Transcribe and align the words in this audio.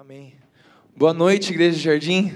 Amém. 0.00 0.32
Boa 0.96 1.12
noite, 1.12 1.50
Igreja 1.50 1.76
Jardim. 1.76 2.32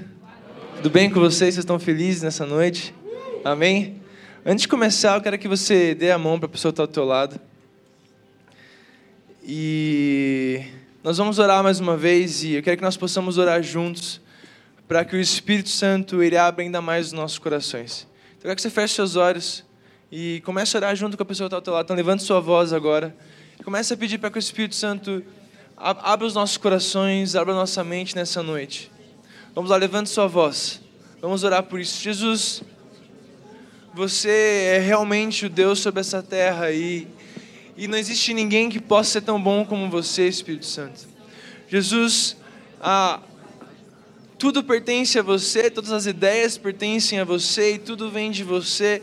Tudo 0.75 0.91
bem 0.91 1.09
com 1.09 1.21
vocês? 1.21 1.55
Vocês 1.55 1.59
estão 1.59 1.79
felizes 1.79 2.21
nessa 2.21 2.45
noite? 2.45 2.93
Amém? 3.45 4.03
Antes 4.45 4.63
de 4.63 4.69
começar, 4.69 5.15
eu 5.15 5.21
quero 5.21 5.39
que 5.39 5.47
você 5.47 5.95
dê 5.95 6.11
a 6.11 6.19
mão 6.19 6.41
para 6.41 6.47
a 6.47 6.49
pessoa 6.49 6.73
que 6.73 6.75
está 6.75 6.83
ao 6.83 6.89
teu 6.89 7.05
lado. 7.05 7.41
E 9.45 10.65
nós 11.05 11.19
vamos 11.19 11.39
orar 11.39 11.63
mais 11.63 11.79
uma 11.79 11.97
vez 11.97 12.43
e 12.43 12.55
eu 12.55 12.65
quero 12.65 12.79
que 12.79 12.83
nós 12.83 12.97
possamos 12.97 13.39
orar 13.39 13.63
juntos 13.63 14.21
para 14.89 15.05
que 15.05 15.15
o 15.15 15.21
Espírito 15.21 15.69
Santo 15.69 16.21
ele 16.21 16.37
abra 16.37 16.65
ainda 16.65 16.83
mais 16.83 17.07
os 17.07 17.13
nossos 17.13 17.39
corações. 17.39 18.09
Então, 18.31 18.39
eu 18.39 18.43
quero 18.49 18.57
que 18.57 18.63
você 18.63 18.71
feche 18.71 18.95
seus 18.95 19.15
olhos 19.15 19.65
e 20.11 20.43
comece 20.45 20.77
a 20.77 20.81
orar 20.81 20.97
junto 20.97 21.17
com 21.17 21.23
a 21.23 21.27
pessoa 21.27 21.49
que 21.49 21.55
está 21.55 21.59
ao 21.59 21.63
teu 21.63 21.75
lado. 21.75 21.85
Então, 21.85 21.95
levante 21.95 22.25
sua 22.25 22.41
voz 22.41 22.73
agora. 22.73 23.15
Comece 23.63 23.95
a 23.95 23.97
pedir 23.97 24.19
para 24.19 24.33
que 24.33 24.39
o 24.39 24.41
Espírito 24.41 24.75
Santo 24.75 25.23
abra 25.77 26.27
os 26.27 26.35
nossos 26.35 26.57
corações, 26.57 27.35
abra 27.35 27.55
nossa 27.55 27.83
mente 27.83 28.15
nessa 28.15 28.43
noite. 28.43 28.91
Vamos 29.55 29.71
lá, 29.71 29.77
levante 29.77 30.11
sua 30.11 30.27
voz. 30.27 30.81
Vamos 31.21 31.45
orar 31.45 31.63
por 31.63 31.81
isso. 31.81 32.03
Jesus, 32.03 32.63
você 33.95 34.75
é 34.77 34.79
realmente 34.79 35.47
o 35.47 35.51
Deus 35.51 35.79
sobre 35.79 36.01
essa 36.01 36.23
terra 36.23 36.71
e, 36.71 37.07
e 37.77 37.87
não 37.87 37.99
existe 37.99 38.33
ninguém 38.33 38.69
que 38.69 38.81
possa 38.81 39.13
ser 39.13 39.21
tão 39.23 39.41
bom 39.41 39.65
como 39.65 39.91
você, 39.91 40.27
Espírito 40.27 40.67
Santo. 40.67 41.07
Jesus, 41.69 42.37
a, 42.81 43.21
tudo 44.39 44.65
pertence 44.65 45.19
a 45.19 45.23
você, 45.23 45.71
todas 45.71 45.93
as 45.93 46.07
ideias 46.07 46.59
pertencem 46.59 47.21
a 47.21 47.25
você 47.25 47.75
e 47.75 47.79
tudo 47.79 48.11
vem 48.11 48.31
de 48.31 48.43
você. 48.43 49.03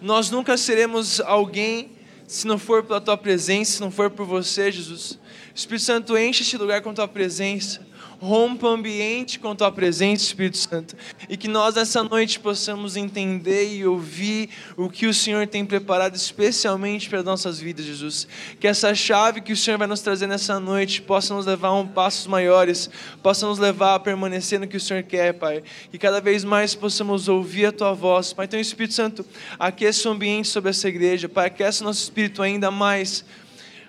Nós 0.00 0.30
nunca 0.30 0.56
seremos 0.56 1.20
alguém 1.20 1.90
se 2.26 2.46
não 2.46 2.58
for 2.58 2.84
pela 2.84 3.00
tua 3.00 3.16
presença, 3.16 3.72
se 3.72 3.80
não 3.80 3.90
for 3.90 4.08
por 4.08 4.24
você, 4.24 4.70
Jesus. 4.70 5.18
Espírito 5.60 5.84
Santo, 5.84 6.16
enche 6.16 6.42
este 6.42 6.56
lugar 6.56 6.80
com 6.80 6.94
tua 6.94 7.06
presença. 7.06 7.86
Rompa 8.18 8.66
o 8.66 8.70
ambiente 8.70 9.38
com 9.38 9.54
tua 9.54 9.70
presença, 9.70 10.24
Espírito 10.24 10.56
Santo. 10.56 10.96
E 11.28 11.36
que 11.36 11.48
nós 11.48 11.74
nessa 11.74 12.02
noite 12.02 12.40
possamos 12.40 12.96
entender 12.96 13.74
e 13.74 13.86
ouvir 13.86 14.48
o 14.76 14.88
que 14.88 15.06
o 15.06 15.12
Senhor 15.12 15.46
tem 15.46 15.64
preparado 15.64 16.14
especialmente 16.14 17.08
para 17.10 17.18
as 17.18 17.24
nossas 17.24 17.60
vidas, 17.60 17.84
Jesus. 17.84 18.26
Que 18.58 18.66
essa 18.66 18.94
chave 18.94 19.42
que 19.42 19.52
o 19.52 19.56
Senhor 19.56 19.76
vai 19.76 19.86
nos 19.86 20.00
trazer 20.00 20.26
nessa 20.26 20.58
noite 20.58 21.02
possa 21.02 21.34
nos 21.34 21.44
levar 21.44 21.68
a 21.68 21.74
um 21.74 21.86
passos 21.86 22.26
maiores, 22.26 22.88
possa 23.22 23.46
nos 23.46 23.58
levar 23.58 23.96
a 23.96 24.00
permanecer 24.00 24.58
no 24.60 24.66
que 24.66 24.76
o 24.78 24.80
Senhor 24.80 25.02
quer, 25.02 25.34
Pai. 25.34 25.62
Que 25.90 25.98
cada 25.98 26.22
vez 26.22 26.42
mais 26.42 26.74
possamos 26.74 27.28
ouvir 27.28 27.66
a 27.66 27.72
tua 27.72 27.92
voz, 27.92 28.32
Pai. 28.32 28.46
Então, 28.46 28.58
Espírito 28.58 28.94
Santo, 28.94 29.26
aqueça 29.58 30.08
o 30.08 30.12
ambiente 30.12 30.48
sobre 30.48 30.70
essa 30.70 30.88
igreja, 30.88 31.28
Pai. 31.28 31.48
Aqueça 31.48 31.84
o 31.84 31.86
nosso 31.86 32.02
espírito 32.02 32.42
ainda 32.42 32.70
mais 32.70 33.24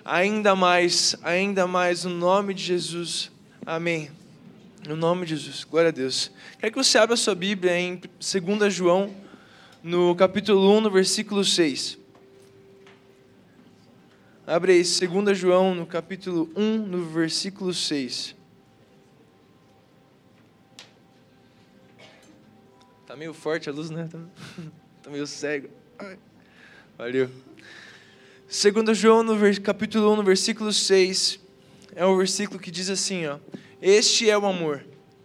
ainda 0.04 0.54
mais, 0.54 1.16
ainda 1.22 1.66
mais, 1.66 2.04
no 2.04 2.10
nome 2.10 2.54
de 2.54 2.62
Jesus. 2.62 3.30
Amém. 3.64 4.10
No 4.86 4.96
nome 4.96 5.26
de 5.26 5.36
Jesus. 5.36 5.64
Glória 5.64 5.88
a 5.88 5.92
Deus. 5.92 6.30
Quero 6.58 6.72
que 6.72 6.78
você 6.78 6.98
abra 6.98 7.16
sua 7.16 7.34
Bíblia 7.34 7.78
em 7.78 7.96
2 7.98 8.72
João, 8.72 9.14
no 9.82 10.14
capítulo 10.16 10.76
1, 10.78 10.80
no 10.80 10.90
versículo 10.90 11.44
6. 11.44 11.98
Abre 14.46 14.72
aí, 14.72 14.82
2 14.82 15.38
João, 15.38 15.74
no 15.74 15.86
capítulo 15.86 16.50
1, 16.56 16.78
no 16.78 17.04
versículo 17.04 17.72
6. 17.72 18.34
Tá 23.06 23.16
meio 23.16 23.32
forte 23.32 23.68
a 23.68 23.72
luz, 23.72 23.90
né? 23.90 24.08
Tá, 24.10 24.18
tá 25.04 25.10
meio 25.10 25.26
cego. 25.26 25.68
Valeu. 26.98 27.30
Segundo 28.54 28.94
João, 28.94 29.22
no 29.22 29.34
capítulo 29.62 30.12
1, 30.12 30.16
no 30.16 30.22
versículo 30.22 30.74
6, 30.74 31.40
é 31.96 32.04
um 32.04 32.18
versículo 32.18 32.60
que 32.60 32.70
diz 32.70 32.90
assim, 32.90 33.24
ó: 33.24 33.38
Este 33.80 34.28
é 34.28 34.36
o 34.36 34.44
amor, 34.44 34.84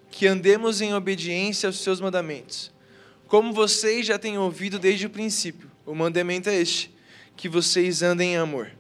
que 0.10 0.26
andemos 0.26 0.80
em 0.80 0.94
obediência 0.94 1.68
aos 1.68 1.84
seus 1.84 2.00
mandamentos. 2.00 2.72
Como 3.28 3.52
vocês 3.52 4.06
já 4.06 4.18
têm 4.18 4.38
ouvido 4.38 4.80
desde 4.80 5.08
o 5.08 5.10
princípio, 5.10 5.70
o 5.86 5.94
mandamento 5.94 6.48
é 6.48 6.56
este, 6.56 6.90
que 7.36 7.50
vocês 7.50 8.02
andem 8.02 8.36
em 8.36 8.38
amor. 8.38 8.72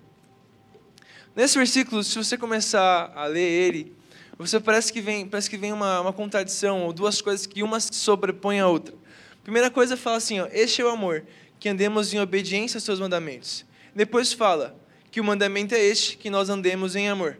Nesse 1.35 1.57
versículo, 1.57 2.01
se 2.01 2.15
você 2.15 2.37
começar 2.37 3.11
a 3.13 3.25
ler 3.25 3.41
ele, 3.41 3.93
você 4.37 4.61
parece 4.61 4.93
que 4.93 5.01
vem, 5.01 5.27
parece 5.27 5.49
que 5.49 5.57
vem 5.57 5.73
uma, 5.73 5.99
uma 5.99 6.13
contradição, 6.13 6.83
ou 6.83 6.93
duas 6.93 7.19
coisas 7.19 7.45
que 7.45 7.61
uma 7.61 7.81
sobrepõe 7.81 8.61
à 8.61 8.67
outra. 8.69 8.95
Primeira 9.43 9.69
coisa 9.69 9.97
fala 9.97 10.15
assim, 10.15 10.39
ó, 10.39 10.47
este 10.53 10.81
é 10.81 10.85
o 10.85 10.89
amor, 10.89 11.25
que 11.59 11.67
andemos 11.67 12.13
em 12.13 12.19
obediência 12.21 12.77
aos 12.77 12.85
seus 12.85 13.01
mandamentos. 13.01 13.66
Depois 13.97 14.31
fala 14.31 14.79
que 15.09 15.19
o 15.19 15.23
mandamento 15.23 15.73
é 15.73 15.83
este, 15.83 16.17
que 16.17 16.29
nós 16.29 16.51
andemos 16.51 16.95
em 16.95 17.09
amor. 17.09 17.39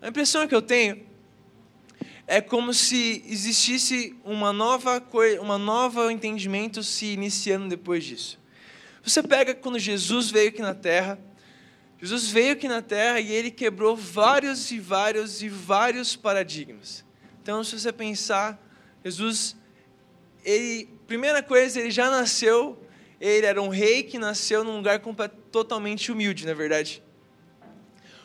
A 0.00 0.08
impressão 0.08 0.48
que 0.48 0.54
eu 0.54 0.62
tenho 0.62 1.06
é 2.26 2.40
como 2.40 2.72
se 2.72 3.22
existisse 3.28 4.16
uma 4.24 4.50
nova 4.50 4.98
coisa, 4.98 5.42
uma 5.42 5.58
nova 5.58 6.10
entendimento 6.10 6.82
se 6.82 7.12
iniciando 7.12 7.68
depois 7.68 8.02
disso. 8.02 8.40
Você 9.02 9.22
pega 9.22 9.54
quando 9.54 9.78
Jesus 9.78 10.30
veio 10.30 10.48
aqui 10.48 10.62
na 10.62 10.72
Terra, 10.72 11.18
Jesus 12.00 12.30
veio 12.30 12.54
aqui 12.54 12.66
na 12.66 12.80
Terra 12.80 13.20
e 13.20 13.30
ele 13.30 13.50
quebrou 13.50 13.94
vários 13.94 14.70
e 14.70 14.80
vários 14.80 15.42
e 15.42 15.50
vários 15.50 16.16
paradigmas. 16.16 17.04
Então, 17.42 17.62
se 17.62 17.78
você 17.78 17.92
pensar, 17.92 18.58
Jesus, 19.04 19.54
ele, 20.42 20.88
primeira 21.06 21.42
coisa, 21.42 21.78
ele 21.78 21.90
já 21.90 22.10
nasceu 22.10 22.82
ele 23.20 23.46
era 23.46 23.62
um 23.62 23.68
rei 23.68 24.02
que 24.02 24.18
nasceu 24.18 24.62
num 24.62 24.76
lugar 24.76 25.00
totalmente 25.54 26.10
humilde, 26.10 26.44
na 26.44 26.50
é 26.50 26.54
verdade. 26.54 27.00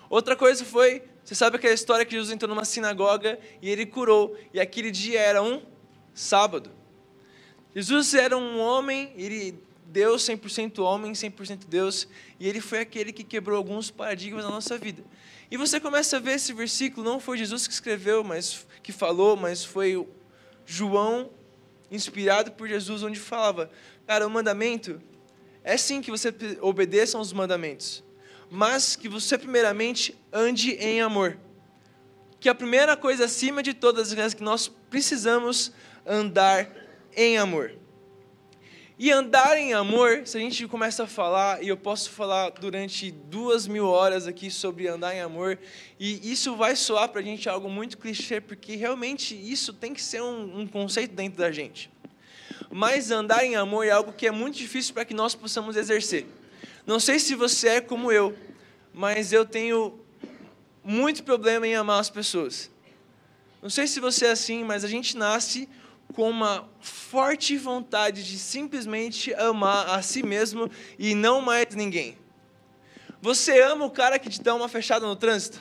Outra 0.10 0.36
coisa 0.36 0.66
foi, 0.66 1.04
você 1.24 1.36
sabe 1.36 1.58
aquela 1.58 1.76
história 1.76 2.04
que 2.04 2.12
Jesus 2.12 2.32
entrou 2.32 2.50
numa 2.50 2.66
sinagoga 2.66 3.40
e 3.62 3.70
ele 3.70 3.86
curou, 3.86 4.36
e 4.52 4.60
aquele 4.60 4.90
dia 4.90 5.20
era 5.20 5.44
um 5.44 5.62
sábado. 6.12 6.72
Jesus 7.76 8.16
era 8.16 8.36
um 8.36 8.60
homem, 8.60 9.14
ele 9.16 9.62
Deus 9.86 10.24
100% 10.24 10.80
homem, 10.80 11.12
100% 11.12 11.66
Deus, 11.68 12.08
e 12.40 12.48
ele 12.48 12.60
foi 12.60 12.80
aquele 12.80 13.14
que 13.14 13.24
quebrou 13.24 13.58
alguns 13.58 13.92
paradigmas 13.92 14.44
da 14.44 14.50
nossa 14.50 14.76
vida. 14.76 15.04
E 15.52 15.58
você 15.58 15.80
começa 15.80 16.18
a 16.18 16.20
ver 16.20 16.32
esse 16.32 16.52
versículo, 16.52 17.08
não 17.08 17.20
foi 17.20 17.38
Jesus 17.38 17.68
que 17.68 17.74
escreveu, 17.74 18.24
mas 18.24 18.66
que 18.82 18.92
falou, 18.92 19.38
mas 19.38 19.64
foi 19.64 20.04
João, 20.66 21.30
inspirado 21.92 22.54
por 22.54 22.68
Jesus, 22.68 23.04
onde 23.04 23.20
falava: 23.20 23.70
Cara, 24.08 24.26
o 24.26 24.32
mandamento 24.32 25.00
é 25.64 25.78
sim 25.78 26.02
que 26.02 26.12
você 26.12 26.34
obedeça 26.62 27.18
aos 27.18 27.34
mandamentos, 27.34 28.04
mas 28.50 28.96
que 28.96 29.10
você 29.10 29.38
primeiramente 29.38 30.16
ande 30.32 30.72
em 30.72 31.02
amor. 31.02 31.38
Que 32.40 32.50
a 32.50 32.56
primeira 32.56 32.96
coisa 32.96 33.26
acima 33.26 33.62
de 33.62 33.74
todas 33.74 34.14
é 34.18 34.30
que 34.30 34.44
nós 34.44 34.68
precisamos 34.90 35.72
andar 36.06 36.70
em 37.16 37.38
amor. 37.38 37.74
E 39.02 39.12
andar 39.12 39.58
em 39.58 39.74
amor, 39.74 40.24
se 40.26 40.38
a 40.38 40.42
gente 40.42 40.68
começa 40.68 41.04
a 41.04 41.08
falar, 41.08 41.64
e 41.64 41.70
eu 41.70 41.78
posso 41.78 42.10
falar 42.10 42.50
durante 42.50 43.10
duas 43.12 43.66
mil 43.66 43.88
horas 43.88 44.28
aqui 44.28 44.52
sobre 44.52 44.90
andar 44.90 45.16
em 45.16 45.22
amor, 45.22 45.58
e 45.98 46.30
isso 46.30 46.58
vai 46.58 46.76
soar 46.76 47.08
para 47.08 47.22
a 47.22 47.24
gente 47.24 47.48
algo 47.48 47.70
muito 47.70 47.98
clichê, 47.98 48.42
porque 48.42 48.76
realmente 48.76 49.34
isso 49.34 49.72
tem 49.72 49.94
que 49.94 50.02
ser 50.02 50.22
um, 50.22 50.60
um 50.60 50.68
conceito 50.68 51.16
dentro 51.16 51.40
da 51.40 51.50
gente. 51.50 51.90
Mas 52.72 53.12
andar 53.12 53.44
em 53.44 53.56
amor 53.56 53.86
é 53.86 53.92
algo 53.92 54.12
que 54.12 54.28
é 54.28 54.32
muito 54.32 54.58
difícil 54.58 54.94
para 54.94 55.06
que 55.06 55.14
nós 55.14 55.36
possamos 55.36 55.76
exercer. 55.76 56.26
Não 56.86 57.00
sei 57.00 57.20
se 57.20 57.36
você 57.36 57.68
é 57.70 57.82
como 57.82 58.12
eu, 58.12 58.36
mas 58.94 59.32
eu 59.32 59.46
tenho 59.46 60.00
muito 60.84 61.24
problema 61.24 61.68
em 61.68 61.76
amar 61.76 62.00
as 62.00 62.10
pessoas. 62.10 62.70
Não 63.62 63.70
sei 63.70 63.88
se 63.88 64.00
você 64.00 64.26
é 64.26 64.32
assim, 64.32 64.64
mas 64.64 64.84
a 64.84 64.88
gente 64.88 65.18
nasce 65.18 65.70
com 66.14 66.30
uma 66.30 66.68
forte 66.80 67.56
vontade 67.58 68.24
de 68.24 68.40
simplesmente 68.40 69.34
amar 69.36 69.90
a 69.90 70.02
si 70.02 70.24
mesmo 70.24 70.70
e 70.98 71.14
não 71.14 71.42
mais 71.42 71.76
ninguém. 71.76 72.18
Você 73.22 73.62
ama 73.62 73.86
o 73.86 73.92
cara 73.92 74.18
que 74.18 74.30
te 74.30 74.42
dá 74.42 74.56
uma 74.56 74.70
fechada 74.70 75.06
no 75.06 75.16
trânsito? 75.16 75.60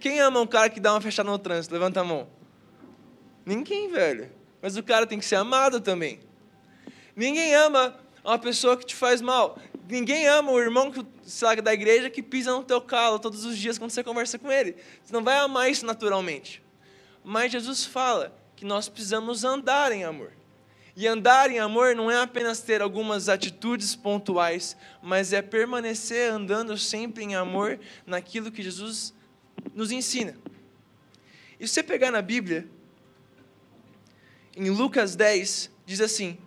Quem 0.00 0.20
ama 0.20 0.40
um 0.40 0.46
cara 0.46 0.68
que 0.68 0.80
dá 0.80 0.92
uma 0.92 1.00
fechada 1.00 1.30
no 1.30 1.38
trânsito? 1.38 1.72
Levanta 1.72 2.00
a 2.00 2.04
mão. 2.04 2.28
Ninguém, 3.44 3.88
velho. 3.88 4.30
Mas 4.66 4.76
o 4.76 4.82
cara 4.82 5.06
tem 5.06 5.20
que 5.20 5.24
ser 5.24 5.36
amado 5.36 5.80
também. 5.80 6.18
Ninguém 7.14 7.54
ama 7.54 7.96
uma 8.24 8.36
pessoa 8.36 8.76
que 8.76 8.84
te 8.84 8.96
faz 8.96 9.20
mal. 9.20 9.56
Ninguém 9.88 10.26
ama 10.26 10.50
o 10.50 10.58
irmão 10.58 10.90
que, 10.90 11.06
lá, 11.40 11.54
da 11.54 11.72
igreja 11.72 12.10
que 12.10 12.20
pisa 12.20 12.50
no 12.50 12.64
teu 12.64 12.80
calo 12.80 13.20
todos 13.20 13.44
os 13.44 13.56
dias 13.56 13.78
quando 13.78 13.92
você 13.92 14.02
conversa 14.02 14.40
com 14.40 14.50
ele. 14.50 14.74
Você 15.04 15.12
não 15.12 15.22
vai 15.22 15.38
amar 15.38 15.70
isso 15.70 15.86
naturalmente. 15.86 16.60
Mas 17.22 17.52
Jesus 17.52 17.84
fala 17.84 18.36
que 18.56 18.64
nós 18.64 18.88
precisamos 18.88 19.44
andar 19.44 19.92
em 19.92 20.02
amor. 20.02 20.32
E 20.96 21.06
andar 21.06 21.48
em 21.48 21.60
amor 21.60 21.94
não 21.94 22.10
é 22.10 22.20
apenas 22.20 22.58
ter 22.58 22.82
algumas 22.82 23.28
atitudes 23.28 23.94
pontuais, 23.94 24.76
mas 25.00 25.32
é 25.32 25.42
permanecer 25.42 26.32
andando 26.32 26.76
sempre 26.76 27.22
em 27.22 27.36
amor 27.36 27.78
naquilo 28.04 28.50
que 28.50 28.64
Jesus 28.64 29.14
nos 29.72 29.92
ensina. 29.92 30.36
E 31.60 31.68
se 31.68 31.74
você 31.74 31.84
pegar 31.84 32.10
na 32.10 32.20
Bíblia, 32.20 32.68
em 34.56 34.70
Lucas 34.70 35.14
10, 35.14 35.70
diz 35.84 36.00
assim: 36.00 36.38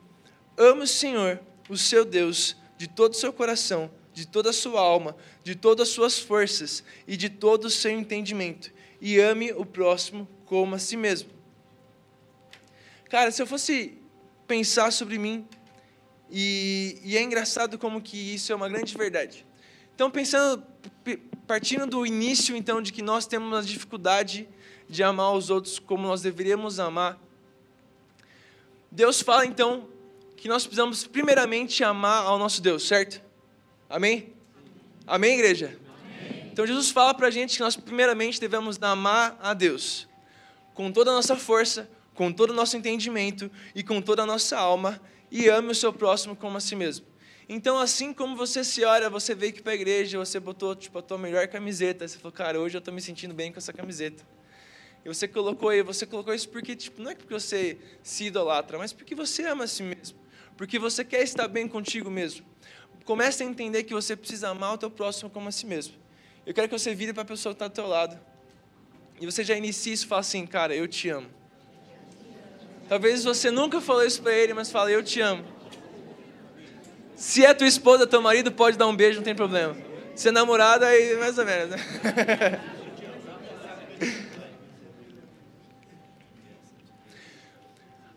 Ame 0.58 0.82
o 0.82 0.88
Senhor, 0.88 1.40
o 1.70 1.78
seu 1.78 2.04
Deus, 2.04 2.58
de 2.78 2.88
todo 2.88 3.14
o 3.14 3.16
seu 3.16 3.32
coração, 3.32 3.92
de 4.14 4.28
toda 4.28 4.50
a 4.50 4.54
sua 4.54 4.82
alma, 4.82 5.16
de 5.44 5.56
todas 5.56 5.88
as 5.88 5.94
suas 5.94 6.20
forças 6.20 6.84
e 7.08 7.16
de 7.16 7.30
todo 7.30 7.66
o 7.66 7.70
seu 7.70 7.92
entendimento. 7.92 8.72
e 9.02 9.18
ame 9.18 9.54
o 9.54 9.66
próximo 9.66 10.28
como 10.46 10.76
a 10.76 10.80
si 10.80 10.98
mesmo. 10.98 11.30
Cara, 13.10 13.32
se 13.32 13.42
eu 13.42 13.48
fosse 13.48 13.98
pensar 14.46 14.92
sobre 14.92 15.18
mim, 15.18 15.48
e, 16.30 17.00
e 17.04 17.18
é 17.18 17.22
engraçado 17.22 17.78
como 17.78 18.02
que 18.02 18.18
isso 18.18 18.52
é 18.52 18.56
uma 18.56 18.68
grande 18.68 18.96
verdade. 18.98 19.46
Então, 19.96 20.12
pensando, 20.12 20.64
partindo 21.48 21.88
do 21.88 22.06
início, 22.06 22.56
então, 22.56 22.82
de 22.82 22.92
que 22.92 23.02
nós 23.02 23.26
temos 23.26 23.48
uma 23.48 23.62
dificuldade 23.62 24.48
de 24.88 25.04
amar 25.04 25.34
os 25.34 25.50
outros 25.50 25.80
como 25.80 26.08
nós 26.08 26.22
deveríamos 26.22 26.80
amar, 26.80 27.20
Deus 28.92 29.22
fala, 29.22 29.46
então, 29.46 29.88
que 30.36 30.48
nós 30.48 30.64
precisamos 30.64 31.06
primeiramente 31.06 31.84
amar 31.84 32.24
ao 32.24 32.40
nosso 32.40 32.62
Deus, 32.62 32.88
certo? 32.88 33.22
Amém? 33.90 34.34
Amém, 35.06 35.34
igreja? 35.34 35.78
Amém. 35.88 36.50
Então 36.52 36.66
Jesus 36.66 36.90
fala 36.90 37.14
para 37.14 37.28
a 37.28 37.32
gente 37.32 37.58
que 37.58 37.64
nós 37.64 37.76
primeiramente 37.76 38.40
devemos 38.40 38.78
amar 38.82 39.38
a 39.42 39.54
Deus 39.54 40.08
com 40.74 40.92
toda 40.92 41.12
a 41.12 41.14
nossa 41.14 41.36
força, 41.36 41.90
com 42.14 42.32
todo 42.32 42.52
o 42.52 42.54
nosso 42.54 42.78
entendimento 42.78 43.52
e 43.76 43.84
com 43.84 44.02
toda 44.02 44.24
a 44.24 44.26
nossa 44.26 44.58
alma 44.58 45.02
e 45.30 45.50
ame 45.50 45.72
o 45.72 45.76
seu 45.76 45.92
próximo 45.92 46.36
como 46.36 46.58
a 46.58 46.62
si 46.62 46.76
mesmo. 46.76 47.06
Então, 47.50 47.80
assim 47.80 48.14
como 48.14 48.36
você 48.36 48.64
se 48.64 48.86
olha, 48.86 49.10
você 49.10 49.36
veio 49.36 49.52
aqui 49.52 49.62
para 49.62 49.72
a 49.72 49.76
igreja, 49.76 50.18
você 50.18 50.40
botou 50.40 50.76
tipo, 50.76 50.98
a 50.98 51.02
tua 51.02 51.18
melhor 51.18 51.48
camiseta, 51.48 52.08
você 52.08 52.18
falou, 52.18 52.32
cara, 52.32 52.60
hoje 52.60 52.78
eu 52.78 52.80
estou 52.80 52.94
me 52.94 53.02
sentindo 53.02 53.34
bem 53.34 53.52
com 53.52 53.58
essa 53.58 53.74
camiseta. 53.74 54.24
E 55.04 55.08
você 55.08 55.28
colocou 55.28 55.70
aí, 55.70 55.82
você 55.82 56.06
colocou 56.06 56.34
isso 56.34 56.50
porque, 56.50 56.76
tipo, 56.76 57.02
não 57.02 57.12
é 57.12 57.16
porque 57.16 57.34
você 57.34 57.78
se 58.04 58.26
idolatra, 58.26 58.78
mas 58.78 58.94
porque 58.94 59.16
você 59.16 59.44
ama 59.46 59.64
a 59.64 59.68
si 59.68 59.84
mesmo 59.84 60.20
porque 60.60 60.78
você 60.78 61.06
quer 61.06 61.24
estar 61.24 61.48
bem 61.48 61.70
contigo 61.70 62.12
mesmo. 62.12 62.46
Comece 63.06 63.44
a 63.44 63.46
entender 63.46 63.84
que 63.84 63.94
você 63.94 64.14
precisa 64.14 64.50
amar 64.50 64.74
o 64.74 64.78
teu 64.78 64.92
próximo 64.92 65.30
como 65.30 65.48
a 65.48 65.54
si 65.54 65.66
mesmo. 65.66 65.94
Eu 66.46 66.54
quero 66.54 66.68
que 66.68 66.78
você 66.78 66.94
vire 66.94 67.14
para 67.14 67.22
a 67.22 67.26
pessoa 67.26 67.54
que 67.54 67.56
está 67.56 67.70
do 67.70 67.74
teu 67.74 67.88
lado. 67.88 68.20
E 69.22 69.26
você 69.26 69.42
já 69.42 69.56
inicie 69.56 69.94
isso 69.94 70.04
e 70.04 70.10
fala 70.10 70.20
assim, 70.20 70.46
cara, 70.46 70.76
eu 70.76 70.86
te 70.86 71.08
amo. 71.08 71.30
Talvez 72.90 73.24
você 73.24 73.50
nunca 73.50 73.80
falou 73.80 74.04
isso 74.04 74.22
para 74.22 74.34
ele, 74.34 74.54
mas 74.54 74.70
fala, 74.70 74.92
eu 74.92 75.02
te 75.02 75.22
amo. 75.22 75.46
Se 77.16 77.46
é 77.46 77.54
tua 77.54 77.66
esposa, 77.66 78.06
teu 78.06 78.22
marido, 78.22 78.52
pode 78.52 78.78
dar 78.78 78.88
um 78.88 78.96
beijo, 78.98 79.20
não 79.20 79.24
tem 79.24 79.34
problema. 79.34 79.78
Se 80.14 80.28
é 80.28 80.32
namorada, 80.32 80.88
aí 80.88 81.16
mais 81.16 81.38
ou 81.38 81.46
menos. 81.46 81.70
Né? 81.70 81.80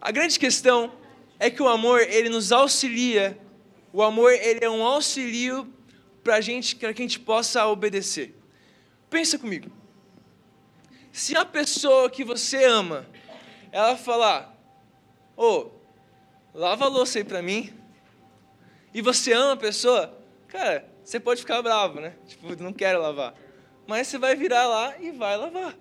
A 0.04 0.10
grande 0.10 0.36
questão 0.36 0.92
é 1.38 1.48
que 1.48 1.62
o 1.62 1.68
amor 1.68 2.00
ele 2.00 2.28
nos 2.28 2.50
auxilia. 2.50 3.38
O 3.92 4.02
amor 4.02 4.32
ele 4.32 4.64
é 4.64 4.68
um 4.68 4.84
auxílio 4.84 5.72
para 6.24 6.40
gente 6.40 6.74
para 6.74 6.92
que 6.92 7.00
a 7.00 7.04
gente 7.04 7.20
possa 7.20 7.64
obedecer. 7.68 8.34
Pensa 9.08 9.38
comigo. 9.38 9.70
Se 11.12 11.36
a 11.36 11.44
pessoa 11.44 12.10
que 12.10 12.24
você 12.24 12.64
ama, 12.64 13.06
ela 13.70 13.96
falar, 13.96 14.58
ô, 15.36 15.46
oh, 15.46 15.70
lava 16.52 16.86
a 16.86 16.88
louça 16.88 17.20
aí 17.20 17.24
para 17.24 17.40
mim, 17.40 17.72
e 18.92 19.00
você 19.00 19.32
ama 19.32 19.52
a 19.52 19.56
pessoa, 19.56 20.18
cara, 20.48 20.84
você 21.04 21.20
pode 21.20 21.42
ficar 21.42 21.62
bravo, 21.62 22.00
né? 22.00 22.14
Tipo, 22.26 22.60
não 22.60 22.72
quero 22.72 23.00
lavar. 23.00 23.36
Mas 23.86 24.08
você 24.08 24.18
vai 24.18 24.34
virar 24.34 24.66
lá 24.66 24.98
e 24.98 25.12
vai 25.12 25.36
lavar. 25.36 25.76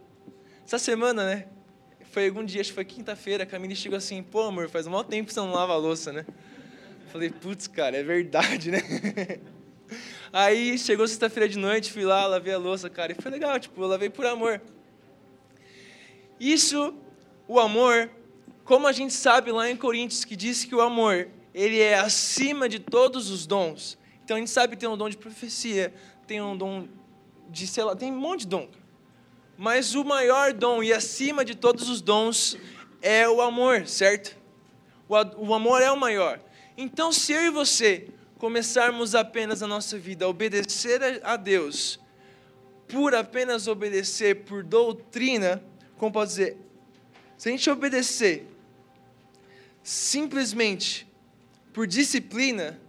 Essa 0.64 0.78
semana, 0.78 1.26
né? 1.26 1.48
Foi 2.12 2.28
algum 2.28 2.44
dia, 2.44 2.60
acho 2.60 2.72
que 2.72 2.76
foi 2.76 2.84
quinta-feira, 2.84 3.44
a 3.44 3.46
Camille 3.46 3.74
chegou 3.74 3.98
assim, 3.98 4.22
pô, 4.22 4.42
amor, 4.42 4.70
faz 4.70 4.86
um 4.86 4.90
maior 4.90 5.04
tempo 5.04 5.30
que 5.30 5.34
você 5.34 5.40
não 5.40 5.54
lava 5.54 5.72
a 5.72 5.78
louça, 5.78 6.12
né? 6.12 6.26
Falei, 7.10 7.30
putz, 7.30 7.68
cara, 7.68 7.96
é 7.96 8.04
verdade, 8.04 8.70
né? 8.70 8.82
Aí 10.34 10.78
chegou 10.78 11.08
sexta-feira 11.08 11.48
de 11.48 11.58
noite, 11.58 11.90
fui 11.90 12.04
lá, 12.04 12.28
lavei 12.28 12.54
a 12.54 12.58
louça, 12.58 12.90
cara, 12.90 13.14
e 13.14 13.16
foi 13.16 13.32
legal, 13.32 13.58
tipo, 13.62 13.82
eu 13.82 13.88
lavei 13.88 14.10
por 14.10 14.26
amor. 14.26 14.62
Isso, 16.38 16.94
o 17.48 17.58
amor, 17.58 18.12
como 18.66 18.88
a 18.88 18.92
gente 18.92 19.14
sabe 19.14 19.50
lá 19.54 19.70
em 19.70 19.78
Coríntios, 19.78 20.26
que 20.26 20.36
diz 20.36 20.66
que 20.66 20.76
o 20.76 20.82
amor, 20.82 21.30
ele 21.54 21.80
é 21.80 21.98
acima 21.98 22.68
de 22.68 22.80
todos 22.80 23.30
os 23.30 23.48
dons. 23.48 23.98
Então 24.26 24.36
a 24.36 24.40
gente 24.40 24.52
sabe 24.52 24.76
que 24.76 24.82
tem 24.82 24.90
um 24.90 24.98
dom 24.98 25.08
de 25.08 25.16
profecia, 25.16 25.94
tem 26.28 26.42
um 26.42 26.58
dom 26.58 26.90
de, 27.50 27.68
sei 27.68 27.86
lá, 27.86 27.96
tem 27.96 28.12
um 28.12 28.20
monte 28.20 28.42
de 28.42 28.48
dom. 28.48 28.68
Mas 29.58 29.96
o 29.96 30.04
maior 30.04 30.54
dom 30.54 30.82
e 30.82 30.92
acima 30.92 31.46
de 31.46 31.56
todos 31.56 31.90
os 31.90 32.02
dons 32.02 32.58
é 33.02 33.28
o 33.28 33.42
amor, 33.42 33.88
certo? 33.88 34.36
O 35.08 35.54
amor 35.54 35.82
é 35.82 35.92
o 35.92 35.98
maior. 35.98 36.40
Então, 36.78 37.12
se 37.12 37.34
eu 37.34 37.42
e 37.44 37.50
você 37.50 38.08
começarmos 38.38 39.14
apenas 39.14 39.62
a 39.62 39.68
nossa 39.68 39.98
vida 40.00 40.26
a 40.26 40.28
obedecer 40.28 41.22
a 41.24 41.36
Deus, 41.36 42.00
por 42.88 43.14
apenas 43.14 43.68
obedecer 43.68 44.44
por 44.44 44.64
doutrina, 44.64 45.64
como 45.98 46.12
pode 46.12 46.32
dizer, 46.32 46.58
se 47.38 47.50
a 47.50 47.52
gente 47.52 47.70
obedecer 47.70 48.48
simplesmente 49.84 51.08
por 51.74 51.88
disciplina, 51.88 52.80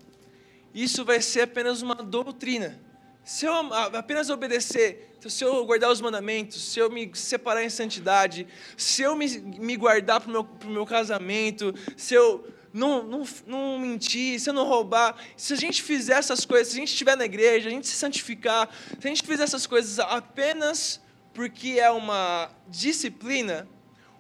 isso 0.75 1.05
vai 1.05 1.21
ser 1.21 1.43
apenas 1.43 1.83
uma 1.83 1.95
doutrina. 1.95 2.81
Se 3.25 3.47
eu 3.47 3.53
apenas 3.75 4.31
obedecer 4.31 5.12
se 5.31 5.45
eu 5.45 5.65
guardar 5.65 5.91
os 5.91 6.01
mandamentos, 6.01 6.73
se 6.73 6.79
eu 6.79 6.91
me 6.91 7.11
separar 7.15 7.63
em 7.63 7.71
santidade, 7.71 8.47
se 8.77 9.03
eu 9.03 9.15
me, 9.15 9.29
me 9.29 9.77
guardar 9.77 10.21
para 10.21 10.29
o 10.29 10.33
meu, 10.33 10.49
meu 10.65 10.87
casamento, 10.87 11.75
se 11.97 12.15
eu 12.15 12.47
não, 12.73 13.03
não, 13.03 13.25
não 13.47 13.79
mentir, 13.79 14.41
se 14.41 14.49
eu 14.49 14.55
não 14.55 14.67
roubar, 14.67 15.17
se 15.37 15.53
a 15.53 15.57
gente 15.57 15.83
fizer 15.83 16.15
essas 16.15 16.45
coisas, 16.45 16.69
se 16.69 16.75
a 16.75 16.81
gente 16.81 16.93
estiver 16.93 17.17
na 17.17 17.25
igreja, 17.25 17.69
a 17.69 17.73
gente 17.73 17.87
se 17.87 17.95
santificar, 17.95 18.69
se 18.99 19.07
a 19.07 19.09
gente 19.09 19.23
fizer 19.23 19.45
essas 19.45 19.67
coisas 19.67 19.99
apenas 19.99 21.01
porque 21.35 21.79
é 21.79 21.91
uma 21.91 22.51
disciplina, 22.69 23.69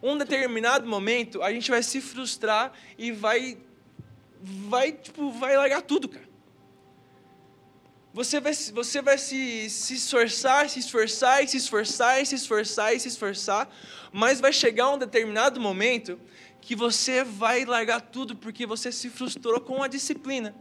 um 0.02 0.16
determinado 0.16 0.86
momento 0.86 1.42
a 1.42 1.52
gente 1.52 1.70
vai 1.70 1.82
se 1.82 2.00
frustrar 2.00 2.72
e 2.98 3.12
vai 3.12 3.58
vai 4.42 4.92
tipo 4.92 5.30
vai 5.30 5.56
largar 5.56 5.82
tudo, 5.82 6.08
cara. 6.08 6.31
Você 8.14 8.40
vai, 8.40 8.52
você 8.52 9.00
vai 9.00 9.16
se, 9.16 9.70
se 9.70 9.94
esforçar, 9.94 10.68
se 10.68 10.80
esforçar, 10.80 11.48
se 11.48 11.56
esforçar, 11.56 12.26
se 12.26 12.34
esforçar, 12.34 13.00
se 13.00 13.08
esforçar, 13.08 13.74
mas 14.12 14.38
vai 14.38 14.52
chegar 14.52 14.90
um 14.90 14.98
determinado 14.98 15.58
momento 15.58 16.20
que 16.60 16.76
você 16.76 17.24
vai 17.24 17.64
largar 17.64 18.02
tudo 18.02 18.36
porque 18.36 18.66
você 18.66 18.92
se 18.92 19.08
frustrou 19.08 19.60
com 19.60 19.82
a 19.82 19.88
disciplina. 19.88 20.54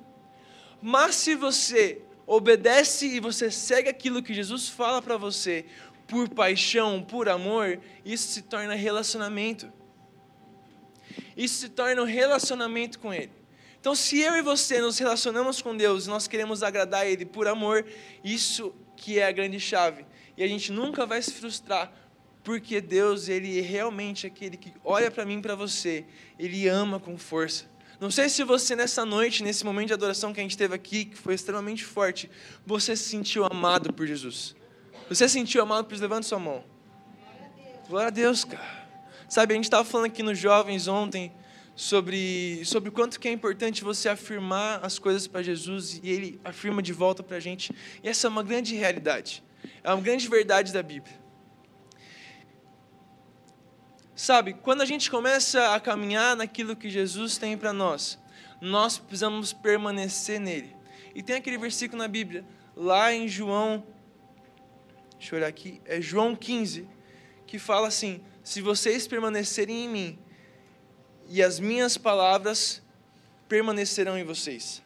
Mas 0.81 1.15
se 1.15 1.35
você 1.35 2.01
obedece 2.25 3.05
e 3.05 3.19
você 3.19 3.51
segue 3.51 3.89
aquilo 3.89 4.23
que 4.23 4.33
Jesus 4.33 4.69
fala 4.69 5.01
para 5.01 5.17
você, 5.17 5.65
por 6.07 6.29
paixão, 6.29 7.03
por 7.03 7.27
amor, 7.27 7.79
isso 8.05 8.29
se 8.29 8.43
torna 8.43 8.75
relacionamento. 8.75 9.71
Isso 11.35 11.55
se 11.59 11.69
torna 11.69 12.01
um 12.01 12.05
relacionamento 12.05 12.97
com 12.97 13.13
Ele. 13.13 13.40
Então, 13.81 13.95
se 13.95 14.19
eu 14.19 14.35
e 14.35 14.43
você 14.43 14.79
nos 14.79 14.99
relacionamos 14.99 15.59
com 15.59 15.75
Deus, 15.75 16.05
nós 16.05 16.27
queremos 16.27 16.61
agradar 16.61 17.07
Ele 17.07 17.25
por 17.25 17.47
amor, 17.47 17.83
isso 18.23 18.71
que 18.95 19.17
é 19.17 19.25
a 19.25 19.31
grande 19.31 19.59
chave. 19.59 20.05
E 20.37 20.43
a 20.43 20.47
gente 20.47 20.71
nunca 20.71 21.03
vai 21.03 21.19
se 21.19 21.33
frustrar, 21.33 21.91
porque 22.43 22.79
Deus, 22.79 23.27
Ele 23.27 23.57
é 23.57 23.61
realmente 23.63 24.27
aquele 24.27 24.55
que 24.55 24.71
olha 24.85 25.09
para 25.09 25.25
mim 25.25 25.39
e 25.39 25.41
para 25.41 25.55
você, 25.55 26.05
Ele 26.37 26.67
ama 26.67 26.99
com 26.99 27.17
força. 27.17 27.65
Não 27.99 28.11
sei 28.11 28.29
se 28.29 28.43
você 28.43 28.75
nessa 28.75 29.03
noite, 29.03 29.41
nesse 29.41 29.65
momento 29.65 29.87
de 29.87 29.93
adoração 29.93 30.31
que 30.31 30.39
a 30.39 30.43
gente 30.43 30.55
teve 30.57 30.75
aqui, 30.75 31.05
que 31.05 31.17
foi 31.17 31.33
extremamente 31.33 31.83
forte, 31.83 32.29
você 32.63 32.95
se 32.95 33.09
sentiu 33.09 33.45
amado 33.45 33.91
por 33.91 34.05
Jesus. 34.05 34.55
Você 35.09 35.27
se 35.27 35.33
sentiu 35.33 35.59
amado 35.63 35.85
por 35.85 35.95
Jesus? 35.95 36.01
Levante 36.01 36.27
sua 36.27 36.37
mão. 36.37 36.63
Glória 37.89 38.09
a 38.09 38.11
Deus, 38.11 38.43
cara. 38.43 38.87
Sabe, 39.27 39.53
a 39.53 39.55
gente 39.55 39.65
estava 39.65 39.83
falando 39.83 40.05
aqui 40.05 40.21
nos 40.21 40.37
jovens 40.37 40.87
ontem, 40.87 41.31
sobre, 41.75 42.63
sobre 42.65 42.89
o 42.89 42.91
quanto 42.91 43.19
que 43.19 43.27
é 43.27 43.31
importante 43.31 43.83
você 43.83 44.09
afirmar 44.09 44.83
as 44.83 44.99
coisas 44.99 45.27
para 45.27 45.41
Jesus 45.41 45.99
e 46.03 46.09
Ele 46.09 46.39
afirma 46.43 46.81
de 46.81 46.93
volta 46.93 47.23
para 47.23 47.37
a 47.37 47.39
gente. 47.39 47.73
E 48.03 48.09
essa 48.09 48.27
é 48.27 48.29
uma 48.29 48.43
grande 48.43 48.75
realidade, 48.75 49.43
é 49.83 49.93
uma 49.93 50.01
grande 50.01 50.27
verdade 50.27 50.73
da 50.73 50.83
Bíblia. 50.83 51.19
Sabe, 54.15 54.53
quando 54.53 54.81
a 54.81 54.85
gente 54.85 55.09
começa 55.09 55.73
a 55.73 55.79
caminhar 55.79 56.35
naquilo 56.35 56.75
que 56.75 56.89
Jesus 56.89 57.37
tem 57.37 57.57
para 57.57 57.73
nós, 57.73 58.19
nós 58.61 58.99
precisamos 58.99 59.51
permanecer 59.51 60.39
nele. 60.39 60.75
E 61.15 61.23
tem 61.23 61.35
aquele 61.35 61.57
versículo 61.57 61.99
na 61.99 62.07
Bíblia, 62.07 62.45
lá 62.75 63.11
em 63.11 63.27
João, 63.27 63.83
deixa 65.17 65.33
eu 65.33 65.39
olhar 65.39 65.47
aqui, 65.47 65.81
é 65.85 65.99
João 65.99 66.35
15, 66.35 66.87
que 67.47 67.57
fala 67.57 67.87
assim: 67.87 68.21
Se 68.43 68.61
vocês 68.61 69.07
permanecerem 69.07 69.85
em 69.85 69.89
mim 69.89 70.19
e 71.31 71.41
as 71.41 71.59
minhas 71.59 71.97
palavras 71.97 72.81
permanecerão 73.47 74.17
em 74.17 74.23
vocês. 74.25 74.83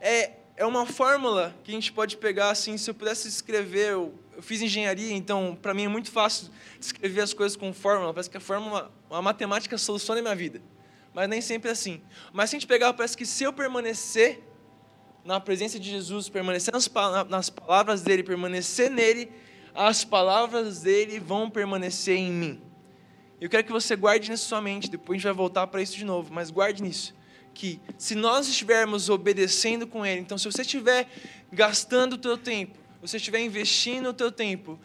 É, 0.00 0.32
é 0.56 0.66
uma 0.66 0.84
fórmula 0.86 1.54
que 1.62 1.70
a 1.70 1.74
gente 1.74 1.92
pode 1.92 2.16
pegar 2.16 2.50
assim, 2.50 2.76
se 2.76 2.90
eu 2.90 2.94
pudesse 2.94 3.28
escrever, 3.28 3.92
eu, 3.92 4.12
eu 4.34 4.42
fiz 4.42 4.60
engenharia, 4.60 5.12
então 5.12 5.56
para 5.62 5.72
mim 5.72 5.84
é 5.84 5.88
muito 5.88 6.10
fácil 6.10 6.50
escrever 6.80 7.20
as 7.20 7.32
coisas 7.32 7.56
com 7.56 7.72
fórmula, 7.72 8.12
parece 8.12 8.28
que 8.28 8.36
a 8.36 8.40
fórmula, 8.40 8.90
a 9.08 9.22
matemática 9.22 9.78
soluciona 9.78 10.18
a 10.18 10.22
minha 10.22 10.34
vida. 10.34 10.60
Mas 11.14 11.28
nem 11.28 11.40
sempre 11.40 11.68
é 11.68 11.72
assim. 11.72 12.02
Mas 12.32 12.50
se 12.50 12.56
a 12.56 12.58
gente 12.58 12.66
pegar, 12.66 12.92
parece 12.92 13.16
que 13.16 13.24
se 13.24 13.44
eu 13.44 13.52
permanecer 13.52 14.42
na 15.24 15.38
presença 15.38 15.78
de 15.78 15.88
Jesus, 15.88 16.28
permanecer 16.28 16.74
nas, 16.74 16.90
nas 17.28 17.50
palavras 17.50 18.02
dele, 18.02 18.24
permanecer 18.24 18.90
nele, 18.90 19.30
as 19.72 20.04
palavras 20.04 20.80
dele 20.80 21.20
vão 21.20 21.48
permanecer 21.48 22.16
em 22.16 22.32
mim. 22.32 22.73
Eu 23.44 23.50
quero 23.50 23.62
que 23.62 23.72
você 23.72 23.94
guarde 23.94 24.30
nisso 24.30 24.46
sua 24.46 24.58
mente, 24.58 24.90
depois 24.90 25.16
a 25.16 25.18
gente 25.18 25.24
vai 25.24 25.34
voltar 25.34 25.66
para 25.66 25.82
isso 25.82 25.98
de 25.98 26.04
novo, 26.06 26.32
mas 26.32 26.50
guarde 26.50 26.82
nisso. 26.82 27.14
Que 27.52 27.78
se 27.98 28.14
nós 28.14 28.48
estivermos 28.48 29.10
obedecendo 29.10 29.86
com 29.86 30.06
Ele, 30.06 30.22
então 30.22 30.38
se 30.38 30.46
você 30.50 30.62
estiver 30.62 31.06
gastando 31.52 32.14
o 32.14 32.16
teu 32.16 32.38
tempo, 32.38 32.78
você 33.02 33.18
estiver 33.18 33.40
investindo 33.40 34.08
o 34.08 34.14
teu 34.14 34.32
tempo 34.32 34.80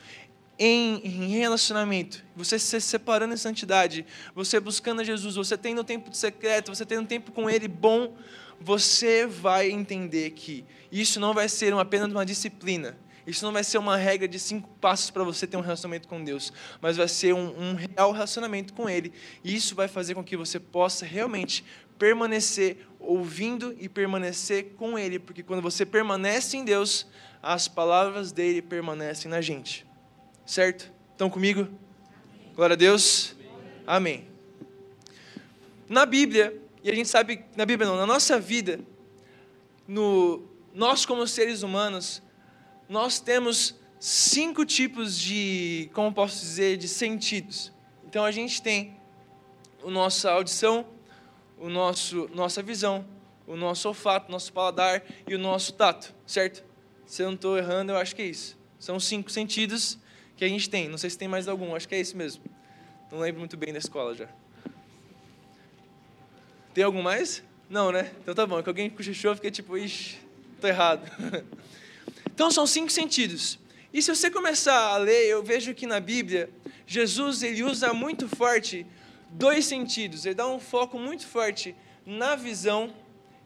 em, 0.59 0.99
em, 1.05 1.29
relacionamento, 1.29 2.21
você 2.35 2.59
se 2.59 2.81
separando 2.81 3.33
em 3.33 3.37
santidade, 3.37 4.05
você 4.35 4.59
buscando 4.59 4.99
a 4.99 5.05
Jesus, 5.05 5.37
você 5.37 5.57
tendo 5.57 5.79
um 5.79 5.85
tempo 5.85 6.09
de 6.09 6.17
secreto, 6.17 6.75
você 6.75 6.85
tendo 6.85 7.03
um 7.03 7.07
tempo 7.07 7.31
com 7.31 7.49
Ele 7.49 7.69
bom, 7.69 8.13
você 8.59 9.25
vai 9.25 9.71
entender 9.71 10.31
que 10.31 10.65
isso 10.91 11.17
não 11.17 11.33
vai 11.33 11.47
ser 11.47 11.71
apenas 11.75 12.11
uma 12.11 12.25
disciplina, 12.25 12.97
isso 13.29 13.45
não 13.45 13.51
vai 13.51 13.63
ser 13.63 13.77
uma 13.77 13.95
regra 13.95 14.27
de 14.27 14.39
cinco 14.39 14.67
passos 14.81 15.11
para 15.11 15.23
você 15.23 15.45
ter 15.45 15.55
um 15.55 15.61
relacionamento 15.61 16.07
com 16.07 16.23
Deus, 16.23 16.51
mas 16.81 16.97
vai 16.97 17.07
ser 17.07 17.33
um, 17.33 17.53
um 17.57 17.75
real 17.75 18.11
relacionamento 18.11 18.73
com 18.73 18.89
Ele. 18.89 19.13
E 19.43 19.55
isso 19.55 19.75
vai 19.75 19.87
fazer 19.87 20.15
com 20.15 20.23
que 20.23 20.35
você 20.35 20.59
possa 20.59 21.05
realmente 21.05 21.63
permanecer 21.97 22.87
ouvindo 22.99 23.75
e 23.79 23.87
permanecer 23.87 24.73
com 24.77 24.97
Ele, 24.97 25.19
porque 25.19 25.43
quando 25.43 25.61
você 25.61 25.85
permanece 25.85 26.57
em 26.57 26.65
Deus, 26.65 27.05
as 27.41 27.67
palavras 27.67 28.31
dele 28.31 28.61
permanecem 28.61 29.29
na 29.29 29.41
gente. 29.41 29.85
Certo? 30.45 30.91
Estão 31.11 31.29
comigo? 31.29 31.67
Glória 32.55 32.73
a 32.73 32.77
Deus. 32.77 33.35
Amém. 33.85 34.27
Na 35.87 36.05
Bíblia, 36.05 36.59
e 36.83 36.89
a 36.89 36.95
gente 36.95 37.09
sabe, 37.09 37.45
na 37.55 37.65
Bíblia 37.65 37.87
não, 37.87 37.95
na 37.95 38.05
nossa 38.05 38.39
vida, 38.39 38.79
no, 39.87 40.47
nós 40.73 41.05
como 41.05 41.27
seres 41.27 41.61
humanos, 41.61 42.21
nós 42.89 43.19
temos 43.19 43.75
cinco 43.99 44.65
tipos 44.65 45.15
de, 45.15 45.91
como 45.93 46.11
posso 46.11 46.39
dizer, 46.39 46.75
de 46.75 46.87
sentidos. 46.87 47.71
Então 48.03 48.25
a 48.25 48.31
gente 48.31 48.59
tem 48.61 48.97
a 49.85 49.89
nossa 49.91 50.31
audição, 50.31 50.87
o 51.59 51.69
nosso 51.69 52.27
nossa 52.33 52.63
visão, 52.63 53.05
o 53.45 53.55
nosso 53.55 53.87
olfato, 53.87 54.31
nosso 54.31 54.51
paladar 54.51 55.03
e 55.27 55.35
o 55.35 55.37
nosso 55.37 55.73
tato, 55.73 56.15
certo? 56.25 56.63
Se 57.05 57.21
eu 57.21 57.27
não 57.27 57.35
estou 57.35 57.57
errando, 57.57 57.91
eu 57.91 57.97
acho 57.97 58.15
que 58.15 58.23
é 58.23 58.25
isso. 58.25 58.57
São 58.79 58.99
cinco 58.99 59.29
sentidos 59.29 59.99
que 60.35 60.43
a 60.43 60.47
gente 60.47 60.67
tem. 60.67 60.89
Não 60.89 60.97
sei 60.97 61.11
se 61.11 61.17
tem 61.17 61.27
mais 61.27 61.47
algum, 61.47 61.75
acho 61.75 61.87
que 61.87 61.93
é 61.93 61.99
esse 61.99 62.17
mesmo. 62.17 62.43
Não 63.11 63.19
lembro 63.19 63.39
muito 63.39 63.57
bem 63.57 63.71
da 63.71 63.79
escola 63.79 64.15
já. 64.15 64.27
Tem 66.73 66.83
algum 66.83 67.01
mais? 67.01 67.43
Não, 67.69 67.91
né? 67.91 68.11
Então 68.21 68.33
tá 68.33 68.47
bom. 68.47 68.59
É 68.59 68.63
que 68.63 68.69
alguém 68.69 68.89
cochichou, 68.89 69.35
fiquei 69.35 69.51
tipo, 69.51 69.77
ixi, 69.77 70.19
tô 70.59 70.67
errado. 70.67 71.09
Então 72.39 72.49
são 72.49 72.65
cinco 72.65 72.89
sentidos. 72.89 73.59
E 73.91 74.01
se 74.01 74.15
você 74.15 74.31
começar 74.31 74.93
a 74.93 74.95
ler, 74.95 75.25
eu 75.25 75.43
vejo 75.43 75.75
que 75.75 75.85
na 75.85 75.99
Bíblia, 75.99 76.49
Jesus 76.87 77.43
ele 77.43 77.63
usa 77.63 77.93
muito 77.93 78.29
forte 78.29 78.87
dois 79.31 79.65
sentidos. 79.65 80.25
Ele 80.25 80.35
dá 80.35 80.47
um 80.47 80.57
foco 80.57 80.97
muito 80.97 81.27
forte 81.27 81.75
na 82.05 82.37
visão 82.37 82.95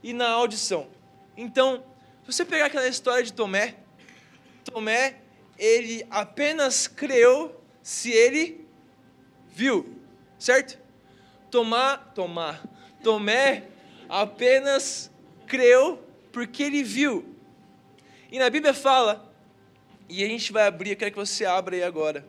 e 0.03 0.13
na 0.13 0.29
audição. 0.29 0.87
Então, 1.35 1.83
se 2.21 2.33
você 2.33 2.45
pegar 2.45 2.67
aquela 2.67 2.87
história 2.87 3.23
de 3.23 3.33
Tomé, 3.33 3.77
Tomé, 4.63 5.15
ele 5.57 6.05
apenas 6.11 6.85
creu 6.85 7.59
se 7.81 8.11
ele 8.11 8.63
viu, 9.51 9.97
certo? 10.37 10.77
Tomar, 11.49 12.13
tomar. 12.13 12.63
Tomé 13.01 13.63
apenas 14.07 15.09
creu 15.47 15.99
porque 16.31 16.61
ele 16.61 16.83
viu. 16.83 17.32
E 18.33 18.39
na 18.39 18.49
Bíblia 18.49 18.73
fala, 18.73 19.31
e 20.09 20.23
a 20.23 20.27
gente 20.27 20.51
vai 20.51 20.65
abrir, 20.65 20.89
eu 20.89 20.95
quero 20.95 21.11
que 21.11 21.17
você 21.17 21.45
abra 21.45 21.75
aí 21.75 21.83
agora. 21.83 22.25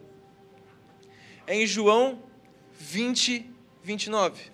É 1.46 1.56
em 1.56 1.66
João 1.66 2.22
20, 2.78 3.50
29. 3.82 4.52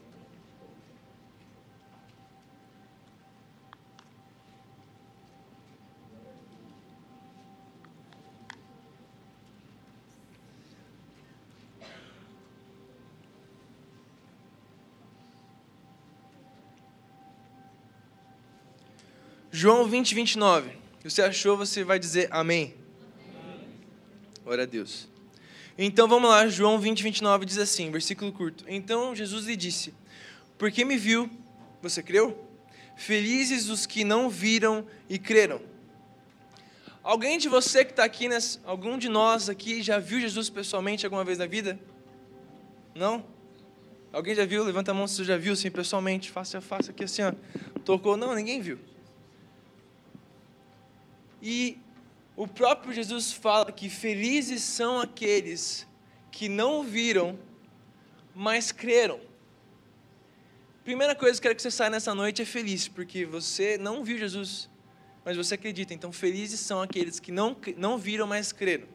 João 19.51 19.85
20, 19.87 20.15
29. 20.15 20.80
Você 21.03 21.23
achou, 21.23 21.57
você 21.57 21.83
vai 21.83 21.99
dizer 21.99 22.29
amém. 22.31 22.75
amém. 23.35 23.69
Glória 24.45 24.65
a 24.65 24.67
Deus. 24.67 25.09
Então 25.79 26.07
vamos 26.07 26.29
lá, 26.29 26.47
João 26.47 26.79
20, 26.79 27.03
29 27.03 27.47
diz 27.47 27.57
assim, 27.57 27.91
versículo 27.91 28.31
curto. 28.31 28.65
Então 28.69 29.17
Jesus 29.17 29.47
lhe 29.47 29.57
disse: 29.57 29.95
Porque 30.59 30.85
me 30.85 30.99
viu, 30.99 31.31
você 31.81 32.03
creu? 32.03 32.47
Felizes 32.97 33.71
os 33.71 33.87
que 33.87 34.05
não 34.05 34.29
viram 34.29 34.87
e 35.09 35.19
creram. 35.19 35.63
Alguém 37.03 37.39
de 37.39 37.49
você 37.49 37.83
que 37.83 37.93
está 37.93 38.05
aqui, 38.05 38.29
algum 38.63 38.99
de 38.99 39.09
nós 39.09 39.49
aqui 39.49 39.83
já 39.83 39.99
viu 39.99 40.21
Jesus 40.21 40.51
pessoalmente 40.51 41.07
alguma 41.07 41.25
vez 41.25 41.39
na 41.39 41.47
vida? 41.47 41.81
Não? 42.95 43.25
Alguém 44.13 44.35
já 44.35 44.45
viu? 44.45 44.63
Levanta 44.63 44.91
a 44.91 44.95
mão 44.95 45.07
se 45.07 45.17
você 45.17 45.25
já 45.25 45.39
viu 45.39 45.55
assim 45.55 45.71
pessoalmente, 45.71 46.31
face 46.31 46.59
a 46.59 46.61
face 46.61 46.91
aqui 46.91 47.05
assim, 47.05 47.23
ó. 47.23 47.33
Tocou? 47.87 48.19
Não, 48.19 48.35
ninguém 48.35 48.61
viu. 48.61 48.79
E 51.43 51.79
o 52.37 52.47
próprio 52.47 52.93
Jesus 52.93 53.33
fala 53.33 53.71
que 53.73 53.89
felizes 53.89 54.63
são 54.63 55.01
aqueles 55.01 55.87
que 56.31 56.49
não 56.49 56.83
viram, 56.83 57.39
mas 58.35 58.73
creram. 58.73 59.21
Primeira 60.85 61.15
coisa 61.15 61.41
que 61.41 61.47
eu 61.47 61.51
quero 61.51 61.57
que 61.57 61.63
você 61.63 61.71
saia 61.71 61.91
nessa 61.91 62.15
noite 62.15 62.43
é 62.43 62.45
feliz, 62.45 62.89
porque 62.89 63.25
você 63.25 63.77
não 63.77 64.03
viu 64.03 64.17
Jesus, 64.19 64.69
mas 65.25 65.37
você 65.37 65.55
acredita. 65.55 65.93
Então, 65.93 66.11
felizes 66.13 66.61
são 66.61 66.81
aqueles 66.81 67.21
que 67.21 67.31
não, 67.31 67.57
não 67.77 67.99
viram, 67.99 68.27
mas 68.27 68.53
creram. 68.53 68.89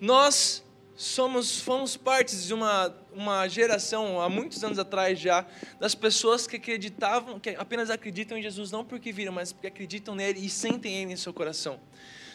Nós 0.00 0.62
somos 0.94 1.60
fomos 1.60 1.96
partes 1.96 2.46
de 2.46 2.52
uma, 2.52 2.94
uma 3.12 3.48
geração 3.48 4.20
há 4.20 4.28
muitos 4.28 4.62
anos 4.62 4.78
atrás 4.78 5.18
já 5.18 5.46
das 5.80 5.94
pessoas 5.94 6.46
que 6.46 6.56
acreditavam 6.56 7.40
que 7.40 7.50
apenas 7.50 7.90
acreditam 7.90 8.36
em 8.36 8.42
Jesus 8.42 8.70
não 8.70 8.84
porque 8.84 9.10
viram 9.10 9.32
mas 9.32 9.52
porque 9.52 9.66
acreditam 9.66 10.14
nele 10.14 10.44
e 10.44 10.50
sentem 10.50 11.02
ele 11.02 11.12
em 11.12 11.16
seu 11.16 11.32
coração. 11.32 11.80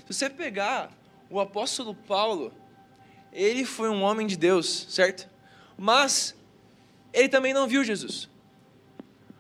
Se 0.08 0.14
você 0.14 0.30
pegar 0.30 0.92
o 1.30 1.40
apóstolo 1.40 1.94
Paulo 1.94 2.52
ele 3.32 3.64
foi 3.64 3.90
um 3.90 4.02
homem 4.02 4.26
de 4.26 4.36
Deus 4.36 4.88
certo? 4.90 5.30
Mas 5.78 6.36
ele 7.14 7.30
também 7.30 7.54
não 7.54 7.68
viu 7.68 7.84
Jesus. 7.84 8.28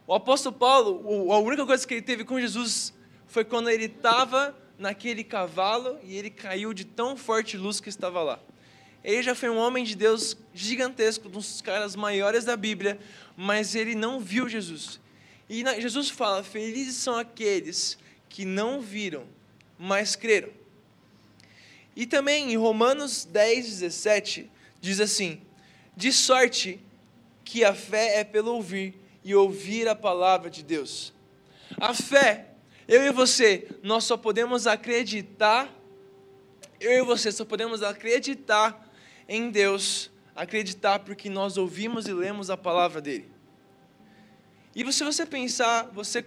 O 0.05 0.13
apóstolo 0.13 0.55
Paulo 0.55 1.31
a 1.33 1.39
única 1.39 1.65
coisa 1.65 1.87
que 1.87 1.95
ele 1.95 2.03
teve 2.03 2.23
com 2.23 2.39
Jesus 2.39 2.93
foi 3.25 3.43
quando 3.43 3.69
ele 3.69 3.85
estava 3.85 4.55
naquele 4.77 5.23
cavalo 5.23 5.97
e 6.03 6.15
ele 6.15 6.29
caiu 6.29 6.71
de 6.71 6.85
tão 6.85 7.17
forte 7.17 7.57
luz 7.57 7.79
que 7.79 7.89
estava 7.89 8.21
lá 8.21 8.39
ele 9.07 9.23
já 9.23 9.33
foi 9.33 9.49
um 9.49 9.55
homem 9.55 9.85
de 9.85 9.95
Deus 9.95 10.35
gigantesco, 10.53 11.29
um 11.29 11.31
dos 11.31 11.61
caras 11.61 11.95
maiores 11.95 12.43
da 12.43 12.57
Bíblia, 12.57 12.99
mas 13.37 13.73
ele 13.73 13.95
não 13.95 14.19
viu 14.19 14.49
Jesus. 14.49 14.99
E 15.49 15.63
Jesus 15.79 16.09
fala: 16.09 16.43
Felizes 16.43 16.97
são 16.97 17.15
aqueles 17.15 17.97
que 18.27 18.43
não 18.43 18.81
viram, 18.81 19.25
mas 19.79 20.17
creram. 20.17 20.49
E 21.95 22.05
também 22.05 22.51
em 22.51 22.57
Romanos 22.57 23.23
10, 23.23 23.79
17, 23.79 24.51
diz 24.81 24.99
assim: 24.99 25.41
De 25.95 26.11
sorte 26.11 26.77
que 27.45 27.63
a 27.63 27.73
fé 27.73 28.19
é 28.19 28.25
pelo 28.25 28.55
ouvir, 28.55 28.93
e 29.23 29.33
ouvir 29.33 29.87
a 29.87 29.95
palavra 29.95 30.49
de 30.49 30.61
Deus. 30.61 31.13
A 31.79 31.93
fé, 31.93 32.47
eu 32.85 33.03
e 33.03 33.11
você, 33.11 33.69
nós 33.81 34.03
só 34.03 34.17
podemos 34.17 34.67
acreditar, 34.67 35.73
eu 36.77 36.91
e 36.91 37.01
você 37.03 37.31
só 37.31 37.45
podemos 37.45 37.81
acreditar 37.81 38.83
em 39.27 39.49
Deus, 39.49 40.09
acreditar 40.35 40.99
porque 40.99 41.29
nós 41.29 41.57
ouvimos 41.57 42.07
e 42.07 42.13
lemos 42.13 42.49
a 42.49 42.57
palavra 42.57 43.01
dele. 43.01 43.37
E 44.75 44.93
se 44.93 45.03
você 45.03 45.25
pensar, 45.25 45.89
você, 45.91 46.23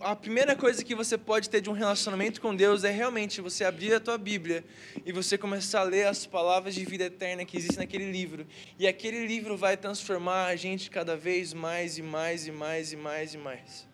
a 0.00 0.16
primeira 0.16 0.56
coisa 0.56 0.82
que 0.82 0.94
você 0.94 1.18
pode 1.18 1.50
ter 1.50 1.60
de 1.60 1.68
um 1.68 1.74
relacionamento 1.74 2.40
com 2.40 2.56
Deus 2.56 2.82
é 2.82 2.90
realmente 2.90 3.42
você 3.42 3.62
abrir 3.62 3.92
a 3.92 4.00
tua 4.00 4.16
Bíblia 4.16 4.64
e 5.04 5.12
você 5.12 5.36
começar 5.36 5.80
a 5.80 5.82
ler 5.82 6.06
as 6.06 6.24
palavras 6.24 6.74
de 6.74 6.82
vida 6.82 7.04
eterna 7.04 7.44
que 7.44 7.58
existem 7.58 7.80
naquele 7.80 8.10
livro. 8.10 8.46
E 8.78 8.88
aquele 8.88 9.26
livro 9.26 9.54
vai 9.54 9.76
transformar 9.76 10.46
a 10.46 10.56
gente 10.56 10.90
cada 10.90 11.14
vez 11.14 11.52
mais 11.52 11.98
e 11.98 12.02
mais 12.02 12.46
e 12.46 12.50
mais 12.50 12.90
e 12.94 12.96
mais 12.96 13.34
e 13.34 13.36
mais. 13.36 13.86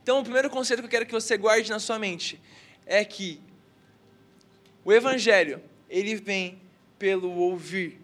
Então, 0.00 0.20
o 0.20 0.22
primeiro 0.22 0.48
conceito 0.48 0.78
que 0.78 0.86
eu 0.86 0.90
quero 0.90 1.06
que 1.06 1.12
você 1.12 1.36
guarde 1.36 1.68
na 1.70 1.80
sua 1.80 1.98
mente 1.98 2.40
é 2.86 3.04
que 3.04 3.40
o 4.84 4.92
Evangelho, 4.92 5.60
ele 5.88 6.14
vem 6.14 6.62
pelo 7.00 7.30
ouvir. 7.30 7.98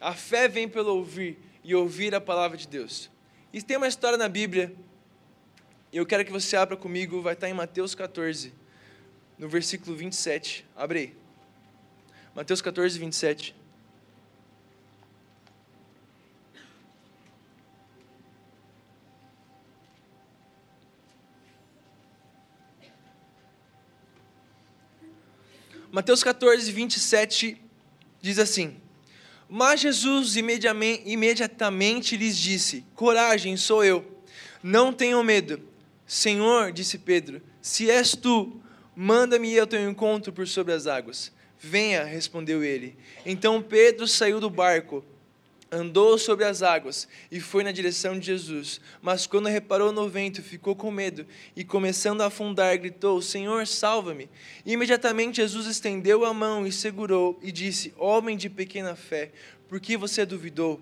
A 0.00 0.14
fé 0.14 0.46
vem 0.46 0.68
pelo 0.68 0.94
ouvir 0.94 1.36
e 1.64 1.74
ouvir 1.74 2.14
a 2.14 2.20
palavra 2.20 2.56
de 2.56 2.68
Deus. 2.68 3.10
E 3.52 3.60
tem 3.60 3.76
uma 3.76 3.88
história 3.88 4.16
na 4.16 4.28
Bíblia, 4.28 4.72
eu 5.92 6.06
quero 6.06 6.24
que 6.24 6.30
você 6.30 6.56
abra 6.56 6.76
comigo, 6.76 7.20
vai 7.20 7.34
estar 7.34 7.48
em 7.48 7.52
Mateus 7.52 7.96
14, 7.96 8.54
no 9.36 9.48
versículo 9.48 9.96
27. 9.96 10.64
Abre 10.76 10.98
aí. 11.00 11.14
Mateus 12.32 12.62
14, 12.62 12.96
27. 12.96 13.56
Mateus 25.90 26.22
14, 26.22 26.70
27 26.70 27.67
diz 28.20 28.38
assim: 28.38 28.76
Mas 29.48 29.80
Jesus 29.80 30.36
imediatamente 30.36 32.16
lhes 32.16 32.36
disse: 32.36 32.84
Coragem, 32.94 33.56
sou 33.56 33.84
eu, 33.84 34.04
não 34.62 34.92
tenham 34.92 35.22
medo. 35.22 35.60
Senhor, 36.06 36.72
disse 36.72 36.96
Pedro, 36.96 37.42
se 37.60 37.90
és 37.90 38.12
tu, 38.12 38.62
manda-me 38.96 39.50
ir 39.50 39.60
ao 39.60 39.66
teu 39.66 39.88
encontro 39.88 40.32
por 40.32 40.48
sobre 40.48 40.72
as 40.72 40.86
águas. 40.86 41.30
Venha, 41.60 42.04
respondeu 42.04 42.64
ele. 42.64 42.96
Então 43.26 43.60
Pedro 43.60 44.06
saiu 44.08 44.40
do 44.40 44.48
barco 44.48 45.04
andou 45.70 46.18
sobre 46.18 46.44
as 46.44 46.62
águas 46.62 47.06
e 47.30 47.40
foi 47.40 47.62
na 47.62 47.72
direção 47.72 48.18
de 48.18 48.26
Jesus. 48.26 48.80
Mas 49.00 49.26
quando 49.26 49.48
reparou 49.48 49.92
no 49.92 50.08
vento, 50.08 50.42
ficou 50.42 50.74
com 50.74 50.90
medo 50.90 51.26
e, 51.54 51.64
começando 51.64 52.22
a 52.22 52.26
afundar, 52.26 52.76
gritou: 52.78 53.20
Senhor, 53.22 53.66
salva-me. 53.66 54.28
Imediatamente 54.64 55.36
Jesus 55.36 55.66
estendeu 55.66 56.24
a 56.24 56.34
mão 56.34 56.66
e 56.66 56.72
segurou 56.72 57.38
e 57.42 57.52
disse: 57.52 57.94
Homem 57.96 58.36
de 58.36 58.48
pequena 58.48 58.96
fé, 58.96 59.30
por 59.68 59.80
que 59.80 59.96
você 59.96 60.24
duvidou? 60.24 60.80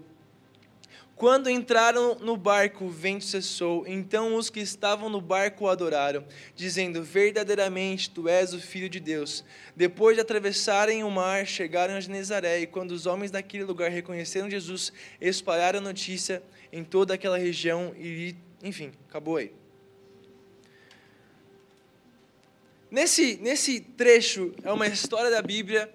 Quando 1.16 1.48
entraram 1.48 2.14
no 2.16 2.36
barco, 2.36 2.84
o 2.84 2.90
vento 2.90 3.24
cessou. 3.24 3.86
Então 3.86 4.34
os 4.34 4.50
que 4.50 4.60
estavam 4.60 5.08
no 5.08 5.18
barco 5.18 5.64
o 5.64 5.68
adoraram, 5.68 6.22
dizendo: 6.54 7.02
Verdadeiramente 7.02 8.10
tu 8.10 8.28
és 8.28 8.52
o 8.52 8.60
Filho 8.60 8.86
de 8.86 9.00
Deus. 9.00 9.42
Depois 9.74 10.14
de 10.14 10.20
atravessarem 10.20 11.02
o 11.02 11.10
mar, 11.10 11.46
chegaram 11.46 11.94
a 11.94 12.00
Genezaré. 12.00 12.60
E 12.60 12.66
quando 12.66 12.90
os 12.90 13.06
homens 13.06 13.30
daquele 13.30 13.64
lugar 13.64 13.90
reconheceram 13.90 14.50
Jesus, 14.50 14.92
espalharam 15.18 15.78
a 15.78 15.82
notícia 15.82 16.42
em 16.70 16.84
toda 16.84 17.14
aquela 17.14 17.38
região. 17.38 17.94
E, 17.98 18.36
enfim, 18.62 18.92
acabou 19.08 19.36
aí. 19.36 19.50
Nesse, 22.90 23.38
nesse 23.38 23.80
trecho 23.80 24.54
é 24.62 24.70
uma 24.70 24.86
história 24.86 25.30
da 25.30 25.40
Bíblia 25.40 25.90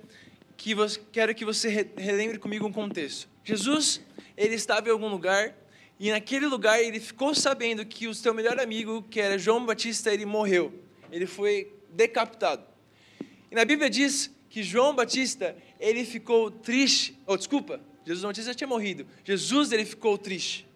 que 0.58 0.74
você, 0.74 1.00
quero 1.12 1.36
que 1.36 1.46
você 1.46 1.88
relembre 1.96 2.40
comigo 2.40 2.66
um 2.66 2.74
contexto. 2.74 3.30
Jesus 3.44 4.02
ele 4.42 4.56
estava 4.56 4.90
em 4.90 4.92
algum 4.92 5.08
lugar 5.08 5.56
e 6.00 6.10
naquele 6.10 6.48
lugar 6.48 6.82
ele 6.82 7.00
ficou 7.00 7.36
sabendo 7.36 7.86
que 7.86 8.08
o 8.08 8.16
seu 8.16 8.34
melhor 8.34 8.60
amigo, 8.60 9.04
que 9.04 9.22
era 9.22 9.38
João 9.38 9.64
Batista, 9.64 10.12
ele 10.12 10.26
morreu. 10.26 10.74
Ele 11.12 11.28
foi 11.28 11.72
decapitado. 11.92 12.66
E 13.52 13.56
na 13.56 13.64
Bíblia 13.64 13.88
diz 13.88 14.32
que 14.50 14.64
João 14.64 14.96
Batista, 14.96 15.56
ele 15.80 16.04
ficou 16.04 16.50
triste. 16.50 17.16
Oh, 17.28 17.38
desculpa, 17.38 17.80
Jesus 18.04 18.26
Batista 18.26 18.56
tinha 18.56 18.68
morrido. 18.68 19.06
Jesus, 19.24 19.72
ele 19.72 19.86
ficou 19.86 20.18
triste. 20.18 20.68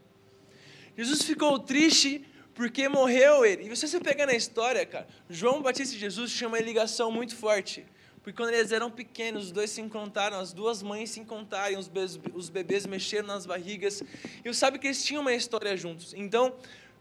Jesus 0.96 1.24
ficou 1.24 1.58
triste 1.58 2.24
porque 2.54 2.88
morreu 2.88 3.44
ele. 3.44 3.68
E 3.68 3.76
se 3.76 3.88
você 3.88 4.00
pegar 4.00 4.28
na 4.28 4.36
história, 4.36 4.86
cara, 4.86 5.08
João 5.28 5.62
Batista 5.62 5.96
e 5.96 6.00
Jesus 6.00 6.32
tinham 6.32 6.52
uma 6.52 6.60
ligação 6.60 7.12
muito 7.12 7.36
forte. 7.36 7.84
Porque 8.26 8.38
quando 8.38 8.56
eles 8.56 8.72
eram 8.72 8.90
pequenos, 8.90 9.46
os 9.46 9.52
dois 9.52 9.70
se 9.70 9.80
encontraram, 9.80 10.40
as 10.40 10.52
duas 10.52 10.82
mães 10.82 11.12
se 11.12 11.20
encontraram, 11.20 11.78
os 11.78 11.88
bebês, 11.88 12.20
os 12.34 12.50
bebês 12.50 12.88
mexeram 12.88 13.28
nas 13.28 13.46
barrigas. 13.46 14.02
E 14.44 14.52
sabe 14.52 14.80
que 14.80 14.88
eles 14.88 15.06
tinham 15.06 15.22
uma 15.22 15.32
história 15.32 15.78
juntos. 15.78 16.12
Então, 16.16 16.56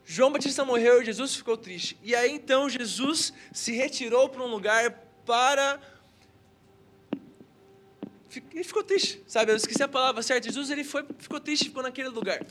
João 0.05 0.31
Batista 0.31 0.67
morreu 0.67 1.01
e 1.01 1.05
Jesus 1.07 1.35
ficou 1.35 1.57
triste. 1.57 1.97
E 2.03 2.15
aí 2.15 2.31
então 2.31 2.69
Jesus 2.69 3.33
se 3.55 3.73
retirou 3.73 4.29
para 4.29 4.43
um 4.43 4.49
lugar 4.49 4.91
para 5.25 5.81
ele 8.53 8.65
ficou 8.65 8.83
triste, 8.83 9.23
sabe? 9.27 9.51
Eu 9.51 9.57
esqueci 9.57 9.83
a 9.83 9.89
palavra 9.89 10.21
certa. 10.21 10.47
Jesus 10.47 10.69
ele 10.69 10.85
foi, 10.85 11.07
ficou 11.19 11.41
triste, 11.41 11.67
ficou 11.67 11.83
naquele 11.83 12.09
lugar. 12.09 12.45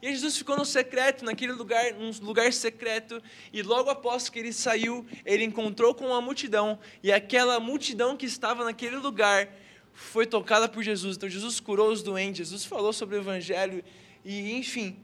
E 0.00 0.10
Jesus 0.10 0.36
ficou 0.36 0.56
no 0.56 0.64
secreto, 0.64 1.24
naquele 1.24 1.52
lugar, 1.52 1.92
num 1.94 2.10
lugar 2.22 2.52
secreto, 2.52 3.20
e 3.52 3.62
logo 3.62 3.90
após 3.90 4.28
que 4.28 4.38
ele 4.38 4.52
saiu, 4.52 5.04
ele 5.24 5.44
encontrou 5.44 5.92
com 5.94 6.06
uma 6.06 6.20
multidão, 6.20 6.78
e 7.02 7.10
aquela 7.10 7.58
multidão 7.58 8.16
que 8.16 8.26
estava 8.26 8.64
naquele 8.64 8.96
lugar 8.96 9.48
foi 9.92 10.24
tocada 10.24 10.68
por 10.68 10.82
Jesus. 10.82 11.16
Então 11.16 11.28
Jesus 11.28 11.58
curou 11.58 11.90
os 11.90 12.02
doentes, 12.02 12.48
Jesus 12.48 12.64
falou 12.64 12.92
sobre 12.92 13.16
o 13.16 13.18
evangelho 13.18 13.82
e 14.24 14.52
enfim. 14.52 14.96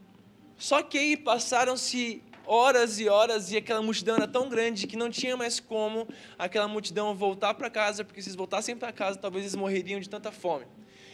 Só 0.57 0.81
que 0.81 0.97
aí 0.97 1.17
passaram-se 1.17 2.23
horas 2.45 2.99
e 2.99 3.09
horas 3.09 3.51
e 3.51 3.57
aquela 3.57 3.81
multidão 3.81 4.15
era 4.15 4.27
tão 4.27 4.47
grande 4.47 4.87
que 4.87 4.95
não 4.95 5.09
tinha 5.09 5.35
mais 5.35 5.59
como 5.59 6.07
aquela 6.37 6.67
multidão 6.67 7.13
voltar 7.13 7.53
para 7.55 7.69
casa, 7.69 8.05
porque 8.05 8.21
se 8.21 8.29
eles 8.29 8.37
voltassem 8.37 8.77
para 8.77 8.93
casa, 8.93 9.19
talvez 9.19 9.43
eles 9.43 9.55
morreriam 9.55 9.99
de 9.99 10.09
tanta 10.09 10.31
fome. 10.31 10.65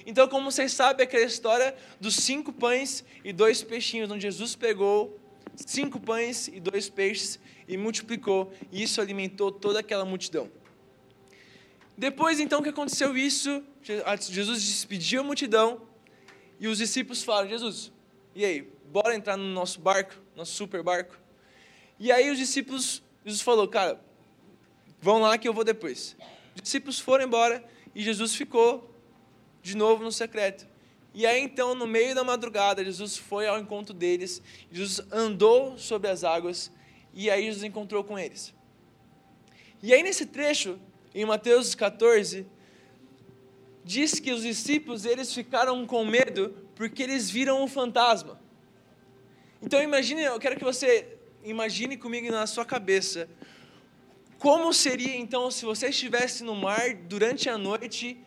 Então, 0.05 0.27
como 0.27 0.51
vocês 0.51 0.71
sabem, 0.71 1.03
aquela 1.03 1.25
história 1.25 1.75
dos 1.99 2.15
cinco 2.15 2.51
pães 2.51 3.03
e 3.23 3.31
dois 3.31 3.63
peixinhos, 3.63 4.09
onde 4.09 4.23
Jesus 4.23 4.55
pegou 4.55 5.19
cinco 5.55 5.99
pães 5.99 6.47
e 6.47 6.59
dois 6.59 6.89
peixes 6.89 7.39
e 7.67 7.77
multiplicou, 7.77 8.51
e 8.71 8.83
isso 8.83 8.99
alimentou 9.01 9.51
toda 9.51 9.79
aquela 9.79 10.05
multidão. 10.05 10.49
Depois, 11.97 12.39
então, 12.39 12.61
que 12.61 12.69
aconteceu 12.69 13.15
isso, 13.15 13.63
Jesus 14.29 14.63
despediu 14.63 15.21
a 15.21 15.23
multidão 15.23 15.81
e 16.59 16.67
os 16.67 16.77
discípulos 16.77 17.23
falaram: 17.23 17.49
Jesus, 17.49 17.91
e 18.35 18.45
aí, 18.45 18.67
bora 18.91 19.15
entrar 19.15 19.37
no 19.37 19.45
nosso 19.45 19.79
barco, 19.79 20.15
nosso 20.35 20.53
super 20.53 20.81
barco? 20.83 21.17
E 21.99 22.11
aí 22.11 22.31
os 22.31 22.37
discípulos, 22.37 23.03
Jesus 23.23 23.41
falou: 23.41 23.67
Cara, 23.67 23.99
vão 24.99 25.19
lá 25.19 25.37
que 25.37 25.47
eu 25.47 25.53
vou 25.53 25.63
depois. 25.63 26.15
Os 26.55 26.61
discípulos 26.61 26.99
foram 26.99 27.25
embora 27.25 27.63
e 27.93 28.03
Jesus 28.03 28.35
ficou 28.35 28.90
de 29.61 29.75
novo 29.75 30.03
no 30.03 30.11
secreto. 30.11 30.67
E 31.13 31.25
aí 31.25 31.41
então, 31.41 31.75
no 31.75 31.85
meio 31.85 32.15
da 32.15 32.23
madrugada, 32.23 32.83
Jesus 32.83 33.17
foi 33.17 33.47
ao 33.47 33.59
encontro 33.59 33.93
deles, 33.93 34.41
Jesus 34.71 35.05
andou 35.11 35.77
sobre 35.77 36.09
as 36.09 36.23
águas, 36.23 36.71
e 37.13 37.29
aí 37.29 37.45
Jesus 37.45 37.63
encontrou 37.63 38.03
com 38.03 38.17
eles. 38.17 38.53
E 39.83 39.93
aí 39.93 40.01
nesse 40.01 40.25
trecho, 40.25 40.79
em 41.13 41.25
Mateus 41.25 41.75
14, 41.75 42.45
diz 43.83 44.19
que 44.19 44.31
os 44.31 44.43
discípulos, 44.43 45.05
eles 45.05 45.33
ficaram 45.33 45.85
com 45.85 46.05
medo, 46.05 46.55
porque 46.75 47.03
eles 47.03 47.29
viram 47.29 47.61
um 47.61 47.67
fantasma. 47.67 48.39
Então 49.61 49.81
imagine, 49.81 50.23
eu 50.23 50.39
quero 50.39 50.55
que 50.55 50.63
você 50.63 51.17
imagine 51.43 51.97
comigo 51.97 52.31
na 52.31 52.47
sua 52.47 52.63
cabeça, 52.63 53.29
como 54.39 54.73
seria 54.73 55.15
então 55.15 55.51
se 55.51 55.65
você 55.65 55.89
estivesse 55.89 56.43
no 56.43 56.55
mar 56.55 56.95
durante 56.95 57.49
a 57.49 57.57
noite 57.57 58.17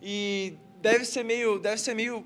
e 0.00 0.54
deve 0.84 1.06
ser 1.06 1.24
meio, 1.24 1.58
deve 1.58 1.80
ser 1.80 1.94
meio 1.94 2.22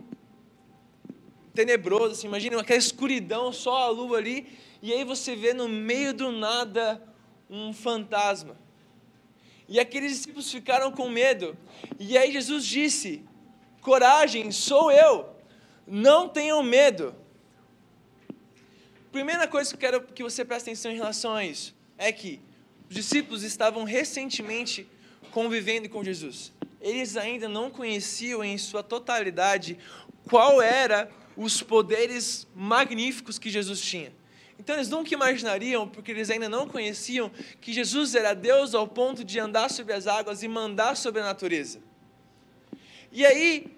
tenebroso, 1.55 2.15
assim, 2.15 2.27
imagina 2.27 2.61
aquela 2.61 2.77
escuridão, 2.77 3.53
só 3.53 3.85
a 3.85 3.89
lua 3.89 4.19
ali, 4.19 4.49
e 4.83 4.93
aí 4.93 5.05
você 5.05 5.37
vê 5.37 5.55
no 5.55 5.69
meio 5.69 6.13
do 6.13 6.33
nada 6.33 7.01
um 7.49 7.73
fantasma. 7.73 8.57
E 9.69 9.79
aqueles 9.79 10.11
discípulos 10.11 10.51
ficaram 10.51 10.91
com 10.91 11.09
medo. 11.09 11.57
E 12.01 12.19
aí 12.19 12.33
Jesus 12.33 12.67
disse: 12.67 13.23
Coragem, 13.81 14.51
sou 14.51 14.91
eu. 14.91 15.29
Não 15.87 16.29
tenham 16.29 16.61
medo. 16.63 17.15
Primeira 19.13 19.47
coisa 19.47 19.71
que 19.71 19.77
eu 19.77 19.81
quero 19.81 20.03
que 20.13 20.23
você 20.23 20.45
preste 20.45 20.65
atenção 20.65 20.91
em 20.91 20.97
relação 20.97 21.33
a 21.33 21.45
isso 21.45 21.77
é 21.97 22.11
que 22.11 22.41
os 22.89 22.97
discípulos 22.97 23.43
estavam 23.45 23.85
recentemente 23.85 24.89
convivendo 25.31 25.89
com 25.89 26.03
Jesus 26.03 26.58
eles 26.81 27.17
ainda 27.17 27.49
não 27.49 27.71
conheciam 27.71 28.45
em 28.45 28.57
sua 28.57 28.83
totalidade 28.83 29.79
qual 30.29 30.61
era 30.63 31.11
os 31.37 31.63
poderes 31.63 32.47
magníficos 32.55 33.39
que 33.39 33.51
Jesus 33.51 33.81
tinha. 33.81 34.13
Então 34.59 34.75
eles 34.75 34.89
nunca 34.89 35.15
imaginariam, 35.15 35.89
porque 35.89 36.11
eles 36.11 36.31
ainda 36.31 36.49
não 36.49 36.69
conheciam, 36.69 37.31
que 37.61 37.73
Jesus 37.73 38.15
era 38.15 38.35
Deus 38.35 38.75
ao 38.75 38.89
ponto 38.89 39.25
de 39.25 39.39
andar 39.39 39.71
sobre 39.71 39.93
as 39.93 40.07
águas 40.07 40.43
e 40.43 40.49
mandar 40.49 40.97
sobre 40.97 41.21
a 41.21 41.25
natureza. 41.25 41.81
E 43.13 43.25
aí, 43.25 43.73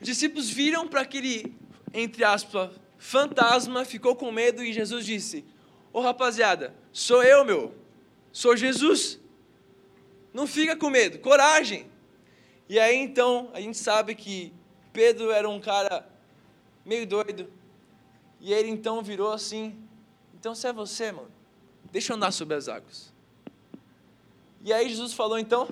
os 0.00 0.06
discípulos 0.06 0.48
viram 0.48 0.88
para 0.88 1.02
aquele, 1.02 1.54
entre 1.92 2.24
aspas, 2.24 2.70
fantasma, 2.98 3.84
ficou 3.84 4.16
com 4.16 4.32
medo 4.32 4.64
e 4.64 4.72
Jesus 4.72 5.04
disse: 5.04 5.44
Ô 5.92 5.98
oh, 5.98 6.02
rapaziada, 6.02 6.74
sou 6.90 7.22
eu, 7.22 7.44
meu, 7.44 7.74
sou 8.32 8.56
Jesus. 8.56 9.20
Não 10.36 10.46
fica 10.46 10.76
com 10.76 10.90
medo, 10.90 11.18
coragem. 11.18 11.90
E 12.68 12.78
aí 12.78 12.94
então 12.94 13.50
a 13.54 13.60
gente 13.62 13.78
sabe 13.78 14.14
que 14.14 14.52
Pedro 14.92 15.30
era 15.30 15.48
um 15.48 15.58
cara 15.58 16.06
meio 16.84 17.06
doido. 17.06 17.50
E 18.38 18.52
ele 18.52 18.68
então 18.68 19.00
virou 19.00 19.32
assim: 19.32 19.74
Então 20.34 20.54
se 20.54 20.68
é 20.68 20.74
você, 20.74 21.10
mano, 21.10 21.30
deixa 21.90 22.12
eu 22.12 22.18
andar 22.18 22.32
sobre 22.32 22.54
as 22.54 22.68
águas. 22.68 23.14
E 24.62 24.74
aí 24.74 24.90
Jesus 24.90 25.14
falou: 25.14 25.38
Então, 25.38 25.70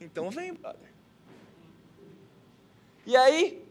então 0.00 0.28
vem, 0.28 0.54
brother. 0.54 0.90
E 3.06 3.16
aí, 3.16 3.64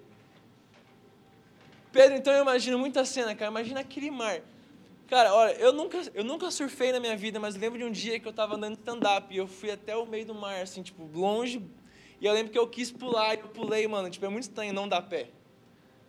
Pedro, 1.92 2.16
então 2.16 2.32
eu 2.32 2.44
imagino 2.44 2.80
muita 2.80 3.04
cena, 3.04 3.36
cara. 3.36 3.52
Imagina 3.52 3.82
aquele 3.82 4.10
mar. 4.10 4.40
Cara, 5.10 5.34
olha, 5.34 5.54
eu 5.54 5.74
nunca, 5.74 6.00
eu 6.14 6.24
nunca 6.24 6.52
surfei 6.52 6.92
na 6.92 7.00
minha 7.00 7.18
vida, 7.18 7.40
mas 7.40 7.56
lembro 7.56 7.80
de 7.80 7.84
um 7.84 7.90
dia 7.90 8.20
que 8.20 8.28
eu 8.28 8.30
estava 8.30 8.56
andando 8.56 8.78
stand-up 8.78 9.34
e 9.34 9.38
eu 9.38 9.48
fui 9.48 9.72
até 9.72 9.96
o 9.98 10.06
meio 10.06 10.24
do 10.24 10.36
mar, 10.36 10.62
assim, 10.62 10.84
tipo, 10.84 11.04
longe, 11.12 11.60
E 12.22 12.28
eu 12.28 12.34
lembro 12.34 12.52
que 12.52 12.60
eu 12.60 12.68
quis 12.68 12.92
pular, 12.92 13.34
e 13.34 13.40
eu 13.40 13.48
pulei, 13.48 13.88
mano. 13.88 14.08
Tipo, 14.08 14.28
é 14.28 14.30
muito 14.30 14.44
estranho 14.44 14.72
não 14.72 14.88
dar 14.88 15.02
pé. 15.02 15.30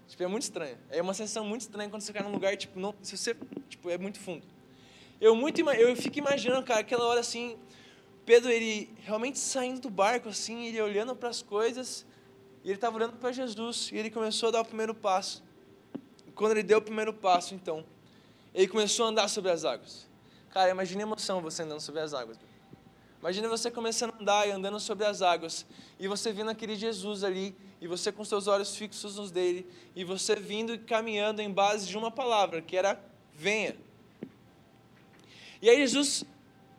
Tipo, 0.06 0.22
é 0.24 0.26
muito 0.26 0.42
estranho. 0.42 0.76
É 0.90 1.00
uma 1.00 1.14
sensação 1.14 1.46
muito 1.46 1.62
estranha 1.62 1.88
quando 1.88 2.02
você 2.02 2.12
cai 2.12 2.22
num 2.22 2.32
lugar, 2.32 2.54
tipo, 2.58 2.78
não, 2.78 2.94
se 3.00 3.16
você, 3.16 3.34
tipo, 3.70 3.88
é 3.88 3.96
muito 3.96 4.20
fundo. 4.20 4.46
Eu 5.18 5.34
muito 5.34 5.58
eu 5.70 5.96
fico 5.96 6.18
imaginando, 6.18 6.62
cara, 6.62 6.80
aquela 6.80 7.06
hora 7.06 7.20
assim, 7.20 7.56
Pedro 8.26 8.50
ele 8.50 8.92
realmente 9.02 9.38
saindo 9.38 9.80
do 9.80 9.88
barco 9.88 10.28
assim, 10.28 10.66
ele 10.66 10.78
olhando 10.82 11.16
para 11.16 11.30
as 11.30 11.40
coisas, 11.40 12.04
e 12.62 12.68
ele 12.68 12.74
estava 12.74 12.96
olhando 12.96 13.16
para 13.16 13.32
Jesus, 13.32 13.90
e 13.92 13.96
ele 13.96 14.10
começou 14.10 14.50
a 14.50 14.52
dar 14.52 14.60
o 14.60 14.64
primeiro 14.64 14.94
passo. 14.94 15.42
E 16.26 16.30
quando 16.32 16.52
ele 16.52 16.62
deu 16.62 16.78
o 16.78 16.82
primeiro 16.82 17.14
passo, 17.14 17.54
então, 17.54 17.82
ele 18.54 18.68
começou 18.68 19.06
a 19.06 19.08
andar 19.08 19.28
sobre 19.28 19.50
as 19.50 19.64
águas. 19.64 20.08
Cara, 20.50 20.70
imagine 20.70 21.02
a 21.02 21.06
emoção 21.06 21.40
você 21.40 21.62
andando 21.62 21.80
sobre 21.80 22.00
as 22.00 22.12
águas. 22.12 22.38
Imagine 23.20 23.48
você 23.48 23.70
começando 23.70 24.14
a 24.14 24.22
andar 24.22 24.48
e 24.48 24.50
andando 24.50 24.80
sobre 24.80 25.04
as 25.04 25.20
águas, 25.20 25.66
e 25.98 26.08
você 26.08 26.32
vendo 26.32 26.50
aquele 26.50 26.74
Jesus 26.74 27.22
ali, 27.22 27.54
e 27.78 27.86
você 27.86 28.10
com 28.10 28.24
seus 28.24 28.46
olhos 28.46 28.74
fixos 28.74 29.16
nos 29.16 29.30
dele, 29.30 29.66
e 29.94 30.04
você 30.04 30.34
vindo 30.36 30.72
e 30.72 30.78
caminhando 30.78 31.42
em 31.42 31.50
base 31.50 31.86
de 31.86 31.98
uma 31.98 32.10
palavra, 32.10 32.62
que 32.62 32.76
era 32.76 32.98
venha. 33.34 33.76
E 35.60 35.68
aí 35.68 35.76
Jesus 35.76 36.24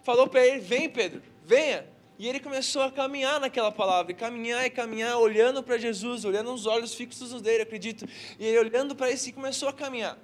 falou 0.03 0.27
para 0.27 0.45
ele: 0.45 0.59
Vem, 0.59 0.89
Pedro, 0.89 1.21
venha. 1.45 1.87
E 2.17 2.27
ele 2.27 2.39
começou 2.39 2.83
a 2.83 2.91
caminhar 2.91 3.39
naquela 3.39 3.71
palavra, 3.71 4.11
e 4.11 4.15
caminhar 4.15 4.65
e 4.65 4.69
caminhar, 4.69 5.17
olhando 5.17 5.63
para 5.63 5.77
Jesus, 5.77 6.25
olhando 6.25 6.51
os 6.53 6.65
olhos 6.65 6.93
fixos 6.93 7.31
nos 7.31 7.41
dele, 7.41 7.63
acredito. 7.63 8.05
E 8.39 8.45
ele 8.45 8.59
olhando 8.59 8.95
para 8.95 9.11
esse 9.11 9.31
começou 9.31 9.69
a 9.69 9.73
caminhar. 9.73 10.17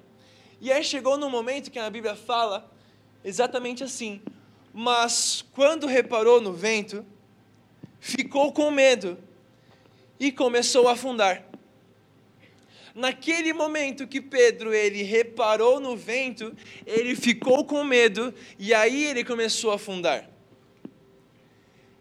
E 0.60 0.72
aí 0.72 0.84
chegou 0.84 1.18
no 1.18 1.30
momento 1.30 1.70
que 1.70 1.78
a 1.78 1.90
Bíblia 1.90 2.16
fala 2.16 2.70
exatamente 3.24 3.84
assim: 3.84 4.22
Mas 4.74 5.46
quando 5.52 5.86
reparou 5.86 6.42
no 6.42 6.54
vento, 6.54 7.06
ficou 8.00 8.52
com 8.52 8.72
medo 8.72 9.18
e 10.20 10.32
começou 10.32 10.88
a 10.88 10.94
afundar. 10.94 11.46
Naquele 12.96 13.54
momento 13.54 14.08
que 14.08 14.20
Pedro 14.20 14.74
ele 14.74 15.04
reparou 15.04 15.80
no 15.80 15.96
vento, 15.96 16.56
ele 16.84 17.16
ficou 17.16 17.64
com 17.64 17.84
medo 17.84 18.34
e 18.58 18.74
aí 18.74 19.06
ele 19.06 19.24
começou 19.24 19.72
a 19.72 19.76
afundar. 19.76 20.28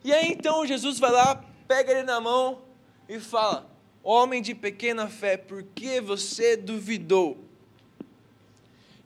E 0.03 0.11
aí 0.15 0.33
então 0.33 0.65
Jesus 0.65 0.99
vai 0.99 1.11
lá, 1.11 1.45
pega 1.69 1.93
ele 1.93 2.05
na 2.05 2.19
mão 2.19 2.63
e 3.07 3.21
fala: 3.21 3.71
Homem 4.03 4.41
de 4.41 4.55
pequena 4.55 5.09
fé, 5.09 5.37
por 5.37 5.63
que 5.63 6.01
você 6.01 6.57
duvidou? 6.57 7.46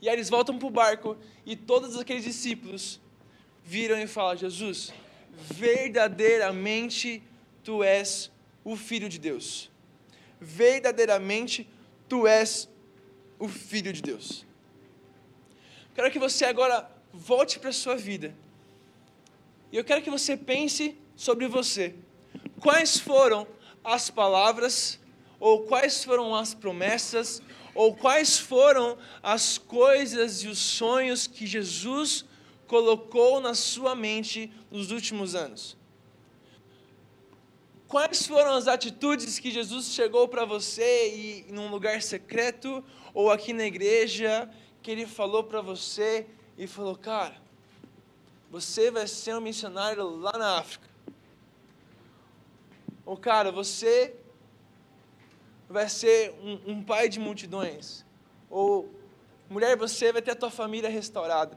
E 0.00 0.08
aí 0.08 0.14
eles 0.14 0.30
voltam 0.30 0.58
para 0.58 0.66
o 0.66 0.70
barco 0.70 1.16
e 1.44 1.54
todos 1.54 1.98
aqueles 1.98 2.24
discípulos 2.24 3.00
viram 3.64 3.98
e 4.00 4.06
falam: 4.06 4.36
Jesus, 4.36 4.92
verdadeiramente 5.32 7.22
tu 7.62 7.82
és 7.82 8.30
o 8.64 8.76
Filho 8.76 9.08
de 9.08 9.18
Deus. 9.18 9.70
Verdadeiramente 10.40 11.68
tu 12.08 12.26
és 12.26 12.68
o 13.38 13.48
Filho 13.48 13.92
de 13.92 14.00
Deus. 14.00 14.46
Quero 15.94 16.10
que 16.10 16.18
você 16.18 16.44
agora 16.44 16.90
volte 17.12 17.58
para 17.58 17.70
a 17.70 17.72
sua 17.72 17.96
vida. 17.96 18.34
E 19.72 19.76
eu 19.76 19.84
quero 19.84 20.02
que 20.02 20.10
você 20.10 20.36
pense 20.36 20.96
sobre 21.14 21.46
você. 21.46 21.94
Quais 22.58 22.98
foram 22.98 23.46
as 23.84 24.10
palavras, 24.10 24.98
ou 25.38 25.64
quais 25.64 26.04
foram 26.04 26.34
as 26.34 26.54
promessas, 26.54 27.42
ou 27.74 27.94
quais 27.94 28.38
foram 28.38 28.98
as 29.22 29.59
coisas 29.59 30.42
e 30.42 30.48
os 30.48 30.59
sonhos 30.59 31.26
que 31.26 31.46
Jesus 31.46 32.24
colocou 32.66 33.40
na 33.40 33.54
sua 33.54 33.94
mente 33.94 34.52
nos 34.70 34.90
últimos 34.90 35.35
anos? 35.35 35.76
Quais 37.88 38.24
foram 38.24 38.52
as 38.52 38.68
atitudes 38.68 39.40
que 39.40 39.50
Jesus 39.50 39.87
chegou 39.87 40.28
para 40.28 40.44
você 40.44 41.12
e 41.12 41.52
num 41.52 41.70
lugar 41.70 42.00
secreto 42.02 42.85
ou 43.12 43.30
aqui 43.30 43.52
na 43.52 43.64
igreja 43.64 44.48
que 44.80 44.92
ele 44.92 45.06
falou 45.06 45.42
para 45.42 45.61
você 45.61 46.26
e 46.56 46.68
falou, 46.68 46.94
cara, 46.94 47.35
você 48.48 48.90
vai 48.90 49.06
ser 49.09 49.35
um 49.35 49.40
missionário 49.40 50.04
lá 50.18 50.33
na 50.38 50.59
África. 50.59 50.88
Ou 53.04 53.16
cara, 53.16 53.50
você 53.50 54.14
vai 55.70 55.88
ser 55.88 56.35
um, 56.42 56.72
um 56.72 56.83
pai 56.83 57.09
de 57.09 57.20
multidões. 57.20 58.04
Ou 58.50 58.92
mulher, 59.48 59.76
você 59.76 60.12
vai 60.12 60.20
ter 60.20 60.33
a 60.33 60.37
tua 60.37 60.50
família 60.50 60.90
restaurada. 60.90 61.56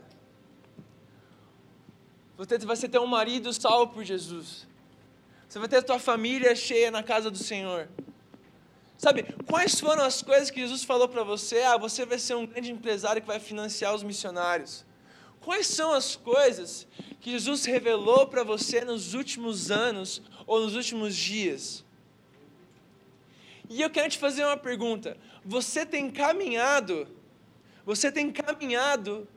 Você 2.38 2.58
vai 2.60 2.78
ter 2.78 3.00
um 3.00 3.08
marido 3.08 3.52
salvo 3.52 3.94
por 3.94 4.04
Jesus. 4.04 4.68
Você 5.48 5.60
vai 5.60 5.68
ter 5.68 5.78
a 5.78 5.82
tua 5.82 6.00
família 6.00 6.56
cheia 6.56 6.92
na 6.92 7.02
casa 7.02 7.30
do 7.32 7.38
Senhor. 7.38 7.90
Sabe, 8.98 9.24
quais 9.48 9.80
foram 9.80 10.04
as 10.04 10.22
coisas 10.22 10.50
que 10.50 10.62
Jesus 10.62 10.84
falou 10.84 11.08
para 11.10 11.24
você? 11.24 11.62
Ah, 11.62 11.78
você 11.78 12.06
vai 12.06 12.20
ser 12.20 12.36
um 12.36 12.46
grande 12.46 12.72
empresário 12.72 13.22
que 13.22 13.28
vai 13.28 13.40
financiar 13.40 13.94
os 13.94 14.04
missionários. 14.04 14.86
Quais 15.42 15.68
são 15.68 15.92
as 15.92 16.16
coisas 16.16 16.88
que 17.20 17.32
Jesus 17.32 17.66
revelou 17.66 18.28
para 18.28 18.44
você 18.44 18.86
nos 18.86 19.14
últimos 19.14 19.72
anos 19.72 20.22
ou 20.48 20.62
nos 20.62 20.76
últimos 20.76 21.16
dias? 21.16 21.84
E 23.70 23.82
eu 23.82 23.90
quero 23.90 24.10
te 24.10 24.18
fazer 24.18 24.44
uma 24.46 24.58
pergunta. 24.58 25.18
Você 25.44 25.86
tem 25.86 26.10
caminhado, 26.12 27.08
você 27.86 28.12
tem 28.12 28.32
caminhado, 28.32 29.28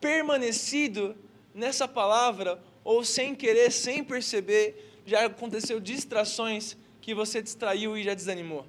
permanecido 0.00 1.16
nessa 1.54 1.86
palavra, 1.86 2.62
ou 2.84 3.04
sem 3.04 3.34
querer, 3.34 3.70
sem 3.70 4.02
perceber, 4.02 5.02
já 5.04 5.26
aconteceu 5.26 5.80
distrações 5.80 6.76
que 7.00 7.14
você 7.14 7.42
distraiu 7.42 7.96
e 7.96 8.02
já 8.02 8.14
desanimou? 8.14 8.66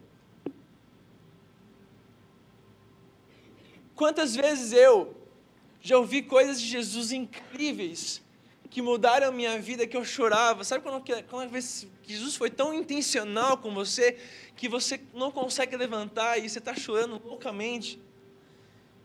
Quantas 3.95 4.35
vezes 4.35 4.71
eu 4.71 5.15
já 5.81 5.97
ouvi 5.97 6.21
coisas 6.21 6.59
de 6.59 6.67
Jesus 6.67 7.11
incríveis 7.11 8.21
que 8.71 8.81
mudaram 8.81 9.27
a 9.27 9.31
minha 9.31 9.59
vida, 9.59 9.85
que 9.85 9.97
eu 9.97 10.05
chorava. 10.05 10.63
Sabe 10.63 10.81
quando, 10.81 11.03
quando 11.29 11.51
Jesus 12.07 12.35
foi 12.37 12.49
tão 12.49 12.73
intencional 12.73 13.57
com 13.57 13.73
você 13.73 14.17
que 14.55 14.69
você 14.69 14.99
não 15.13 15.29
consegue 15.29 15.75
levantar 15.75 16.37
e 16.37 16.49
você 16.49 16.59
está 16.59 16.73
chorando 16.73 17.21
loucamente? 17.23 17.99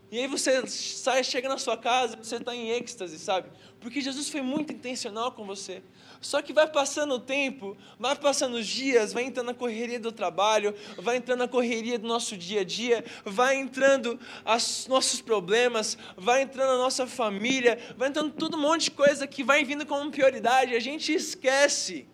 E 0.09 0.19
aí 0.19 0.27
você 0.27 0.65
sai, 0.67 1.21
chega 1.21 1.49
na 1.49 1.57
sua 1.57 1.75
casa, 1.75 2.15
você 2.15 2.37
está 2.37 2.55
em 2.55 2.69
êxtase, 2.69 3.19
sabe? 3.19 3.49
Porque 3.81 3.99
Jesus 3.99 4.29
foi 4.29 4.41
muito 4.41 4.71
intencional 4.71 5.33
com 5.33 5.45
você. 5.45 5.83
Só 6.21 6.41
que 6.41 6.53
vai 6.53 6.65
passando 6.65 7.15
o 7.15 7.19
tempo, 7.19 7.77
vai 7.99 8.15
passando 8.15 8.55
os 8.55 8.65
dias, 8.65 9.11
vai 9.11 9.23
entrando 9.23 9.51
a 9.51 9.53
correria 9.53 9.99
do 9.99 10.11
trabalho, 10.11 10.73
vai 10.97 11.17
entrando 11.17 11.43
a 11.43 11.47
correria 11.47 11.99
do 11.99 12.07
nosso 12.07 12.37
dia 12.37 12.61
a 12.61 12.63
dia, 12.63 13.03
vai 13.25 13.57
entrando 13.57 14.17
os 14.45 14.87
nossos 14.87 15.21
problemas, 15.21 15.97
vai 16.15 16.41
entrando 16.41 16.71
a 16.71 16.77
nossa 16.77 17.05
família, 17.05 17.77
vai 17.97 18.07
entrando 18.07 18.31
todo 18.31 18.55
um 18.55 18.61
monte 18.61 18.85
de 18.85 18.91
coisa 18.91 19.27
que 19.27 19.43
vai 19.43 19.65
vindo 19.65 19.85
como 19.85 20.09
prioridade. 20.09 20.73
A 20.73 20.79
gente 20.79 21.13
esquece 21.13 22.07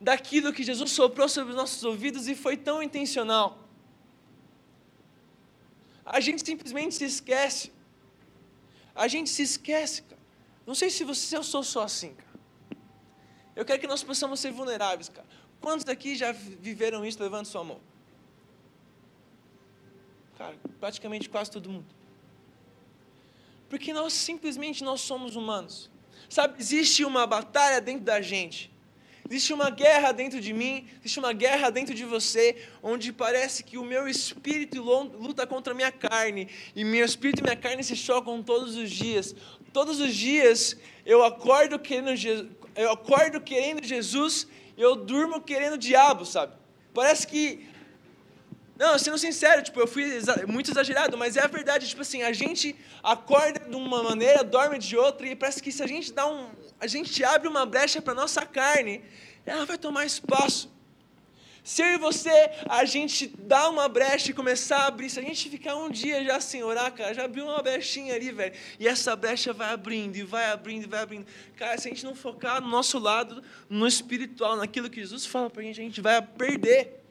daquilo 0.00 0.52
que 0.52 0.62
Jesus 0.62 0.92
soprou 0.92 1.28
sobre 1.28 1.50
os 1.50 1.56
nossos 1.56 1.82
ouvidos 1.82 2.28
e 2.28 2.36
foi 2.36 2.56
tão 2.56 2.80
intencional. 2.80 3.63
A 6.04 6.20
gente 6.20 6.44
simplesmente 6.44 6.94
se 6.94 7.04
esquece. 7.04 7.72
A 8.94 9.08
gente 9.08 9.30
se 9.30 9.42
esquece, 9.42 10.02
cara. 10.02 10.20
Não 10.66 10.74
sei 10.74 10.90
se 10.90 11.04
você, 11.04 11.36
eu 11.36 11.42
sou 11.42 11.62
só 11.62 11.82
assim, 11.82 12.14
cara. 12.14 12.34
Eu 13.56 13.64
quero 13.64 13.80
que 13.80 13.86
nós 13.86 14.02
possamos 14.02 14.40
ser 14.40 14.52
vulneráveis, 14.52 15.08
cara. 15.08 15.26
Quantos 15.60 15.84
daqui 15.84 16.16
já 16.16 16.32
viveram 16.32 17.04
isso? 17.04 17.22
Levante 17.22 17.48
sua 17.48 17.64
mão. 17.64 17.80
Cara, 20.36 20.56
praticamente 20.80 21.28
quase 21.28 21.50
todo 21.50 21.70
mundo. 21.70 21.86
Porque 23.68 23.92
nós 23.92 24.12
simplesmente 24.12 24.82
nós 24.82 25.00
somos 25.00 25.36
humanos. 25.36 25.90
Sabe, 26.28 26.60
existe 26.60 27.04
uma 27.04 27.26
batalha 27.26 27.80
dentro 27.80 28.04
da 28.04 28.20
gente. 28.20 28.73
Existe 29.28 29.52
uma 29.52 29.70
guerra 29.70 30.12
dentro 30.12 30.40
de 30.40 30.52
mim, 30.52 30.86
existe 31.00 31.18
uma 31.18 31.32
guerra 31.32 31.70
dentro 31.70 31.94
de 31.94 32.04
você, 32.04 32.56
onde 32.82 33.12
parece 33.12 33.64
que 33.64 33.78
o 33.78 33.84
meu 33.84 34.06
espírito 34.06 34.82
luta 34.82 35.46
contra 35.46 35.72
a 35.72 35.76
minha 35.76 35.90
carne, 35.90 36.48
e 36.76 36.84
meu 36.84 37.04
espírito 37.04 37.40
e 37.40 37.42
minha 37.42 37.56
carne 37.56 37.82
se 37.82 37.96
chocam 37.96 38.42
todos 38.42 38.76
os 38.76 38.90
dias. 38.90 39.34
Todos 39.72 39.98
os 39.98 40.14
dias 40.14 40.76
eu 41.06 41.24
acordo 41.24 41.78
querendo 41.78 42.10
eu 42.76 42.90
acordo 42.90 43.40
querendo 43.40 43.84
Jesus 43.84 44.46
e 44.76 44.82
eu 44.82 44.96
durmo 44.96 45.40
querendo 45.40 45.74
o 45.74 45.78
diabo, 45.78 46.24
sabe? 46.26 46.52
Parece 46.92 47.26
que. 47.26 47.66
Não, 48.76 48.98
sendo 48.98 49.16
sincero, 49.16 49.62
tipo, 49.62 49.78
eu 49.78 49.86
fui 49.86 50.04
muito 50.48 50.70
exagerado, 50.70 51.16
mas 51.16 51.36
é 51.36 51.42
a 51.42 51.46
verdade, 51.46 51.88
tipo 51.88 52.02
assim, 52.02 52.22
a 52.22 52.32
gente 52.32 52.74
acorda 53.02 53.60
de 53.60 53.76
uma 53.76 54.02
maneira, 54.02 54.42
dorme 54.42 54.78
de 54.78 54.96
outra, 54.96 55.28
e 55.28 55.36
parece 55.36 55.62
que 55.62 55.70
se 55.70 55.82
a 55.82 55.86
gente 55.86 56.12
dá 56.12 56.26
um. 56.26 56.50
A 56.84 56.86
gente 56.86 57.24
abre 57.24 57.48
uma 57.48 57.64
brecha 57.64 58.02
para 58.02 58.12
nossa 58.12 58.44
carne, 58.44 59.00
ela 59.46 59.64
vai 59.64 59.78
tomar 59.78 60.04
espaço. 60.04 60.70
Se 61.62 61.80
eu 61.80 61.86
e 61.94 61.96
você, 61.96 62.50
a 62.68 62.84
gente 62.84 63.26
dá 63.26 63.70
uma 63.70 63.88
brecha 63.88 64.30
e 64.30 64.34
começar 64.34 64.80
a 64.80 64.86
abrir, 64.88 65.08
se 65.08 65.18
a 65.18 65.22
gente 65.22 65.48
ficar 65.48 65.76
um 65.76 65.88
dia 65.88 66.22
já 66.22 66.38
sem 66.42 66.62
orar, 66.62 66.92
cara, 66.92 67.14
já 67.14 67.24
abriu 67.24 67.46
uma 67.46 67.62
brechinha 67.62 68.14
ali, 68.14 68.30
velho, 68.30 68.54
e 68.78 68.86
essa 68.86 69.16
brecha 69.16 69.50
vai 69.54 69.72
abrindo, 69.72 70.14
e 70.16 70.22
vai 70.22 70.50
abrindo, 70.50 70.84
e 70.84 70.86
vai 70.86 71.00
abrindo. 71.00 71.26
Cara, 71.56 71.78
se 71.78 71.88
a 71.88 71.90
gente 71.90 72.04
não 72.04 72.14
focar 72.14 72.60
no 72.60 72.68
nosso 72.68 72.98
lado, 72.98 73.42
no 73.66 73.86
espiritual, 73.88 74.54
naquilo 74.54 74.90
que 74.90 75.00
Jesus 75.00 75.24
fala 75.24 75.48
pra 75.48 75.62
gente, 75.62 75.80
a 75.80 75.84
gente 75.84 76.02
vai 76.02 76.20
perder. 76.20 77.02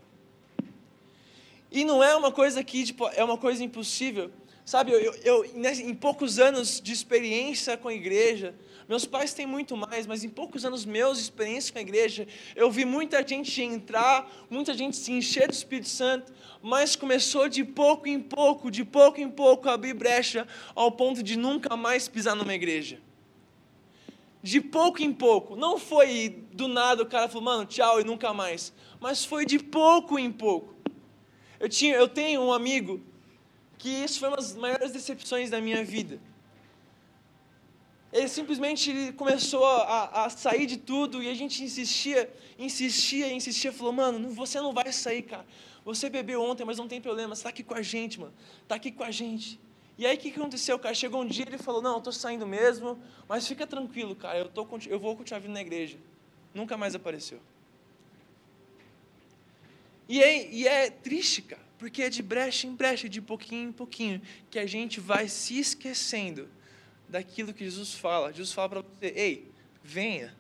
E 1.72 1.84
não 1.84 2.04
é 2.04 2.16
uma 2.16 2.32
coisa 2.32 2.64
que, 2.64 2.84
tipo, 2.84 3.10
é 3.16 3.24
uma 3.24 3.40
coisa 3.40 3.64
impossível. 3.64 4.30
Sabe, 4.64 4.92
eu, 4.92 5.14
eu 5.24 5.46
em 5.46 5.96
poucos 5.96 6.38
anos 6.38 6.80
de 6.80 6.94
experiência 6.94 7.76
com 7.76 7.88
a 7.88 7.94
igreja, 7.94 8.54
meus 8.88 9.06
pais 9.06 9.34
têm 9.34 9.46
muito 9.46 9.78
mais, 9.78 10.06
mas 10.06 10.24
em 10.24 10.30
poucos 10.30 10.66
anos 10.66 10.86
meus 10.86 11.18
de 11.18 11.24
experiência 11.24 11.72
com 11.72 11.80
a 11.80 11.82
igreja, 11.82 12.28
eu 12.56 12.70
vi 12.70 12.86
muita 12.86 13.26
gente 13.26 13.62
entrar, 13.62 14.30
muita 14.50 14.74
gente 14.74 14.98
se 14.98 15.12
encher 15.12 15.48
do 15.48 15.54
Espírito 15.54 15.88
Santo, 15.88 16.34
mas 16.62 16.96
começou 16.96 17.48
de 17.48 17.64
pouco 17.64 18.08
em 18.08 18.20
pouco, 18.20 18.70
de 18.70 18.84
pouco 18.84 19.22
em 19.22 19.30
pouco 19.30 19.70
a 19.70 19.74
abrir 19.74 19.94
brecha 19.94 20.48
ao 20.76 20.92
ponto 20.92 21.24
de 21.24 21.38
nunca 21.38 21.78
mais 21.78 22.08
pisar 22.08 22.36
numa 22.36 22.54
igreja. 22.54 23.00
De 24.42 24.60
pouco 24.60 25.02
em 25.02 25.14
pouco, 25.14 25.56
não 25.56 25.80
foi 25.80 26.44
do 26.52 26.68
nada 26.68 27.04
o 27.04 27.06
cara 27.06 27.30
falou, 27.30 27.44
mano, 27.44 27.66
tchau 27.66 28.02
e 28.02 28.04
nunca 28.04 28.34
mais, 28.34 28.74
mas 29.00 29.24
foi 29.24 29.46
de 29.46 29.58
pouco 29.58 30.20
em 30.20 30.32
pouco. 30.32 30.76
Eu, 31.58 31.70
tinha, 31.70 31.96
eu 31.96 32.10
tenho 32.10 32.42
um 32.42 32.52
amigo 32.52 33.02
que 33.78 33.88
isso 33.88 34.20
foi 34.20 34.28
uma 34.28 34.36
das 34.36 34.54
maiores 34.54 34.92
decepções 34.92 35.50
da 35.50 35.62
minha 35.62 35.84
vida 35.86 36.20
ele 38.14 38.28
simplesmente 38.28 39.12
começou 39.18 39.66
a, 39.66 40.26
a, 40.26 40.30
sair 40.30 40.68
de 40.68 40.78
tudo 40.78 41.24
e 41.24 41.28
a 41.28 41.34
gente 41.34 41.64
insistia, 41.64 42.32
insistia, 42.60 43.34
insistia. 43.34 43.74
Falou, 43.74 43.92
mano, 43.92 44.30
você 44.30 44.62
não 44.62 44.72
vai 44.72 44.92
sair, 44.94 45.24
cara. 45.24 45.44
Você 45.84 46.12
bebeu 46.12 46.40
ontem, 46.40 46.64
mas 46.64 46.78
não 46.78 46.88
tem 46.88 47.02
problema. 47.02 47.34
Você 47.34 47.40
está 47.40 47.50
aqui 47.50 47.64
com 47.64 47.74
a 47.74 47.82
gente, 47.82 48.20
mano. 48.20 48.34
Está 48.62 48.76
aqui 48.76 48.92
com 48.92 49.04
a 49.04 49.10
gente. 49.10 49.60
E 49.98 50.06
aí 50.06 50.16
o 50.16 50.20
que 50.20 50.30
aconteceu, 50.30 50.78
cara? 50.78 50.94
Chegou 50.94 51.24
um 51.24 51.28
dia 51.28 51.44
ele 51.48 51.58
falou, 51.58 51.82
não, 51.82 51.94
eu 51.94 51.98
estou 51.98 52.14
saindo 52.14 52.46
mesmo, 52.46 53.00
mas 53.28 53.48
fica 53.48 53.66
tranquilo, 53.66 54.16
cara. 54.16 54.38
Eu, 54.38 54.48
tô, 54.48 54.68
eu 54.88 55.00
vou 55.00 55.16
continuar 55.16 55.40
vindo 55.40 55.54
na 55.54 55.62
igreja. 55.62 55.98
Nunca 56.54 56.78
mais 56.78 56.94
apareceu. 56.94 57.40
E 60.08 60.22
é, 60.22 60.52
e 60.52 60.68
é 60.68 60.92
triste, 60.92 61.42
cara, 61.42 61.64
porque 61.80 62.04
é 62.04 62.10
de 62.12 62.22
brecha 62.22 62.68
em 62.68 62.76
brecha, 62.76 63.10
de 63.10 63.22
pouquinho 63.22 63.70
em 63.70 63.72
pouquinho, 63.72 64.22
que 64.52 64.60
a 64.60 64.68
gente 64.68 65.00
vai 65.00 65.28
se 65.28 65.58
esquecendo 65.58 66.48
daquilo 67.08 67.54
que 67.54 67.64
Jesus 67.64 67.94
fala. 67.94 68.32
Jesus 68.32 68.54
fala 68.54 68.70
para 68.70 68.82
você: 68.82 69.08
ei, 69.16 69.52
venha. 69.84 70.36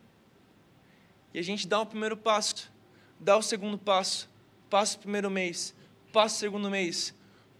E 1.33 1.39
a 1.39 1.41
gente 1.41 1.67
dá 1.67 1.79
o 1.81 1.85
primeiro 1.85 2.15
passo, 2.15 2.71
dá 3.19 3.35
o 3.37 3.41
segundo 3.41 3.77
passo, 3.77 4.29
passa 4.69 4.97
o 4.97 4.99
primeiro 4.99 5.29
mês, 5.29 5.73
passa 6.11 6.35
o 6.35 6.39
segundo 6.39 6.69
mês, 6.69 7.13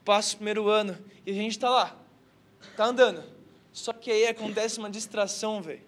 passa 0.05 0.33
o 0.33 0.37
primeiro 0.37 0.67
ano, 0.67 0.97
e 1.25 1.31
a 1.31 1.33
gente 1.33 1.51
está 1.51 1.69
lá, 1.69 1.99
está 2.61 2.85
andando. 2.85 3.23
Só 3.71 3.91
que 3.91 4.11
aí 4.11 4.27
acontece 4.27 4.77
uma 4.77 4.89
distração, 4.89 5.61
velho. 5.61 5.81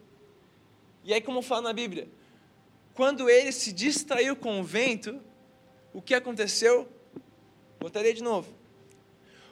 E 1.03 1.13
aí, 1.13 1.21
como 1.21 1.43
fala 1.43 1.61
na 1.61 1.73
Bíblia, 1.73 2.09
quando 2.95 3.29
ele 3.29 3.51
se 3.51 3.71
distraiu 3.71 4.35
com 4.35 4.59
o 4.59 4.63
vento, 4.63 5.21
o 5.93 6.01
que 6.01 6.15
aconteceu? 6.15 6.89
Botaria 7.79 8.13
de 8.13 8.23
novo. 8.23 8.51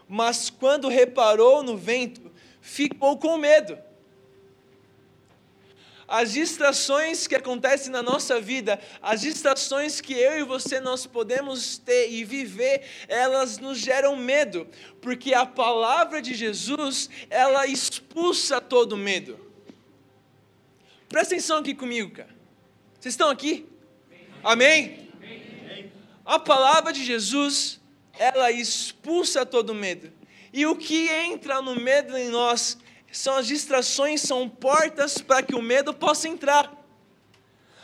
Mas 0.07 0.49
quando 0.49 0.87
reparou 0.87 1.61
no 1.61 1.77
vento, 1.77 2.31
ficou 2.63 3.17
com 3.17 3.37
medo. 3.37 3.77
As 6.07 6.31
distrações 6.31 7.27
que 7.27 7.35
acontecem 7.35 7.91
na 7.91 8.01
nossa 8.01 8.39
vida, 8.39 8.79
as 9.01 9.21
distrações 9.21 9.99
que 9.99 10.13
eu 10.13 10.39
e 10.39 10.43
você 10.43 10.79
nós 10.79 11.05
podemos 11.05 11.77
ter 11.77 12.09
e 12.09 12.23
viver, 12.23 12.83
elas 13.07 13.57
nos 13.57 13.77
geram 13.77 14.15
medo, 14.15 14.67
porque 15.01 15.33
a 15.33 15.45
palavra 15.45 16.21
de 16.21 16.33
Jesus, 16.33 17.09
ela 17.29 17.67
expulsa 17.67 18.61
todo 18.61 18.97
medo. 18.97 19.39
Presta 21.09 21.35
atenção 21.35 21.57
aqui 21.57 21.73
comigo, 21.73 22.11
cara. 22.11 22.33
Vocês 22.99 23.13
estão 23.13 23.29
aqui? 23.29 23.67
Amém? 24.43 25.09
A 26.25 26.39
palavra 26.39 26.93
de 26.93 27.03
Jesus, 27.03 27.81
ela 28.17 28.51
expulsa 28.51 29.45
todo 29.45 29.73
medo. 29.73 30.11
E 30.53 30.67
o 30.67 30.75
que 30.75 31.09
entra 31.09 31.63
no 31.63 31.75
medo 31.75 32.15
em 32.15 32.29
nós 32.29 32.77
são 33.11 33.35
as 33.35 33.47
distrações, 33.47 34.21
são 34.21 34.47
portas 34.47 35.17
para 35.17 35.41
que 35.41 35.55
o 35.55 35.61
medo 35.61 35.91
possa 35.93 36.27
entrar. 36.27 36.71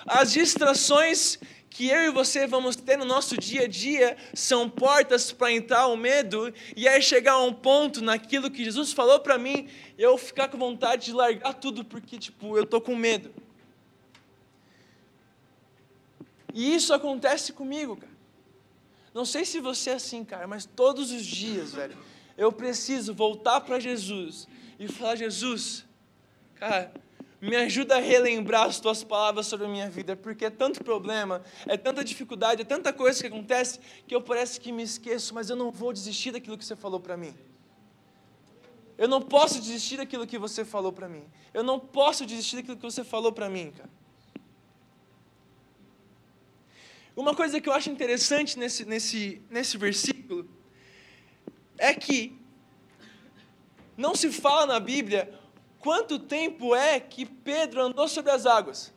As 0.05 0.32
distrações 0.32 1.39
que 1.69 1.88
eu 1.88 2.01
e 2.01 2.12
você 2.12 2.45
vamos 2.45 2.75
ter 2.75 2.97
no 2.97 3.05
nosso 3.05 3.38
dia 3.38 3.63
a 3.63 3.67
dia 3.67 4.17
são 4.34 4.69
portas 4.69 5.32
para 5.32 5.51
entrar 5.51 5.88
o 5.88 5.97
medo 5.97 6.53
e 6.75 6.88
aí 6.88 7.01
chegar 7.01 7.34
a 7.34 7.43
um 7.43 7.53
ponto 7.53 8.03
naquilo 8.03 8.51
que 8.51 8.63
Jesus 8.63 8.93
falou 8.93 9.19
para 9.19 9.38
mim, 9.38 9.67
eu 9.97 10.17
ficar 10.17 10.47
com 10.47 10.58
vontade 10.58 11.05
de 11.05 11.13
largar 11.13 11.53
tudo 11.55 11.84
porque 11.84 12.19
tipo, 12.19 12.55
eu 12.55 12.65
tô 12.65 12.79
com 12.79 12.95
medo. 12.95 13.34
E 16.53 16.75
isso 16.75 16.93
acontece 16.93 17.53
comigo, 17.53 17.95
cara. 17.97 18.19
Não 19.13 19.25
sei 19.25 19.43
se 19.43 19.60
você 19.60 19.91
é 19.91 19.93
assim, 19.93 20.23
cara, 20.23 20.47
mas 20.47 20.65
todos 20.65 21.12
os 21.12 21.25
dias, 21.25 21.73
velho, 21.73 21.97
eu 22.39 22.54
preciso 22.54 23.13
voltar 23.13 23.60
para 23.60 23.80
Jesus 23.80 24.47
e 24.80 24.88
falar: 24.88 25.17
Jesus, 25.17 25.86
cara, 26.56 26.91
me 27.41 27.54
ajuda 27.58 27.97
a 27.97 27.99
relembrar 27.99 28.67
as 28.67 28.80
tuas 28.80 29.04
palavras 29.04 29.45
sobre 29.45 29.65
a 29.65 29.69
minha 29.69 29.89
vida, 29.89 30.15
porque 30.15 30.45
é 30.45 30.49
tanto 30.49 30.82
problema, 30.82 31.43
é 31.67 31.75
tanta 31.75 32.02
dificuldade, 32.02 32.62
é 32.62 32.65
tanta 32.65 32.93
coisa 32.93 33.19
que 33.19 33.28
acontece 33.28 33.80
que 34.08 34.15
eu 34.15 34.21
parece 34.21 34.58
que 34.58 34.71
me 34.71 34.84
esqueço, 34.84 35.34
mas 35.34 35.49
eu 35.49 35.56
não 35.58 35.69
vou 35.69 35.91
desistir 35.91 36.32
daquilo 36.32 36.58
que 36.58 36.63
você 36.63 36.78
falou 36.78 37.02
para 37.02 37.17
mim. 37.17 37.36
Eu 38.97 39.10
não 39.10 39.21
posso 39.21 39.60
desistir 39.60 39.97
daquilo 39.97 40.25
que 40.25 40.38
você 40.38 40.63
falou 40.63 40.93
para 40.93 41.10
mim. 41.10 41.23
Eu 41.54 41.63
não 41.63 41.78
posso 41.78 42.25
desistir 42.25 42.58
daquilo 42.58 42.78
que 42.78 42.84
você 42.84 43.04
falou 43.04 43.34
para 43.34 43.49
mim, 43.49 43.71
cara. 43.71 43.89
Uma 47.15 47.36
coisa 47.36 47.60
que 47.60 47.67
eu 47.67 47.73
acho 47.73 47.89
interessante 47.89 48.58
nesse, 48.58 48.86
nesse, 48.86 49.41
nesse 49.49 49.78
versículo 49.78 50.47
é 51.79 51.93
que 51.93 52.37
não 53.97 54.13
se 54.13 54.31
fala 54.31 54.65
na 54.65 54.79
Bíblia 54.79 55.33
quanto 55.79 56.19
tempo 56.19 56.75
é 56.75 56.99
que 56.99 57.25
Pedro 57.25 57.81
andou 57.81 58.07
sobre 58.07 58.31
as 58.31 58.45
águas. 58.45 58.93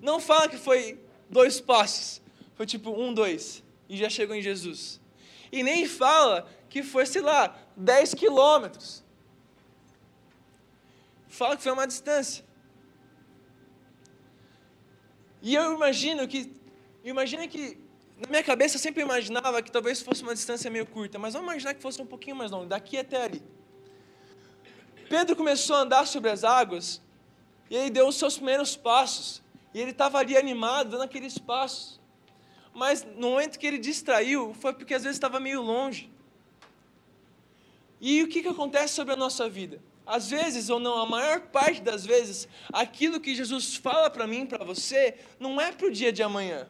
Não 0.00 0.18
fala 0.18 0.48
que 0.48 0.56
foi 0.56 0.98
dois 1.28 1.60
passos, 1.60 2.22
foi 2.54 2.66
tipo 2.66 2.90
um, 2.90 3.12
dois, 3.12 3.62
e 3.88 3.96
já 3.96 4.08
chegou 4.08 4.34
em 4.34 4.42
Jesus. 4.42 5.00
E 5.52 5.62
nem 5.62 5.86
fala 5.86 6.48
que 6.68 6.82
foi, 6.82 7.06
sei 7.06 7.22
lá, 7.22 7.56
dez 7.76 8.14
quilômetros. 8.14 9.04
Fala 11.28 11.56
que 11.56 11.62
foi 11.62 11.72
uma 11.72 11.86
distância. 11.86 12.44
E 15.42 15.54
eu 15.54 15.74
imagino 15.74 16.26
que, 16.26 16.52
imagina 17.04 17.46
que 17.46 17.78
na 18.18 18.28
minha 18.28 18.42
cabeça 18.42 18.76
eu 18.76 18.80
sempre 18.80 19.02
imaginava 19.02 19.62
que 19.62 19.70
talvez 19.70 20.02
fosse 20.02 20.22
uma 20.22 20.34
distância 20.34 20.68
meio 20.70 20.84
curta, 20.84 21.18
mas 21.18 21.34
vamos 21.34 21.48
imaginar 21.48 21.74
que 21.74 21.80
fosse 21.80 22.02
um 22.02 22.06
pouquinho 22.06 22.34
mais 22.34 22.50
longo, 22.50 22.66
daqui 22.66 22.98
até 22.98 23.22
ali. 23.22 23.42
Pedro 25.08 25.36
começou 25.36 25.76
a 25.76 25.80
andar 25.80 26.06
sobre 26.06 26.28
as 26.28 26.42
águas, 26.42 27.00
e 27.70 27.76
ele 27.76 27.90
deu 27.90 28.08
os 28.08 28.16
seus 28.16 28.36
primeiros 28.36 28.76
passos, 28.76 29.40
e 29.72 29.80
ele 29.80 29.92
estava 29.92 30.18
ali 30.18 30.36
animado, 30.36 30.90
dando 30.90 31.04
aqueles 31.04 31.38
passos. 31.38 32.00
Mas 32.74 33.06
no 33.16 33.30
momento 33.30 33.58
que 33.58 33.66
ele 33.66 33.78
distraiu, 33.78 34.52
foi 34.54 34.72
porque 34.72 34.94
às 34.94 35.04
vezes 35.04 35.16
estava 35.16 35.38
meio 35.38 35.62
longe. 35.62 36.10
E 38.00 38.22
o 38.22 38.28
que, 38.28 38.42
que 38.42 38.48
acontece 38.48 38.94
sobre 38.94 39.14
a 39.14 39.16
nossa 39.16 39.48
vida? 39.48 39.80
Às 40.04 40.28
vezes, 40.30 40.70
ou 40.70 40.80
não, 40.80 41.00
a 41.00 41.06
maior 41.06 41.40
parte 41.40 41.82
das 41.82 42.04
vezes, 42.04 42.48
aquilo 42.72 43.20
que 43.20 43.34
Jesus 43.34 43.76
fala 43.76 44.10
para 44.10 44.26
mim, 44.26 44.44
para 44.46 44.64
você, 44.64 45.18
não 45.38 45.60
é 45.60 45.70
para 45.70 45.86
o 45.86 45.90
dia 45.90 46.12
de 46.12 46.22
amanhã 46.22 46.68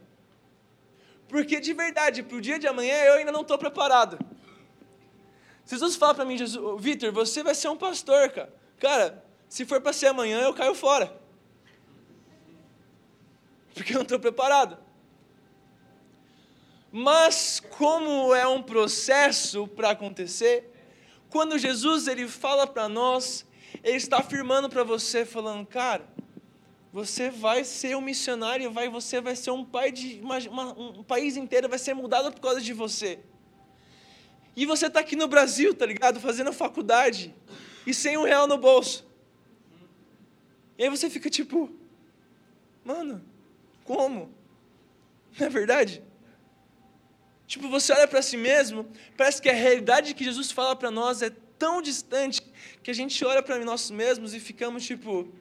porque 1.28 1.60
de 1.60 1.72
verdade, 1.72 2.22
para 2.22 2.36
o 2.36 2.40
dia 2.40 2.58
de 2.58 2.66
amanhã 2.66 2.94
eu 3.04 3.14
ainda 3.14 3.30
não 3.32 3.42
estou 3.42 3.58
preparado. 3.58 4.18
Jesus 5.66 5.96
fala 5.96 6.14
para 6.14 6.24
mim, 6.24 6.36
Vitor, 6.78 7.12
você 7.12 7.42
vai 7.42 7.54
ser 7.54 7.68
um 7.68 7.76
pastor, 7.76 8.30
cara. 8.30 8.52
Cara, 8.78 9.24
se 9.48 9.66
for 9.66 9.80
para 9.80 9.92
ser 9.92 10.06
amanhã, 10.06 10.40
eu 10.40 10.54
caio 10.54 10.74
fora. 10.74 11.12
Porque 13.74 13.92
eu 13.92 13.96
não 13.96 14.02
estou 14.02 14.18
preparado. 14.18 14.78
Mas 16.90 17.60
como 17.76 18.34
é 18.34 18.46
um 18.48 18.62
processo 18.62 19.68
para 19.68 19.90
acontecer, 19.90 20.72
quando 21.28 21.58
Jesus 21.58 22.08
ele 22.08 22.26
fala 22.26 22.66
para 22.66 22.88
nós, 22.88 23.44
ele 23.84 23.98
está 23.98 24.18
afirmando 24.18 24.70
para 24.70 24.82
você, 24.82 25.24
falando, 25.24 25.66
cara, 25.66 26.08
você 26.92 27.30
vai 27.30 27.64
ser 27.64 27.96
um 27.96 28.00
missionário, 28.00 28.70
vai, 28.70 28.88
você 28.88 29.20
vai 29.20 29.36
ser 29.36 29.50
um 29.50 29.64
pai 29.64 29.92
de 29.92 30.20
uma, 30.22 30.38
uma, 30.38 30.72
um 30.72 31.02
país 31.02 31.36
inteiro 31.36 31.68
vai 31.68 31.78
ser 31.78 31.94
mudado 31.94 32.32
por 32.32 32.40
causa 32.40 32.60
de 32.60 32.72
você. 32.72 33.18
E 34.56 34.64
você 34.66 34.86
está 34.86 35.00
aqui 35.00 35.14
no 35.14 35.28
Brasil, 35.28 35.74
tá 35.74 35.86
ligado? 35.86 36.18
Fazendo 36.18 36.52
faculdade 36.52 37.34
e 37.86 37.94
sem 37.94 38.16
um 38.16 38.24
real 38.24 38.46
no 38.46 38.58
bolso. 38.58 39.06
E 40.76 40.84
aí 40.84 40.88
você 40.88 41.10
fica 41.10 41.28
tipo, 41.28 41.70
mano, 42.84 43.22
como? 43.84 44.32
Não 45.38 45.46
é 45.46 45.50
verdade? 45.50 46.02
Tipo, 47.46 47.68
você 47.68 47.92
olha 47.92 48.06
para 48.06 48.20
si 48.20 48.36
mesmo, 48.36 48.86
parece 49.16 49.40
que 49.40 49.48
a 49.48 49.54
realidade 49.54 50.14
que 50.14 50.24
Jesus 50.24 50.50
fala 50.50 50.76
para 50.76 50.90
nós 50.90 51.22
é 51.22 51.30
tão 51.58 51.80
distante 51.80 52.42
que 52.82 52.90
a 52.90 52.94
gente 52.94 53.24
olha 53.24 53.42
para 53.42 53.58
nós 53.64 53.90
mesmos 53.90 54.34
e 54.34 54.40
ficamos 54.40 54.84
tipo, 54.84 55.32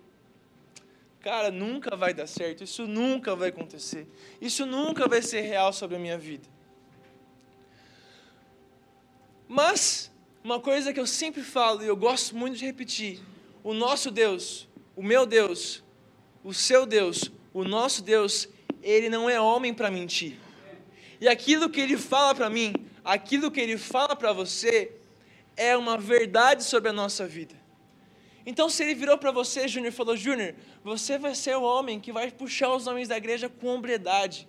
cara, 1.28 1.52
nunca 1.52 1.94
vai 1.94 2.13
dar 2.13 2.26
certo, 2.26 2.63
isso 2.63 2.88
nunca 2.88 3.36
vai 3.36 3.50
acontecer, 3.50 4.08
isso 4.40 4.66
nunca 4.66 5.10
vai 5.10 5.22
ser 5.22 5.42
real 5.42 5.74
sobre 5.74 5.98
a 5.98 6.00
minha 6.00 6.18
vida. 6.18 6.48
Mas, 9.46 10.10
uma 10.42 10.58
coisa 10.62 10.94
que 10.94 11.00
eu 11.02 11.06
sempre 11.06 11.44
falo 11.44 11.84
e 11.84 11.88
eu 11.88 11.98
gosto 11.98 12.34
muito 12.34 12.56
de 12.56 12.66
repetir: 12.66 13.20
o 13.62 13.74
nosso 13.74 14.10
Deus, 14.10 14.70
o 14.96 15.04
meu 15.04 15.26
Deus, 15.26 15.84
o 16.46 16.54
seu 16.54 16.86
Deus, 16.86 17.30
o 17.54 17.66
nosso 17.66 18.02
Deus, 18.02 18.48
ele 18.82 19.10
não 19.10 19.30
é 19.30 19.38
homem 19.38 19.74
para 19.74 19.92
mentir. 19.92 20.40
E 21.20 21.28
aquilo 21.28 21.70
que 21.70 21.82
ele 21.82 21.98
fala 21.98 22.34
para 22.34 22.50
mim, 22.50 22.74
aquilo 23.04 23.52
que 23.52 23.60
ele 23.60 23.78
fala 23.78 24.16
para 24.16 24.32
você, 24.32 24.94
é 25.58 25.76
uma 25.76 25.98
verdade 25.98 26.63
sobre 26.63 26.90
a 26.90 26.94
nossa 26.94 27.28
vida. 27.28 27.67
Então, 28.50 28.70
se 28.70 28.82
ele 28.82 28.96
virou 28.96 29.18
para 29.18 29.30
você, 29.30 29.68
Júnior, 29.68 29.92
e 29.92 29.96
falou: 29.96 30.16
Júnior, 30.16 30.56
você 30.82 31.20
vai 31.20 31.36
ser 31.36 31.58
o 31.58 31.64
homem 31.64 32.00
que 32.00 32.14
vai 32.14 32.32
puxar 32.32 32.74
os 32.74 32.88
homens 32.88 33.10
da 33.10 33.18
igreja 33.18 33.50
com 33.50 33.68
hombridade. 33.68 34.48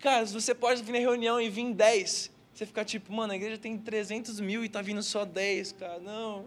Cara, 0.00 0.26
você 0.26 0.52
pode 0.52 0.82
vir 0.82 0.90
na 0.90 0.98
reunião 0.98 1.40
e 1.40 1.48
vir 1.48 1.72
10. 1.72 2.32
Você 2.52 2.66
ficar 2.66 2.84
tipo, 2.84 3.12
mano, 3.12 3.32
a 3.32 3.36
igreja 3.36 3.56
tem 3.56 3.78
300 3.78 4.40
mil 4.40 4.64
e 4.64 4.68
tá 4.68 4.82
vindo 4.82 5.00
só 5.00 5.24
10, 5.24 5.70
cara. 5.74 6.00
Não. 6.00 6.44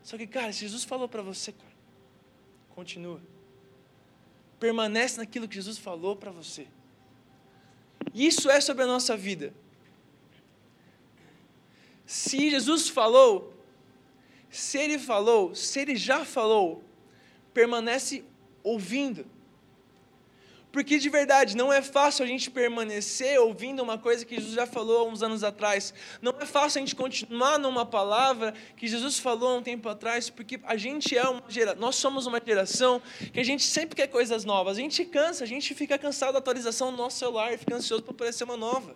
Só 0.00 0.16
que, 0.16 0.28
cara, 0.28 0.52
Jesus 0.52 0.84
falou 0.84 1.08
para 1.08 1.22
você, 1.22 1.50
cara, 1.50 1.74
continua. 2.70 3.20
Permanece 4.60 5.18
naquilo 5.18 5.48
que 5.48 5.56
Jesus 5.56 5.76
falou 5.76 6.14
para 6.14 6.30
você. 6.30 6.68
Isso 8.14 8.48
é 8.48 8.60
sobre 8.60 8.84
a 8.84 8.86
nossa 8.86 9.16
vida. 9.16 9.52
Se 12.06 12.48
Jesus 12.48 12.88
falou, 12.88 13.52
se 14.52 14.76
ele 14.76 14.98
falou, 14.98 15.54
se 15.54 15.80
ele 15.80 15.96
já 15.96 16.26
falou, 16.26 16.84
permanece 17.54 18.22
ouvindo. 18.62 19.24
Porque 20.70 20.98
de 20.98 21.08
verdade, 21.08 21.56
não 21.56 21.72
é 21.72 21.80
fácil 21.80 22.22
a 22.22 22.26
gente 22.26 22.50
permanecer 22.50 23.40
ouvindo 23.40 23.82
uma 23.82 23.96
coisa 23.96 24.26
que 24.26 24.34
Jesus 24.36 24.54
já 24.54 24.66
falou 24.66 25.00
há 25.00 25.10
uns 25.10 25.22
anos 25.22 25.42
atrás. 25.42 25.92
Não 26.20 26.34
é 26.38 26.44
fácil 26.44 26.78
a 26.78 26.80
gente 26.80 26.94
continuar 26.94 27.58
numa 27.58 27.86
palavra 27.86 28.52
que 28.76 28.86
Jesus 28.86 29.18
falou 29.18 29.50
há 29.50 29.56
um 29.56 29.62
tempo 29.62 29.88
atrás, 29.88 30.28
porque 30.28 30.60
a 30.64 30.76
gente 30.76 31.16
é 31.16 31.26
uma 31.26 31.42
geração, 31.48 31.80
nós 31.80 31.96
somos 31.96 32.26
uma 32.26 32.40
geração 32.44 33.00
que 33.32 33.40
a 33.40 33.44
gente 33.44 33.64
sempre 33.64 33.96
quer 33.96 34.06
coisas 34.06 34.44
novas. 34.44 34.76
A 34.76 34.80
gente 34.80 35.02
cansa, 35.06 35.44
a 35.44 35.46
gente 35.46 35.74
fica 35.74 35.96
cansado 35.96 36.32
da 36.34 36.38
atualização 36.40 36.90
do 36.90 36.98
nosso 36.98 37.18
celular, 37.18 37.56
fica 37.58 37.74
ansioso 37.74 38.02
para 38.02 38.12
aparecer 38.12 38.44
uma 38.44 38.56
nova. 38.56 38.94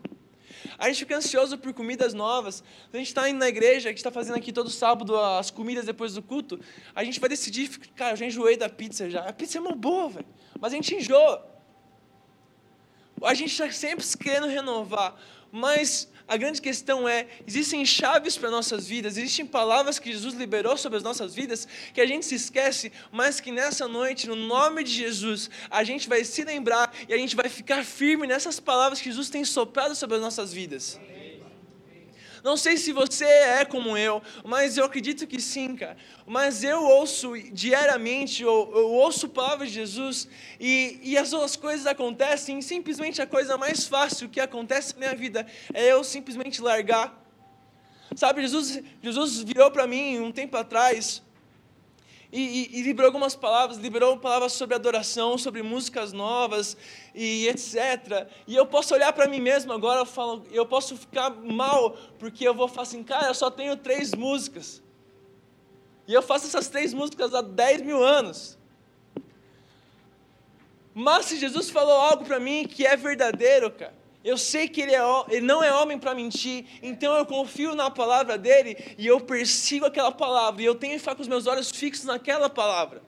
A 0.78 0.88
gente 0.88 0.98
fica 1.00 1.16
ansioso 1.16 1.56
por 1.58 1.72
comidas 1.72 2.12
novas. 2.12 2.62
A 2.92 2.96
gente 2.96 3.08
está 3.08 3.28
indo 3.28 3.38
na 3.38 3.48
igreja, 3.48 3.88
a 3.88 3.92
gente 3.92 3.98
está 3.98 4.10
fazendo 4.10 4.36
aqui 4.36 4.52
todo 4.52 4.68
sábado 4.68 5.16
as 5.16 5.50
comidas 5.50 5.86
depois 5.86 6.14
do 6.14 6.22
culto. 6.22 6.60
A 6.94 7.02
gente 7.02 7.18
vai 7.18 7.28
decidir, 7.28 7.68
cara, 7.94 8.12
eu 8.12 8.16
já 8.16 8.26
enjoei 8.26 8.56
da 8.56 8.68
pizza 8.68 9.08
já. 9.08 9.20
A 9.20 9.32
pizza 9.32 9.58
é 9.58 9.60
uma 9.60 9.74
boa, 9.74 10.08
velho. 10.08 10.26
Mas 10.60 10.72
a 10.72 10.76
gente 10.76 10.94
enjoa. 10.94 11.46
A 13.22 13.34
gente 13.34 13.50
está 13.50 13.70
sempre 13.70 14.04
querendo 14.18 14.46
renovar, 14.46 15.16
mas 15.50 16.10
a 16.28 16.36
grande 16.36 16.60
questão 16.60 17.08
é: 17.08 17.26
existem 17.46 17.84
chaves 17.84 18.36
para 18.36 18.50
nossas 18.50 18.86
vidas, 18.86 19.16
existem 19.16 19.46
palavras 19.46 19.98
que 19.98 20.10
Jesus 20.10 20.34
liberou 20.34 20.76
sobre 20.76 20.98
as 20.98 21.02
nossas 21.04 21.34
vidas 21.34 21.68
que 21.94 22.00
a 22.00 22.06
gente 22.06 22.26
se 22.26 22.34
esquece, 22.34 22.92
mas 23.12 23.40
que 23.40 23.52
nessa 23.52 23.86
noite, 23.86 24.26
no 24.26 24.36
nome 24.36 24.82
de 24.82 24.92
Jesus, 24.92 25.48
a 25.70 25.84
gente 25.84 26.08
vai 26.08 26.24
se 26.24 26.42
lembrar 26.44 26.92
e 27.08 27.14
a 27.14 27.18
gente 27.18 27.36
vai 27.36 27.48
ficar 27.48 27.84
firme 27.84 28.26
nessas 28.26 28.58
palavras 28.58 29.00
que 29.00 29.08
Jesus 29.08 29.30
tem 29.30 29.44
soprado 29.44 29.94
sobre 29.94 30.16
as 30.16 30.22
nossas 30.22 30.52
vidas. 30.52 30.98
Não 32.46 32.56
sei 32.56 32.76
se 32.76 32.92
você 32.92 33.24
é 33.24 33.64
como 33.64 33.96
eu, 33.98 34.22
mas 34.44 34.76
eu 34.76 34.84
acredito 34.84 35.26
que 35.26 35.40
sim, 35.40 35.74
cara. 35.74 35.96
Mas 36.24 36.62
eu 36.62 36.80
ouço 36.80 37.32
diariamente, 37.50 38.44
eu, 38.44 38.70
eu 38.72 38.88
ouço 38.92 39.28
palavras 39.28 39.70
de 39.70 39.74
Jesus 39.74 40.28
e, 40.60 41.00
e 41.02 41.18
as 41.18 41.32
outras 41.32 41.56
coisas 41.56 41.88
acontecem. 41.88 42.60
E 42.60 42.62
simplesmente 42.62 43.20
a 43.20 43.26
coisa 43.26 43.58
mais 43.58 43.88
fácil 43.88 44.28
que 44.28 44.38
acontece 44.38 44.92
na 44.94 45.00
minha 45.00 45.16
vida 45.16 45.44
é 45.74 45.90
eu 45.90 46.04
simplesmente 46.04 46.62
largar. 46.62 47.20
Sabe, 48.14 48.42
Jesus, 48.42 48.80
Jesus 49.02 49.42
virou 49.42 49.68
para 49.72 49.84
mim 49.84 50.20
um 50.20 50.30
tempo 50.30 50.56
atrás 50.56 51.25
e, 52.36 52.68
e, 52.74 52.80
e, 52.80 52.82
liberou 52.82 53.08
algumas 53.08 53.34
palavras, 53.34 53.78
liberou 53.78 54.18
palavras 54.18 54.52
sobre 54.52 54.74
adoração, 54.74 55.38
sobre 55.38 55.62
músicas 55.62 56.12
novas 56.12 56.76
e 57.14 57.48
etc. 57.48 58.28
E 58.46 58.54
eu 58.54 58.66
posso 58.66 58.92
olhar 58.92 59.10
para 59.14 59.26
mim 59.26 59.40
mesmo 59.40 59.72
agora, 59.72 60.04
falo, 60.04 60.44
eu 60.50 60.66
posso 60.66 60.98
ficar 60.98 61.30
mal, 61.30 61.96
porque 62.18 62.46
eu 62.46 62.54
vou 62.54 62.68
falar 62.68 62.82
assim, 62.82 63.02
cara, 63.02 63.28
eu 63.28 63.34
só 63.34 63.50
tenho 63.50 63.74
três 63.74 64.12
músicas. 64.12 64.82
E 66.06 66.12
eu 66.12 66.20
faço 66.20 66.46
essas 66.46 66.68
três 66.68 66.92
músicas 66.92 67.32
há 67.32 67.40
10 67.40 67.80
mil 67.80 68.04
anos. 68.04 68.58
Mas 70.94 71.24
se 71.24 71.38
Jesus 71.38 71.70
falou 71.70 71.96
algo 71.96 72.24
para 72.26 72.38
mim 72.38 72.66
que 72.68 72.86
é 72.86 72.96
verdadeiro, 72.96 73.70
cara, 73.70 73.94
eu 74.26 74.36
sei 74.36 74.66
que 74.66 74.80
ele, 74.80 74.92
é, 74.92 75.00
ele 75.28 75.46
não 75.46 75.62
é 75.62 75.72
homem 75.72 75.96
para 75.96 76.12
mentir, 76.12 76.66
então 76.82 77.14
eu 77.16 77.24
confio 77.24 77.76
na 77.76 77.88
palavra 77.88 78.36
dele 78.36 78.76
e 78.98 79.06
eu 79.06 79.20
persigo 79.20 79.86
aquela 79.86 80.10
palavra, 80.10 80.60
e 80.60 80.64
eu 80.64 80.74
tenho 80.74 80.94
que 80.94 80.98
ficar 80.98 81.14
com 81.14 81.22
os 81.22 81.28
meus 81.28 81.46
olhos 81.46 81.70
fixos 81.70 82.06
naquela 82.06 82.50
palavra. 82.50 83.00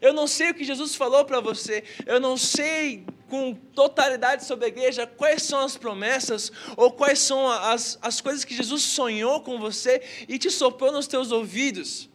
Eu 0.00 0.14
não 0.14 0.26
sei 0.26 0.48
o 0.48 0.54
que 0.54 0.64
Jesus 0.64 0.94
falou 0.94 1.26
para 1.26 1.40
você, 1.40 1.84
eu 2.06 2.18
não 2.18 2.38
sei 2.38 3.04
com 3.28 3.54
totalidade 3.54 4.46
sobre 4.46 4.64
a 4.64 4.68
igreja 4.68 5.06
quais 5.06 5.42
são 5.42 5.60
as 5.60 5.76
promessas 5.76 6.50
ou 6.74 6.90
quais 6.90 7.18
são 7.18 7.46
as, 7.46 7.98
as 8.00 8.22
coisas 8.22 8.42
que 8.42 8.56
Jesus 8.56 8.82
sonhou 8.82 9.42
com 9.42 9.58
você 9.58 10.02
e 10.26 10.38
te 10.38 10.50
soprou 10.50 10.90
nos 10.90 11.06
teus 11.06 11.30
ouvidos. 11.32 12.08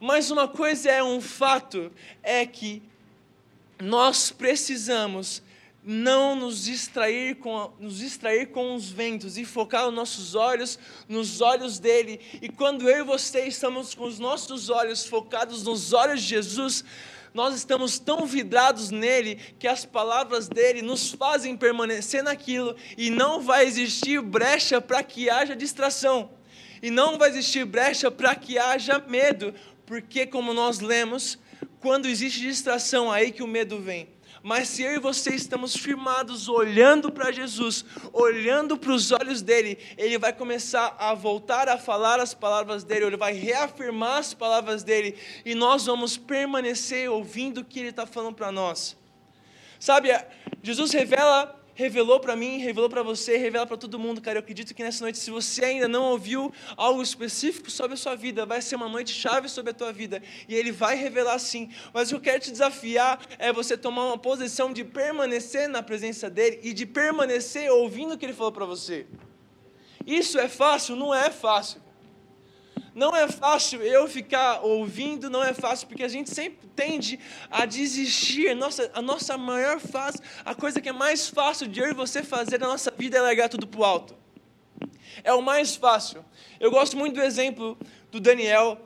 Mas 0.00 0.32
uma 0.32 0.48
coisa 0.48 0.90
é 0.90 1.04
um 1.04 1.20
fato: 1.20 1.92
é 2.20 2.44
que 2.44 2.82
nós 3.80 4.32
precisamos 4.32 5.40
não 5.90 6.36
nos 6.36 6.64
distrair 6.64 7.36
com, 7.36 7.72
nos 7.80 7.96
distrair 7.96 8.48
com 8.48 8.74
os 8.74 8.90
ventos 8.90 9.38
e 9.38 9.46
focar 9.46 9.88
os 9.88 9.94
nossos 9.94 10.34
olhos 10.34 10.78
nos 11.08 11.40
olhos 11.40 11.78
dele. 11.78 12.20
E 12.42 12.50
quando 12.50 12.90
eu 12.90 12.98
e 12.98 13.02
você 13.02 13.46
estamos 13.46 13.94
com 13.94 14.04
os 14.04 14.18
nossos 14.18 14.68
olhos 14.68 15.06
focados 15.06 15.62
nos 15.62 15.94
olhos 15.94 16.20
de 16.20 16.28
Jesus, 16.28 16.84
nós 17.32 17.54
estamos 17.54 17.98
tão 17.98 18.26
vidrados 18.26 18.90
nele 18.90 19.36
que 19.58 19.66
as 19.66 19.86
palavras 19.86 20.46
dele 20.46 20.82
nos 20.82 21.10
fazem 21.10 21.56
permanecer 21.56 22.22
naquilo 22.22 22.76
e 22.98 23.08
não 23.08 23.40
vai 23.40 23.64
existir 23.64 24.20
brecha 24.20 24.82
para 24.82 25.02
que 25.02 25.30
haja 25.30 25.56
distração. 25.56 26.28
E 26.82 26.90
não 26.90 27.16
vai 27.16 27.30
existir 27.30 27.64
brecha 27.64 28.10
para 28.10 28.34
que 28.34 28.58
haja 28.58 29.02
medo, 29.08 29.54
porque 29.86 30.26
como 30.26 30.52
nós 30.52 30.80
lemos, 30.80 31.38
quando 31.80 32.04
existe 32.04 32.40
distração, 32.40 33.10
aí 33.10 33.32
que 33.32 33.42
o 33.42 33.46
medo 33.48 33.80
vem. 33.80 34.17
Mas 34.48 34.68
se 34.68 34.82
eu 34.82 34.94
e 34.94 34.98
você 34.98 35.34
estamos 35.34 35.76
firmados 35.76 36.48
olhando 36.48 37.12
para 37.12 37.30
Jesus, 37.30 37.84
olhando 38.14 38.78
para 38.78 38.92
os 38.92 39.12
olhos 39.12 39.42
dele, 39.42 39.76
ele 39.98 40.16
vai 40.16 40.32
começar 40.32 40.96
a 40.98 41.12
voltar 41.12 41.68
a 41.68 41.76
falar 41.76 42.18
as 42.18 42.32
palavras 42.32 42.82
dele, 42.82 43.04
ele 43.04 43.18
vai 43.18 43.34
reafirmar 43.34 44.16
as 44.16 44.32
palavras 44.32 44.82
dele, 44.82 45.18
e 45.44 45.54
nós 45.54 45.84
vamos 45.84 46.16
permanecer 46.16 47.10
ouvindo 47.10 47.58
o 47.58 47.64
que 47.64 47.78
ele 47.78 47.90
está 47.90 48.06
falando 48.06 48.36
para 48.36 48.50
nós. 48.50 48.96
Sabe, 49.78 50.08
Jesus 50.62 50.92
revela 50.92 51.57
revelou 51.78 52.18
para 52.18 52.34
mim, 52.34 52.58
revelou 52.58 52.90
para 52.90 53.04
você, 53.04 53.36
revela 53.36 53.64
para 53.64 53.76
todo 53.76 54.00
mundo, 54.00 54.20
cara. 54.20 54.38
Eu 54.38 54.40
acredito 54.40 54.74
que 54.74 54.82
nessa 54.82 55.04
noite, 55.04 55.16
se 55.16 55.30
você 55.30 55.64
ainda 55.64 55.86
não 55.86 56.06
ouviu 56.06 56.52
algo 56.76 57.00
específico 57.00 57.70
sobre 57.70 57.94
a 57.94 57.96
sua 57.96 58.16
vida, 58.16 58.44
vai 58.44 58.60
ser 58.60 58.74
uma 58.74 58.88
noite 58.88 59.12
chave 59.14 59.48
sobre 59.48 59.70
a 59.70 59.74
tua 59.74 59.92
vida. 59.92 60.20
E 60.48 60.56
Ele 60.56 60.72
vai 60.72 60.96
revelar 60.96 61.38
sim. 61.38 61.70
Mas 61.94 62.08
o 62.08 62.10
que 62.10 62.16
eu 62.16 62.20
quero 62.20 62.40
te 62.40 62.50
desafiar 62.50 63.20
é 63.38 63.52
você 63.52 63.78
tomar 63.78 64.06
uma 64.06 64.18
posição 64.18 64.72
de 64.72 64.82
permanecer 64.82 65.68
na 65.68 65.80
presença 65.80 66.28
dEle 66.28 66.58
e 66.64 66.72
de 66.72 66.84
permanecer 66.84 67.70
ouvindo 67.70 68.14
o 68.14 68.18
que 68.18 68.26
Ele 68.26 68.32
falou 68.32 68.50
para 68.50 68.66
você. 68.66 69.06
Isso 70.04 70.36
é 70.36 70.48
fácil? 70.48 70.96
Não 70.96 71.14
é 71.14 71.30
fácil. 71.30 71.80
Não 72.98 73.14
é 73.14 73.28
fácil 73.28 73.80
eu 73.80 74.08
ficar 74.08 74.60
ouvindo, 74.64 75.30
não 75.30 75.40
é 75.40 75.54
fácil, 75.54 75.86
porque 75.86 76.02
a 76.02 76.08
gente 76.08 76.30
sempre 76.30 76.66
tende 76.74 77.16
a 77.48 77.64
desistir. 77.64 78.56
Nossa, 78.56 78.90
a 78.92 79.00
nossa 79.00 79.38
maior 79.38 79.78
fase, 79.78 80.18
a 80.44 80.52
coisa 80.52 80.80
que 80.80 80.88
é 80.88 80.92
mais 80.92 81.28
fácil 81.28 81.68
de 81.68 81.78
eu 81.78 81.88
e 81.88 81.94
você 81.94 82.24
fazer 82.24 82.58
na 82.58 82.66
nossa 82.66 82.90
vida 82.90 83.16
é 83.16 83.20
largar 83.20 83.48
tudo 83.48 83.68
para 83.68 83.80
o 83.80 83.84
alto. 83.84 84.16
É 85.22 85.32
o 85.32 85.40
mais 85.40 85.76
fácil. 85.76 86.24
Eu 86.58 86.72
gosto 86.72 86.96
muito 86.96 87.14
do 87.14 87.22
exemplo 87.22 87.78
do 88.10 88.18
Daniel. 88.18 88.76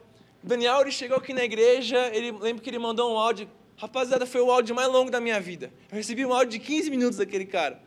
O 0.45 0.47
Daniel 0.47 0.83
ele 0.83 0.93
chegou 0.93 1.17
aqui 1.17 1.33
na 1.33 1.45
igreja, 1.45 2.11
ele 2.13 2.33
lembro 2.33 2.63
que 2.63 2.69
ele 2.69 2.79
mandou 2.79 3.15
um 3.15 3.17
áudio. 3.17 3.49
Rapaziada, 3.79 4.27
foi 4.27 4.43
o 4.43 4.51
áudio 4.51 4.75
mais 4.75 4.89
longo 4.89 5.11
da 5.11 5.21
minha 5.21 5.41
vida. 5.41 5.73
Eu 5.91 5.97
recebi 5.97 6.27
um 6.27 6.35
áudio 6.35 6.51
de 6.51 6.59
15 6.59 6.91
minutos 6.91 7.17
daquele 7.17 7.47
cara. 7.47 7.81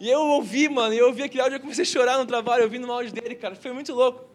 E 0.00 0.10
eu 0.10 0.18
ouvi, 0.18 0.68
mano, 0.68 0.94
eu 0.94 1.06
ouvi 1.06 1.22
aquele 1.22 1.42
áudio, 1.42 1.56
eu 1.58 1.60
comecei 1.60 1.82
a 1.82 1.86
chorar 1.86 2.18
no 2.18 2.26
trabalho, 2.26 2.64
ouvindo 2.64 2.88
o 2.88 2.92
áudio 2.92 3.12
dele, 3.12 3.36
cara. 3.36 3.54
Foi 3.54 3.72
muito 3.72 3.94
louco. 3.94 4.28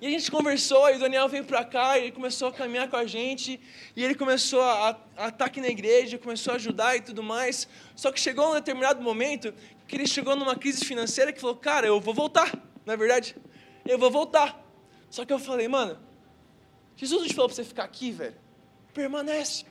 E 0.00 0.06
a 0.06 0.10
gente 0.10 0.30
conversou, 0.30 0.88
e 0.90 0.96
o 0.96 0.98
Daniel 0.98 1.28
veio 1.28 1.44
para 1.44 1.64
cá, 1.64 1.98
e 1.98 2.02
ele 2.02 2.12
começou 2.12 2.48
a 2.48 2.52
caminhar 2.52 2.88
com 2.88 2.96
a 2.96 3.04
gente, 3.04 3.60
e 3.96 4.04
ele 4.04 4.14
começou 4.14 4.62
a, 4.62 4.98
a 5.16 5.28
estar 5.28 5.44
aqui 5.44 5.60
na 5.60 5.68
igreja, 5.68 6.18
começou 6.18 6.52
a 6.52 6.56
ajudar 6.56 6.96
e 6.96 7.00
tudo 7.00 7.22
mais. 7.22 7.68
Só 7.96 8.12
que 8.12 8.20
chegou 8.20 8.50
um 8.50 8.54
determinado 8.54 9.02
momento 9.02 9.52
que 9.86 9.96
ele 9.96 10.06
chegou 10.06 10.36
numa 10.36 10.54
crise 10.54 10.84
financeira 10.84 11.32
que 11.32 11.40
falou: 11.40 11.56
Cara, 11.56 11.86
eu 11.86 12.00
vou 12.00 12.14
voltar, 12.14 12.52
não 12.86 12.94
é 12.94 12.96
verdade? 12.96 13.36
Eu 13.84 13.98
vou 13.98 14.10
voltar. 14.10 14.64
Só 15.10 15.24
que 15.24 15.32
eu 15.32 15.38
falei, 15.38 15.66
mano, 15.66 15.98
Jesus 16.96 17.22
não 17.22 17.28
te 17.28 17.34
falou 17.34 17.48
para 17.48 17.56
você 17.56 17.64
ficar 17.64 17.84
aqui, 17.84 18.12
velho? 18.12 18.36
Permanece. 18.94 19.64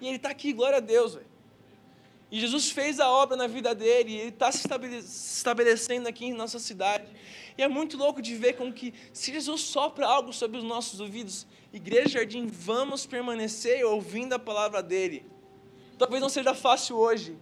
E 0.00 0.06
ele 0.08 0.16
está 0.16 0.30
aqui, 0.30 0.52
glória 0.52 0.78
a 0.78 0.80
Deus, 0.80 1.14
velho. 1.14 1.27
E 2.30 2.38
Jesus 2.40 2.70
fez 2.70 3.00
a 3.00 3.08
obra 3.08 3.36
na 3.36 3.46
vida 3.46 3.74
dele, 3.74 4.12
e 4.12 4.16
ele 4.18 4.28
está 4.28 4.52
se 4.52 4.68
estabelecendo 5.02 6.08
aqui 6.08 6.26
em 6.26 6.34
nossa 6.34 6.58
cidade. 6.58 7.06
E 7.56 7.62
é 7.62 7.68
muito 7.68 7.96
louco 7.96 8.20
de 8.20 8.34
ver 8.34 8.52
como 8.52 8.72
que, 8.72 8.92
se 9.12 9.32
Jesus 9.32 9.62
sopra 9.62 10.06
algo 10.06 10.32
sobre 10.32 10.58
os 10.58 10.64
nossos 10.64 11.00
ouvidos, 11.00 11.46
Igreja 11.72 12.18
Jardim, 12.18 12.46
vamos 12.46 13.06
permanecer 13.06 13.84
ouvindo 13.84 14.34
a 14.34 14.38
palavra 14.38 14.82
dele. 14.82 15.24
Talvez 15.98 16.20
não 16.20 16.28
seja 16.28 16.54
fácil 16.54 16.96
hoje. 16.96 17.36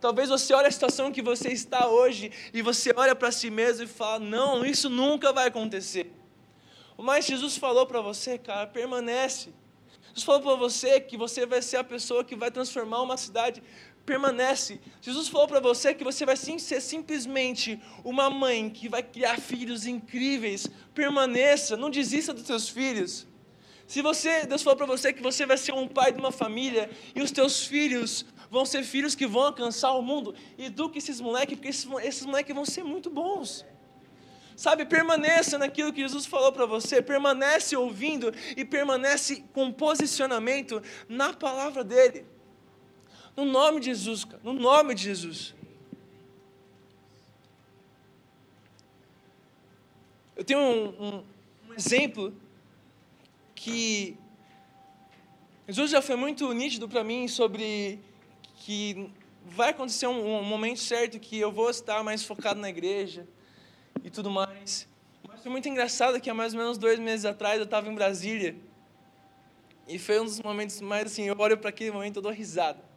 Talvez 0.00 0.28
você 0.28 0.52
olhe 0.52 0.68
a 0.68 0.70
situação 0.70 1.10
que 1.10 1.22
você 1.22 1.48
está 1.48 1.88
hoje 1.88 2.30
e 2.52 2.60
você 2.60 2.92
olha 2.94 3.14
para 3.14 3.32
si 3.32 3.50
mesmo 3.50 3.84
e 3.84 3.86
fala: 3.86 4.18
Não, 4.18 4.64
isso 4.64 4.90
nunca 4.90 5.32
vai 5.32 5.48
acontecer. 5.48 6.12
Mas 6.98 7.26
Jesus 7.26 7.56
falou 7.56 7.86
para 7.86 8.00
você, 8.00 8.38
cara, 8.38 8.66
permanece. 8.66 9.52
Jesus 10.08 10.24
falou 10.24 10.40
para 10.40 10.54
você 10.54 11.00
que 11.00 11.16
você 11.16 11.44
vai 11.44 11.60
ser 11.60 11.78
a 11.78 11.84
pessoa 11.84 12.24
que 12.24 12.36
vai 12.36 12.50
transformar 12.50 13.02
uma 13.02 13.16
cidade 13.16 13.62
permanece. 14.06 14.80
Jesus 15.02 15.28
falou 15.28 15.48
para 15.48 15.60
você 15.60 15.92
que 15.92 16.04
você 16.04 16.24
vai 16.24 16.36
sim, 16.36 16.58
ser 16.58 16.80
simplesmente 16.80 17.82
uma 18.04 18.30
mãe 18.30 18.70
que 18.70 18.88
vai 18.88 19.02
criar 19.02 19.38
filhos 19.40 19.86
incríveis. 19.86 20.68
Permaneça, 20.94 21.76
não 21.76 21.90
desista 21.90 22.32
dos 22.32 22.46
seus 22.46 22.68
filhos. 22.68 23.26
Se 23.86 24.00
você, 24.00 24.46
Deus 24.46 24.62
falou 24.62 24.76
para 24.76 24.86
você 24.86 25.12
que 25.12 25.22
você 25.22 25.44
vai 25.44 25.58
ser 25.58 25.72
um 25.72 25.86
pai 25.86 26.12
de 26.12 26.18
uma 26.18 26.32
família 26.32 26.88
e 27.14 27.20
os 27.20 27.30
teus 27.30 27.66
filhos 27.66 28.24
vão 28.50 28.64
ser 28.64 28.84
filhos 28.84 29.14
que 29.14 29.26
vão 29.26 29.42
alcançar 29.42 29.92
o 29.92 30.02
mundo, 30.02 30.34
eduque 30.56 30.98
esses 30.98 31.20
moleques, 31.20 31.56
porque 31.56 31.68
esses, 31.68 31.88
esses 32.02 32.24
moleques 32.24 32.54
vão 32.54 32.64
ser 32.64 32.84
muito 32.84 33.10
bons. 33.10 33.66
Sabe, 34.56 34.86
permaneça 34.86 35.58
naquilo 35.58 35.92
que 35.92 36.00
Jesus 36.00 36.24
falou 36.24 36.50
para 36.50 36.64
você, 36.64 37.02
permanece 37.02 37.76
ouvindo 37.76 38.32
e 38.56 38.64
permanece 38.64 39.44
com 39.52 39.70
posicionamento 39.70 40.82
na 41.08 41.32
palavra 41.32 41.84
dele. 41.84 42.24
No 43.36 43.44
nome 43.44 43.80
de 43.80 43.86
Jesus, 43.86 44.24
cara. 44.24 44.40
No 44.42 44.54
nome 44.54 44.94
de 44.94 45.02
Jesus. 45.02 45.54
Eu 50.34 50.44
tenho 50.44 50.60
um, 50.60 50.88
um, 50.88 51.24
um 51.68 51.74
exemplo 51.74 52.34
que 53.54 54.16
Jesus 55.66 55.90
já 55.90 56.00
foi 56.00 56.16
muito 56.16 56.50
nítido 56.52 56.88
para 56.88 57.02
mim 57.04 57.28
sobre 57.28 57.98
que 58.56 59.10
vai 59.44 59.70
acontecer 59.70 60.06
um, 60.06 60.38
um, 60.38 60.42
momento 60.42 60.80
certo 60.80 61.18
que 61.18 61.38
eu 61.38 61.52
vou 61.52 61.70
estar 61.70 62.02
mais 62.02 62.24
focado 62.24 62.60
na 62.60 62.68
igreja 62.68 63.26
e 64.02 64.10
tudo 64.10 64.30
mais. 64.30 64.88
Mas 65.28 65.42
foi 65.42 65.50
muito 65.50 65.68
engraçado 65.68 66.20
que 66.20 66.30
há 66.30 66.34
mais 66.34 66.54
ou 66.54 66.60
menos 66.60 66.78
dois 66.78 66.98
meses 66.98 67.24
atrás 67.24 67.58
eu 67.58 67.64
estava 67.64 67.88
em 67.88 67.94
Brasília 67.94 68.56
e 69.88 69.98
foi 69.98 70.20
um 70.20 70.24
dos 70.24 70.40
momentos 70.40 70.80
mais 70.80 71.06
assim, 71.06 71.24
eu 71.24 71.36
olho 71.38 71.58
para 71.58 71.70
aquele 71.70 71.90
momento 71.90 72.18
e 72.18 72.22
dou 72.22 72.32
risada. 72.32 72.95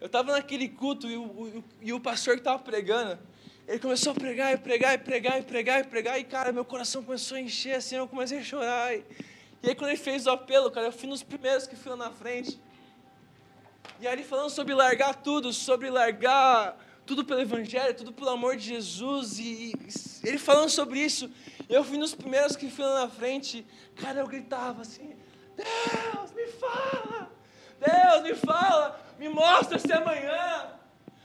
Eu 0.00 0.06
estava 0.06 0.32
naquele 0.32 0.68
culto 0.68 1.08
e 1.08 1.16
o, 1.16 1.22
o, 1.22 1.64
e 1.80 1.92
o 1.92 2.00
pastor 2.00 2.34
que 2.34 2.40
estava 2.40 2.58
pregando, 2.58 3.18
ele 3.66 3.78
começou 3.78 4.12
a 4.12 4.14
pregar 4.14 4.52
e 4.52 4.58
pregar 4.58 4.94
e 4.94 4.98
pregar 4.98 5.40
e 5.40 5.42
pregar 5.42 5.80
e 5.80 5.84
pregar, 5.84 6.20
e 6.20 6.24
cara, 6.24 6.52
meu 6.52 6.64
coração 6.64 7.02
começou 7.02 7.36
a 7.36 7.40
encher 7.40 7.76
assim, 7.76 7.96
eu 7.96 8.06
comecei 8.06 8.38
a 8.38 8.42
chorar. 8.42 8.94
E, 8.94 9.04
e 9.62 9.68
aí 9.70 9.74
quando 9.74 9.90
ele 9.90 9.98
fez 9.98 10.26
o 10.26 10.30
apelo, 10.30 10.70
cara, 10.70 10.88
eu 10.88 10.92
fui 10.92 11.08
nos 11.08 11.22
primeiros 11.22 11.66
que 11.66 11.74
fui 11.74 11.90
lá 11.90 11.96
na 11.96 12.10
frente. 12.10 12.60
E 13.98 14.06
aí 14.06 14.12
ele 14.12 14.22
falando 14.22 14.50
sobre 14.50 14.74
largar 14.74 15.14
tudo, 15.14 15.52
sobre 15.52 15.88
largar 15.88 16.78
tudo 17.06 17.24
pelo 17.24 17.40
Evangelho, 17.40 17.94
tudo 17.94 18.12
pelo 18.12 18.30
amor 18.30 18.56
de 18.56 18.64
Jesus, 18.64 19.38
e, 19.38 19.72
e 19.72 20.28
ele 20.28 20.38
falando 20.38 20.68
sobre 20.68 20.98
isso, 20.98 21.30
eu 21.68 21.82
fui 21.84 21.96
nos 21.96 22.14
primeiros 22.14 22.56
que 22.56 22.68
fui 22.68 22.84
lá 22.84 23.00
na 23.00 23.08
frente, 23.08 23.64
cara, 23.94 24.20
eu 24.20 24.26
gritava 24.26 24.82
assim, 24.82 25.14
Deus, 25.56 26.32
me 26.32 26.46
fala, 26.48 27.30
Deus, 27.80 28.22
me 28.24 28.34
fala, 28.34 29.00
me 29.18 29.28
mostra 29.28 29.78
se 29.78 29.92
amanhã. 29.92 30.76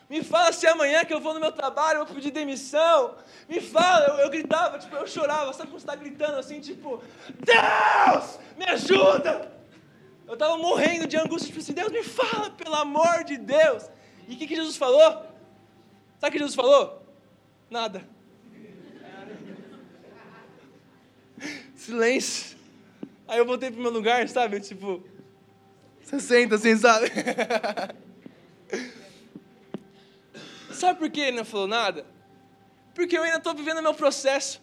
Me 0.10 0.22
fala 0.22 0.52
se 0.52 0.68
amanhã 0.68 1.06
que 1.06 1.14
eu 1.14 1.22
vou 1.22 1.34
no 1.34 1.40
meu 1.40 1.54
trabalho, 1.54 2.00
eu 2.00 2.06
vou 2.06 2.16
pedir 2.16 2.32
demissão. 2.32 3.16
Me 3.48 3.62
fala, 3.62 4.08
eu, 4.08 4.16
eu 4.26 4.30
gritava, 4.30 4.78
tipo, 4.78 4.94
eu 4.94 5.08
chorava, 5.08 5.54
sabe 5.54 5.70
quando 5.70 5.80
você 5.80 5.86
está 5.86 5.96
gritando 5.96 6.38
assim, 6.38 6.60
tipo, 6.60 7.02
Deus, 7.40 8.40
me 8.58 8.66
ajuda! 8.66 9.50
Eu 10.28 10.34
estava 10.34 10.58
morrendo 10.58 11.08
de 11.08 11.16
angústia, 11.18 11.48
tipo 11.48 11.60
assim, 11.60 11.72
Deus 11.74 11.92
me 11.92 12.04
fala, 12.04 12.50
pelo 12.50 12.76
amor 12.76 13.24
de 13.24 13.38
Deus. 13.38 13.90
E 14.28 14.36
o 14.36 14.38
que, 14.38 14.48
que 14.48 14.56
Jesus 14.56 14.76
falou? 14.76 15.26
Sabe 16.20 16.28
o 16.28 16.32
que 16.32 16.40
Jesus 16.40 16.56
falou? 16.56 17.06
Nada. 17.70 18.06
Silêncio. 21.76 22.58
Aí 23.28 23.38
eu 23.38 23.46
voltei 23.46 23.72
pro 23.72 23.82
meu 23.82 23.92
lugar, 23.92 24.28
sabe? 24.28 24.60
Tipo, 24.60 25.02
você 26.12 26.20
senta 26.20 26.56
assim, 26.56 26.76
sabe? 26.76 27.10
sabe 30.72 31.00
por 31.00 31.10
que 31.10 31.22
ele 31.22 31.38
não 31.38 31.46
falou 31.46 31.68
nada? 31.68 32.06
Porque 32.94 33.18
eu 33.18 33.24
ainda 33.24 33.38
estou 33.38 33.56
vivendo 33.56 33.82
meu 33.82 33.94
processo. 33.94 34.62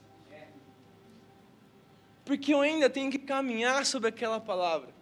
Porque 2.24 2.52
eu 2.52 2.60
ainda 2.60 2.90
tenho 2.90 3.10
que 3.10 3.18
caminhar 3.18 3.86
sobre 3.86 4.10
aquela 4.10 4.38
palavra. 4.38 4.94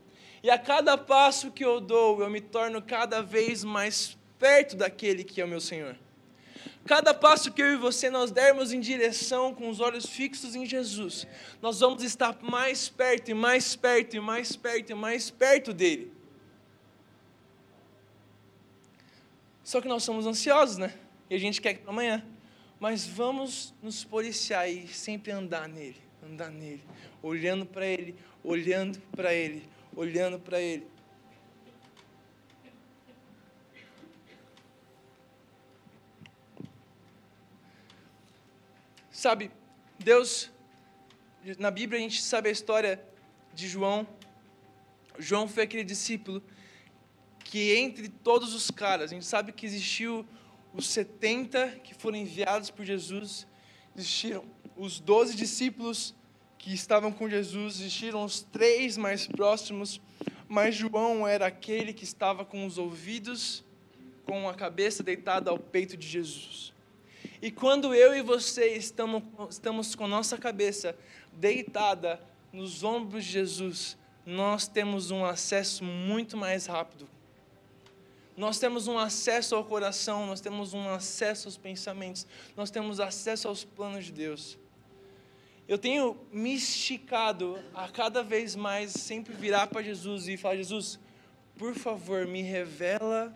E 0.42 0.51
a 0.51 0.57
cada 0.57 0.97
passo 0.97 1.51
que 1.51 1.64
eu 1.64 1.80
dou, 1.80 2.22
eu 2.22 2.30
me 2.30 2.40
torno 2.40 2.80
cada 2.80 3.20
vez 3.20 3.64
mais 3.64 4.16
perto 4.38 4.76
daquele 4.76 5.24
que 5.24 5.40
é 5.40 5.44
o 5.44 5.49
meu 5.49 5.61
Senhor. 5.61 5.97
Cada 6.86 7.12
passo 7.12 7.51
que 7.51 7.61
eu 7.61 7.72
e 7.72 7.76
você 7.76 8.09
nós 8.09 8.30
dermos 8.30 8.72
em 8.72 8.78
direção 8.78 9.53
com 9.53 9.68
os 9.68 9.80
olhos 9.80 10.07
fixos 10.07 10.55
em 10.55 10.64
Jesus, 10.64 11.26
nós 11.61 11.80
vamos 11.80 12.05
estar 12.05 12.38
mais 12.40 12.88
perto 12.88 13.32
e 13.32 13.34
mais 13.34 13.74
perto 13.74 14.14
e 14.14 14.20
mais 14.20 14.55
perto 14.55 14.90
e 14.90 14.94
mais 14.94 15.28
perto 15.28 15.72
dele. 15.72 16.15
Só 19.66 19.80
que 19.80 19.88
nós 19.88 20.04
somos 20.04 20.26
ansiosos, 20.26 20.78
né? 20.78 20.94
E 21.28 21.34
a 21.34 21.38
gente 21.40 21.60
quer 21.60 21.74
que 21.74 21.80
para 21.80 21.90
amanhã. 21.90 22.24
Mas 22.78 23.04
vamos 23.04 23.74
nos 23.82 24.04
policiar 24.04 24.70
e 24.70 24.86
sempre 24.86 25.32
andar 25.32 25.68
nele, 25.68 26.00
andar 26.22 26.52
nele, 26.52 26.84
olhando 27.20 27.66
para 27.66 27.84
ele, 27.84 28.14
olhando 28.44 29.00
para 29.10 29.34
ele, 29.34 29.68
olhando 29.96 30.38
para 30.38 30.60
ele. 30.60 30.86
Sabe, 39.10 39.50
Deus, 39.98 40.48
na 41.58 41.72
Bíblia 41.72 41.98
a 41.98 42.02
gente 42.02 42.22
sabe 42.22 42.50
a 42.50 42.52
história 42.52 43.04
de 43.52 43.66
João. 43.66 44.06
João 45.18 45.48
foi 45.48 45.64
aquele 45.64 45.82
discípulo 45.82 46.40
que 47.51 47.76
entre 47.76 48.09
todos 48.09 48.55
os 48.55 48.70
caras, 48.70 49.11
a 49.11 49.14
gente 49.14 49.24
sabe 49.24 49.53
que 49.53 49.64
existiu 49.64 50.26
os 50.74 50.88
70 50.88 51.80
que 51.84 51.94
foram 51.94 52.18
enviados 52.18 52.70
por 52.70 52.84
Jesus, 52.84 53.47
existiram 53.97 54.44
os 54.76 54.99
12 54.99 55.36
discípulos 55.36 56.14
que 56.59 56.74
estavam 56.74 57.12
com 57.12 57.28
Jesus, 57.28 57.80
existiram 57.80 58.24
os 58.24 58.42
três 58.42 58.97
mais 58.97 59.26
próximos, 59.26 60.01
mas 60.49 60.74
João 60.74 61.26
era 61.26 61.47
aquele 61.47 61.92
que 61.92 62.05
estava 62.05 62.44
com 62.44 62.66
os 62.66 62.78
ouvidos, 62.78 63.64
com 64.24 64.49
a 64.49 64.55
cabeça 64.55 65.03
deitada 65.03 65.51
ao 65.51 65.59
peito 65.59 65.97
de 65.97 66.07
Jesus. 66.07 66.72
E 67.40 67.51
quando 67.51 67.94
eu 67.94 68.14
e 68.14 68.22
você 68.22 68.74
estamos, 68.74 69.22
estamos 69.49 69.94
com 69.94 70.09
nossa 70.09 70.36
cabeça 70.36 70.97
deitada 71.32 72.20
nos 72.53 72.82
ombros 72.82 73.24
de 73.24 73.30
Jesus, 73.30 73.97
nós 74.24 74.66
temos 74.66 75.12
um 75.12 75.24
acesso 75.24 75.84
muito 75.84 76.36
mais 76.36 76.66
rápido 76.66 77.15
nós 78.37 78.59
temos 78.59 78.87
um 78.87 78.99
acesso 78.99 79.55
ao 79.55 79.64
coração, 79.64 80.26
nós 80.26 80.41
temos 80.41 80.74
um 80.74 80.89
acesso 80.89 81.49
aos 81.49 81.57
pensamentos, 81.57 82.26
nós 82.57 82.70
temos 82.70 83.01
acesso 83.01 83.49
aos 83.49 83.64
planos 83.64 84.05
de 84.05 84.12
Deus. 84.12 84.59
Eu 85.66 85.78
tenho 85.78 86.16
me 86.30 86.55
esticado 86.55 87.59
a 87.74 87.89
cada 87.89 88.22
vez 88.22 88.55
mais 88.55 88.93
sempre 88.93 89.34
virar 89.34 89.66
para 89.66 89.82
Jesus 89.82 90.28
e 90.28 90.37
falar: 90.37 90.57
Jesus, 90.57 90.99
por 91.57 91.74
favor, 91.74 92.26
me 92.26 92.43
revela 92.43 93.34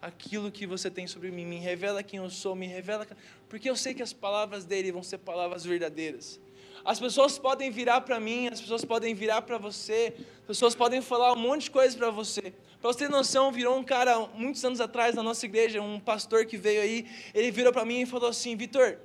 aquilo 0.00 0.50
que 0.50 0.66
você 0.66 0.90
tem 0.90 1.06
sobre 1.06 1.30
mim, 1.30 1.46
me 1.46 1.58
revela 1.58 2.02
quem 2.02 2.18
eu 2.18 2.28
sou, 2.28 2.54
me 2.54 2.66
revela. 2.66 3.06
Porque 3.48 3.70
eu 3.70 3.76
sei 3.76 3.94
que 3.94 4.02
as 4.02 4.12
palavras 4.12 4.64
dele 4.64 4.92
vão 4.92 5.02
ser 5.02 5.18
palavras 5.18 5.64
verdadeiras. 5.64 6.40
As 6.84 6.98
pessoas 6.98 7.38
podem 7.38 7.70
virar 7.70 8.00
para 8.00 8.18
mim, 8.18 8.48
as 8.48 8.60
pessoas 8.60 8.84
podem 8.84 9.14
virar 9.14 9.42
para 9.42 9.56
você, 9.56 10.14
as 10.40 10.46
pessoas 10.46 10.74
podem 10.74 11.00
falar 11.00 11.32
um 11.32 11.36
monte 11.36 11.64
de 11.64 11.70
coisas 11.70 11.94
para 11.94 12.10
você. 12.10 12.52
Para 12.80 12.92
você 12.92 12.98
ter 13.00 13.08
noção, 13.08 13.52
virou 13.52 13.78
um 13.78 13.84
cara, 13.84 14.18
muitos 14.34 14.64
anos 14.64 14.80
atrás, 14.80 15.14
na 15.14 15.22
nossa 15.22 15.46
igreja, 15.46 15.80
um 15.80 16.00
pastor 16.00 16.44
que 16.44 16.56
veio 16.56 16.82
aí, 16.82 17.08
ele 17.32 17.52
virou 17.52 17.72
para 17.72 17.84
mim 17.84 18.00
e 18.00 18.06
falou 18.06 18.28
assim: 18.28 18.56
Vitor, 18.56 18.98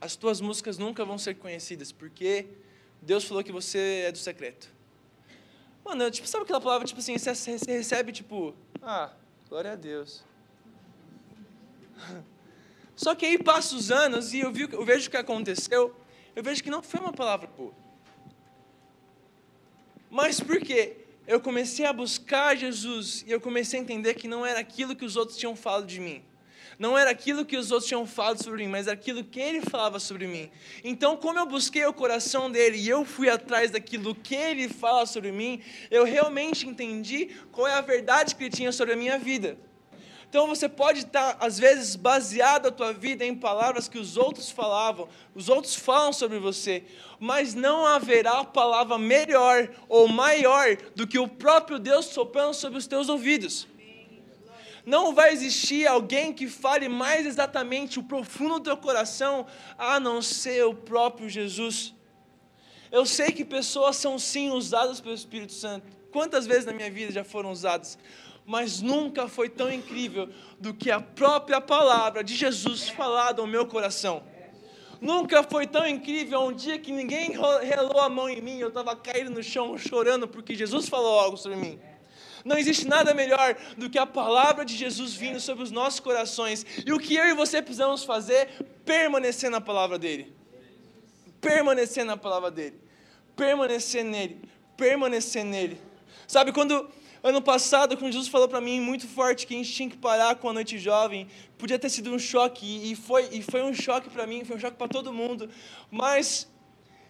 as 0.00 0.14
tuas 0.14 0.40
músicas 0.40 0.76
nunca 0.76 1.04
vão 1.04 1.16
ser 1.16 1.34
conhecidas, 1.36 1.90
porque 1.90 2.46
Deus 3.00 3.24
falou 3.24 3.42
que 3.42 3.50
você 3.50 4.04
é 4.06 4.12
do 4.12 4.18
secreto. 4.18 4.70
Mano, 5.82 6.10
tipo, 6.10 6.28
sabe 6.28 6.44
aquela 6.44 6.60
palavra, 6.60 6.86
tipo 6.86 7.00
assim, 7.00 7.16
você 7.16 7.56
recebe, 7.72 8.12
tipo, 8.12 8.54
ah, 8.82 9.10
glória 9.48 9.72
a 9.72 9.76
Deus. 9.76 10.22
Só 12.96 13.14
que 13.14 13.26
aí 13.26 13.42
passa 13.42 13.74
os 13.74 13.90
anos 13.90 14.32
e 14.34 14.40
eu, 14.40 14.52
vi, 14.52 14.68
eu 14.70 14.84
vejo 14.84 15.08
o 15.08 15.10
que 15.10 15.16
aconteceu, 15.16 15.94
eu 16.34 16.42
vejo 16.42 16.62
que 16.62 16.70
não 16.70 16.82
foi 16.82 17.00
uma 17.00 17.12
palavra 17.12 17.46
boa. 17.46 17.74
Mas 20.10 20.40
por 20.40 20.60
quê? 20.60 20.96
Eu 21.26 21.40
comecei 21.40 21.86
a 21.86 21.92
buscar 21.92 22.56
Jesus 22.56 23.24
e 23.26 23.32
eu 23.32 23.40
comecei 23.40 23.80
a 23.80 23.82
entender 23.82 24.14
que 24.14 24.28
não 24.28 24.44
era 24.44 24.60
aquilo 24.60 24.94
que 24.94 25.04
os 25.04 25.16
outros 25.16 25.38
tinham 25.38 25.56
falado 25.56 25.86
de 25.86 25.98
mim. 25.98 26.22
Não 26.78 26.98
era 26.98 27.10
aquilo 27.10 27.44
que 27.44 27.56
os 27.56 27.70
outros 27.70 27.88
tinham 27.88 28.06
falado 28.06 28.42
sobre 28.42 28.64
mim, 28.64 28.70
mas 28.70 28.88
aquilo 28.88 29.22
que 29.24 29.40
ele 29.40 29.60
falava 29.60 30.00
sobre 30.00 30.26
mim. 30.26 30.50
Então, 30.82 31.16
como 31.16 31.38
eu 31.38 31.46
busquei 31.46 31.84
o 31.86 31.92
coração 31.92 32.50
dele 32.50 32.78
e 32.78 32.88
eu 32.88 33.04
fui 33.04 33.28
atrás 33.28 33.70
daquilo 33.70 34.14
que 34.14 34.34
ele 34.34 34.68
fala 34.68 35.06
sobre 35.06 35.30
mim, 35.30 35.62
eu 35.90 36.04
realmente 36.04 36.66
entendi 36.66 37.30
qual 37.52 37.68
é 37.68 37.74
a 37.74 37.80
verdade 37.80 38.34
que 38.34 38.44
ele 38.44 38.50
tinha 38.50 38.72
sobre 38.72 38.94
a 38.94 38.96
minha 38.96 39.18
vida. 39.18 39.56
Então 40.34 40.48
você 40.48 40.68
pode 40.68 40.98
estar, 40.98 41.36
às 41.38 41.60
vezes, 41.60 41.94
baseado 41.94 42.66
a 42.66 42.72
tua 42.72 42.92
vida 42.92 43.24
em 43.24 43.36
palavras 43.36 43.86
que 43.86 44.00
os 44.00 44.16
outros 44.16 44.50
falavam, 44.50 45.08
os 45.32 45.48
outros 45.48 45.76
falam 45.76 46.12
sobre 46.12 46.40
você, 46.40 46.82
mas 47.20 47.54
não 47.54 47.86
haverá 47.86 48.42
palavra 48.42 48.98
melhor 48.98 49.70
ou 49.88 50.08
maior 50.08 50.76
do 50.96 51.06
que 51.06 51.20
o 51.20 51.28
próprio 51.28 51.78
Deus 51.78 52.06
soprando 52.06 52.52
sobre 52.52 52.78
os 52.78 52.88
teus 52.88 53.08
ouvidos. 53.08 53.68
Não 54.84 55.14
vai 55.14 55.32
existir 55.32 55.86
alguém 55.86 56.32
que 56.32 56.48
fale 56.48 56.88
mais 56.88 57.24
exatamente 57.26 58.00
o 58.00 58.02
profundo 58.02 58.54
do 58.54 58.64
teu 58.64 58.76
coração, 58.76 59.46
a 59.78 60.00
não 60.00 60.20
ser 60.20 60.64
o 60.64 60.74
próprio 60.74 61.28
Jesus. 61.28 61.94
Eu 62.90 63.06
sei 63.06 63.30
que 63.30 63.44
pessoas 63.44 63.94
são 63.94 64.18
sim 64.18 64.50
usadas 64.50 65.00
pelo 65.00 65.14
Espírito 65.14 65.52
Santo. 65.52 65.86
Quantas 66.10 66.44
vezes 66.44 66.64
na 66.64 66.72
minha 66.72 66.90
vida 66.90 67.12
já 67.12 67.22
foram 67.22 67.52
usadas? 67.52 67.96
Mas 68.46 68.82
nunca 68.82 69.26
foi 69.26 69.48
tão 69.48 69.72
incrível 69.72 70.28
do 70.60 70.74
que 70.74 70.90
a 70.90 71.00
própria 71.00 71.60
palavra 71.60 72.22
de 72.22 72.34
Jesus 72.34 72.88
falada 72.88 73.40
ao 73.40 73.46
meu 73.46 73.66
coração. 73.66 74.22
Nunca 75.00 75.42
foi 75.42 75.66
tão 75.66 75.86
incrível 75.86 76.40
um 76.42 76.52
dia 76.52 76.78
que 76.78 76.92
ninguém 76.92 77.32
relou 77.62 78.00
a 78.00 78.08
mão 78.08 78.28
em 78.28 78.40
mim, 78.40 78.58
eu 78.58 78.68
estava 78.68 78.94
caído 78.96 79.30
no 79.30 79.42
chão 79.42 79.76
chorando 79.76 80.26
porque 80.26 80.54
Jesus 80.54 80.88
falou 80.88 81.18
algo 81.18 81.36
sobre 81.36 81.58
mim. 81.58 81.78
Não 82.44 82.58
existe 82.58 82.86
nada 82.86 83.14
melhor 83.14 83.56
do 83.76 83.88
que 83.88 83.98
a 83.98 84.06
palavra 84.06 84.64
de 84.64 84.76
Jesus 84.76 85.14
vindo 85.14 85.40
sobre 85.40 85.64
os 85.64 85.70
nossos 85.70 85.98
corações. 85.98 86.64
E 86.84 86.92
o 86.92 86.98
que 86.98 87.16
eu 87.16 87.24
e 87.26 87.34
você 87.34 87.62
precisamos 87.62 88.04
fazer? 88.04 88.48
Permanecer 88.84 89.50
na 89.50 89.62
palavra 89.62 89.98
dele. 89.98 90.34
Permanecer 91.40 92.04
na 92.04 92.18
palavra 92.18 92.50
dele. 92.50 92.78
Permanecer 93.34 94.04
nele. 94.04 94.42
Permanecer 94.76 95.42
nele. 95.42 95.80
Sabe, 96.26 96.52
quando 96.52 96.90
ano 97.24 97.40
passado, 97.40 97.96
quando 97.96 98.12
Jesus 98.12 98.28
falou 98.28 98.46
para 98.46 98.60
mim 98.60 98.78
muito 98.80 99.08
forte 99.08 99.46
que 99.46 99.54
a 99.54 99.56
gente 99.56 99.72
tinha 99.72 99.88
que 99.88 99.96
parar 99.96 100.34
com 100.36 100.50
a 100.50 100.52
noite 100.52 100.78
jovem, 100.78 101.26
podia 101.56 101.78
ter 101.78 101.88
sido 101.88 102.12
um 102.12 102.18
choque, 102.18 102.92
e 102.92 102.94
foi, 102.94 103.26
e 103.32 103.40
foi 103.40 103.62
um 103.62 103.72
choque 103.72 104.10
para 104.10 104.26
mim, 104.26 104.44
foi 104.44 104.56
um 104.56 104.60
choque 104.60 104.76
para 104.76 104.88
todo 104.88 105.10
mundo, 105.10 105.48
mas 105.90 106.46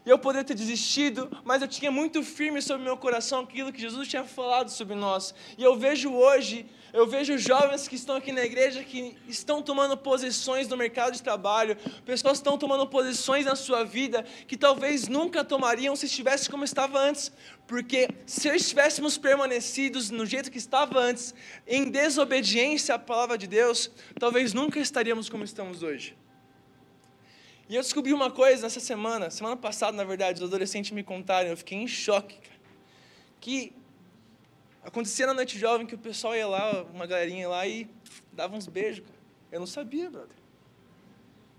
e 0.06 0.10
eu 0.10 0.18
poderia 0.18 0.44
ter 0.44 0.54
desistido, 0.54 1.30
mas 1.44 1.62
eu 1.62 1.68
tinha 1.68 1.90
muito 1.90 2.22
firme 2.22 2.60
sobre 2.60 2.84
meu 2.84 2.96
coração 2.96 3.40
aquilo 3.40 3.72
que 3.72 3.80
Jesus 3.80 4.06
tinha 4.06 4.24
falado 4.24 4.68
sobre 4.68 4.94
nós. 4.94 5.34
E 5.56 5.62
eu 5.62 5.76
vejo 5.76 6.12
hoje, 6.12 6.66
eu 6.92 7.06
vejo 7.06 7.38
jovens 7.38 7.88
que 7.88 7.96
estão 7.96 8.16
aqui 8.16 8.30
na 8.30 8.44
igreja 8.44 8.84
que 8.84 9.16
estão 9.26 9.62
tomando 9.62 9.96
posições 9.96 10.68
no 10.68 10.76
mercado 10.76 11.14
de 11.14 11.22
trabalho, 11.22 11.76
pessoas 12.04 12.36
estão 12.36 12.58
tomando 12.58 12.86
posições 12.86 13.46
na 13.46 13.56
sua 13.56 13.82
vida 13.82 14.24
que 14.46 14.58
talvez 14.58 15.08
nunca 15.08 15.42
tomariam 15.42 15.96
se 15.96 16.04
estivesse 16.04 16.50
como 16.50 16.64
estava 16.64 16.98
antes, 16.98 17.32
porque 17.66 18.08
se 18.26 18.48
estivéssemos 18.48 19.16
permanecidos 19.16 20.10
no 20.10 20.26
jeito 20.26 20.50
que 20.50 20.58
estava 20.58 21.00
antes, 21.00 21.34
em 21.66 21.90
desobediência 21.90 22.94
à 22.94 22.98
palavra 22.98 23.38
de 23.38 23.46
Deus, 23.46 23.90
talvez 24.20 24.52
nunca 24.52 24.78
estaríamos 24.78 25.30
como 25.30 25.44
estamos 25.44 25.82
hoje. 25.82 26.14
E 27.68 27.76
eu 27.76 27.82
descobri 27.82 28.12
uma 28.12 28.30
coisa 28.30 28.66
essa 28.66 28.80
semana, 28.80 29.30
semana 29.30 29.56
passada, 29.56 29.96
na 29.96 30.04
verdade, 30.04 30.42
os 30.42 30.48
adolescentes 30.48 30.90
me 30.90 31.02
contaram, 31.02 31.48
eu 31.48 31.56
fiquei 31.56 31.78
em 31.78 31.86
choque, 31.86 32.36
cara, 32.36 32.60
que 33.40 33.72
acontecia 34.82 35.26
na 35.26 35.32
noite 35.32 35.58
jovem 35.58 35.86
que 35.86 35.94
o 35.94 35.98
pessoal 35.98 36.36
ia 36.36 36.46
lá, 36.46 36.82
uma 36.92 37.06
galerinha 37.06 37.42
ia 37.42 37.48
lá 37.48 37.66
e 37.66 37.88
dava 38.32 38.54
uns 38.54 38.66
beijos, 38.66 39.00
cara. 39.00 39.18
Eu 39.50 39.60
não 39.60 39.66
sabia, 39.66 40.10
brother. 40.10 40.36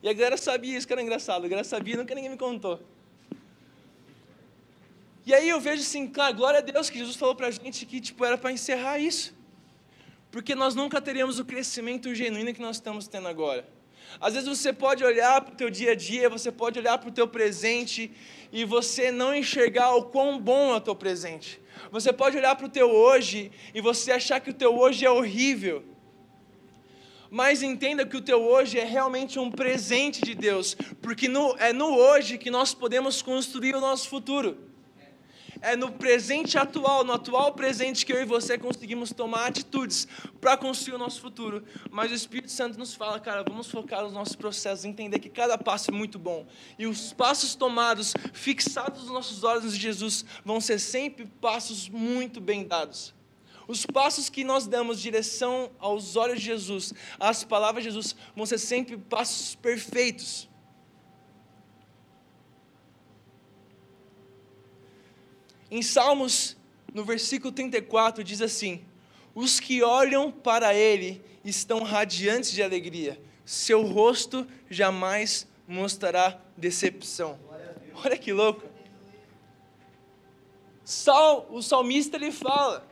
E 0.04 0.10
a 0.10 0.14
galera 0.14 0.38
sabia, 0.38 0.78
isso 0.78 0.86
que 0.86 0.94
era 0.94 1.02
engraçado, 1.02 1.46
a 1.46 1.48
galera 1.48 1.68
sabia, 1.68 1.98
nunca 1.98 2.14
ninguém 2.14 2.30
me 2.30 2.38
contou. 2.38 2.80
E 5.26 5.34
aí 5.34 5.50
eu 5.50 5.60
vejo 5.60 5.82
assim, 5.82 6.08
claro, 6.08 6.36
glória 6.36 6.60
a 6.60 6.62
Deus 6.62 6.88
que 6.88 7.00
Jesus 7.00 7.16
falou 7.16 7.34
pra 7.34 7.50
gente 7.50 7.84
que 7.88 8.00
tipo, 8.00 8.24
era 8.24 8.38
para 8.38 8.52
encerrar 8.52 9.00
isso. 9.00 9.34
Porque 10.30 10.54
nós 10.54 10.76
nunca 10.76 11.02
teríamos 11.02 11.40
o 11.40 11.46
crescimento 11.46 12.14
genuíno 12.14 12.54
que 12.54 12.62
nós 12.62 12.76
estamos 12.76 13.08
tendo 13.08 13.28
agora. 13.28 13.68
Às 14.20 14.34
vezes 14.34 14.48
você 14.48 14.72
pode 14.72 15.04
olhar 15.04 15.42
para 15.42 15.54
o 15.54 15.56
teu 15.56 15.70
dia 15.70 15.92
a 15.92 15.96
dia, 15.96 16.30
você 16.30 16.52
pode 16.52 16.80
olhar 16.80 16.98
para 16.98 17.10
o 17.10 17.12
teu 17.12 17.28
presente 17.28 18.12
e 18.52 18.64
você 18.64 19.12
não 19.12 19.36
enxergar 19.36 19.94
o 19.96 20.04
quão 20.04 20.40
bom 20.40 20.74
é 20.74 20.78
o 20.78 20.82
teu 20.82 20.96
presente. 20.96 21.62
Você 21.92 22.14
pode 22.14 22.38
olhar 22.38 22.56
para 22.56 22.66
o 22.66 22.70
teu 22.70 22.90
hoje 22.90 23.52
e 23.74 23.82
você 23.82 24.12
achar 24.12 24.40
que 24.40 24.50
o 24.50 24.54
teu 24.54 24.78
hoje 24.78 25.06
é 25.06 25.10
horrível. 25.10 25.84
Mas 27.30 27.62
entenda 27.62 28.06
que 28.06 28.16
o 28.16 28.22
teu 28.22 28.42
hoje 28.42 28.80
é 28.80 28.86
realmente 28.86 29.38
um 29.38 29.52
presente 29.52 30.22
de 30.22 30.34
Deus, 30.34 30.76
porque 31.02 31.28
no, 31.28 31.56
é 31.58 31.74
no 31.74 31.94
hoje 31.94 32.38
que 32.38 32.50
nós 32.50 32.74
podemos 32.74 33.22
construir 33.22 33.76
o 33.76 33.82
nosso 33.82 34.08
futuro 34.08 34.75
é 35.66 35.76
no 35.76 35.92
presente 35.92 36.60
atual, 36.60 37.04
no 37.04 37.12
atual 37.12 37.52
presente 37.54 38.06
que 38.06 38.14
eu 38.14 38.22
e 38.22 38.26
você 38.26 38.56
conseguimos 38.56 39.12
tomar 39.12 39.48
atitudes 39.48 40.08
para 40.40 40.56
construir 40.56 40.94
o 40.94 41.00
nosso 41.00 41.20
futuro. 41.20 41.64
Mas 41.90 42.12
o 42.12 42.14
Espírito 42.14 42.52
Santo 42.52 42.78
nos 42.78 42.94
fala, 42.94 43.20
cara, 43.20 43.44
vamos 43.44 43.66
focar 43.68 44.04
nos 44.04 44.14
nossos 44.14 44.36
processos, 44.36 44.86
entender 44.86 45.18
que 45.18 45.28
cada 45.28 45.58
passo 45.58 45.90
é 45.90 45.94
muito 45.94 46.20
bom. 46.20 46.46
E 46.78 46.86
os 46.86 47.12
passos 47.14 47.56
tomados, 47.56 48.14
fixados 48.32 49.06
nos 49.06 49.12
nossos 49.12 49.44
olhos 49.44 49.74
de 49.74 49.80
Jesus, 49.80 50.24
vão 50.46 50.62
ser 50.62 50.80
sempre 50.80 51.26
passos 51.42 51.90
muito 51.90 52.40
bem 52.40 52.64
dados. 52.64 53.12
Os 53.68 53.88
passos 53.88 54.30
que 54.30 54.44
nós 54.44 54.68
damos 54.68 55.02
direção 55.02 55.72
aos 55.80 56.16
olhos 56.16 56.40
de 56.40 56.46
Jesus, 56.46 56.94
às 57.20 57.44
palavras 57.44 57.84
de 57.84 57.90
Jesus, 57.90 58.16
vão 58.36 58.46
ser 58.46 58.60
sempre 58.60 58.98
passos 58.98 59.56
perfeitos. 59.56 60.48
Em 65.70 65.82
Salmos, 65.82 66.56
no 66.94 67.04
versículo 67.04 67.52
34, 67.52 68.24
diz 68.24 68.42
assim: 68.42 68.86
Os 69.34 69.60
que 69.60 69.84
olham 69.84 70.32
para 70.32 70.74
Ele 70.74 71.22
estão 71.44 71.84
radiantes 71.84 72.52
de 72.52 72.62
alegria, 72.64 73.22
seu 73.46 73.84
rosto 73.84 74.48
jamais 74.70 75.48
mostrará 75.68 76.40
decepção. 76.58 77.40
Olha 78.04 78.18
que 78.18 78.34
louco. 78.34 78.64
Sal, 80.84 81.48
o 81.50 81.62
salmista 81.62 82.16
ele 82.16 82.32
fala: 82.32 82.88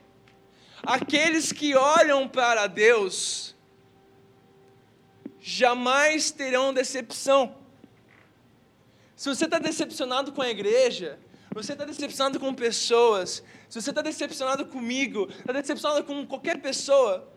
aqueles 0.82 1.52
que 1.52 1.76
olham 1.76 2.28
para 2.28 2.66
Deus 2.68 3.56
jamais 5.40 6.32
terão 6.32 6.74
decepção. 6.74 7.56
Se 9.16 9.30
você 9.30 9.46
está 9.46 9.60
decepcionado 9.60 10.32
com 10.32 10.42
a 10.42 10.50
igreja, 10.50 11.20
você 11.54 11.74
está 11.74 11.86
decepcionado 11.86 12.40
com 12.40 12.54
pessoas, 12.54 13.44
se 13.70 13.82
você 13.82 13.92
está 13.92 14.02
decepcionado 14.02 14.66
comigo, 14.66 15.30
está 15.40 15.54
decepcionado 15.54 16.04
com 16.04 16.26
qualquer 16.26 16.62
pessoa, 16.62 17.32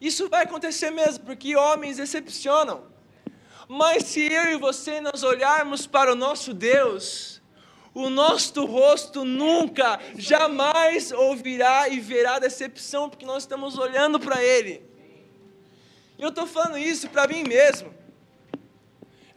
isso 0.00 0.28
vai 0.28 0.44
acontecer 0.44 0.90
mesmo, 0.90 1.24
porque 1.24 1.54
homens 1.54 1.98
decepcionam. 1.98 2.84
Mas 3.68 4.04
se 4.04 4.20
eu 4.32 4.52
e 4.52 4.56
você 4.56 5.00
nós 5.00 5.22
olharmos 5.22 5.86
para 5.86 6.12
o 6.12 6.16
nosso 6.16 6.54
Deus, 6.54 7.40
o 7.92 8.08
nosso 8.08 8.64
rosto 8.64 9.24
nunca, 9.24 10.00
jamais 10.16 11.12
ouvirá 11.12 11.88
e 11.88 12.00
verá 12.00 12.38
decepção, 12.38 13.10
porque 13.10 13.26
nós 13.26 13.42
estamos 13.42 13.78
olhando 13.78 14.18
para 14.18 14.42
Ele. 14.42 14.82
Eu 16.18 16.30
estou 16.30 16.46
falando 16.46 16.78
isso 16.78 17.08
para 17.08 17.26
mim 17.26 17.44
mesmo. 17.44 17.94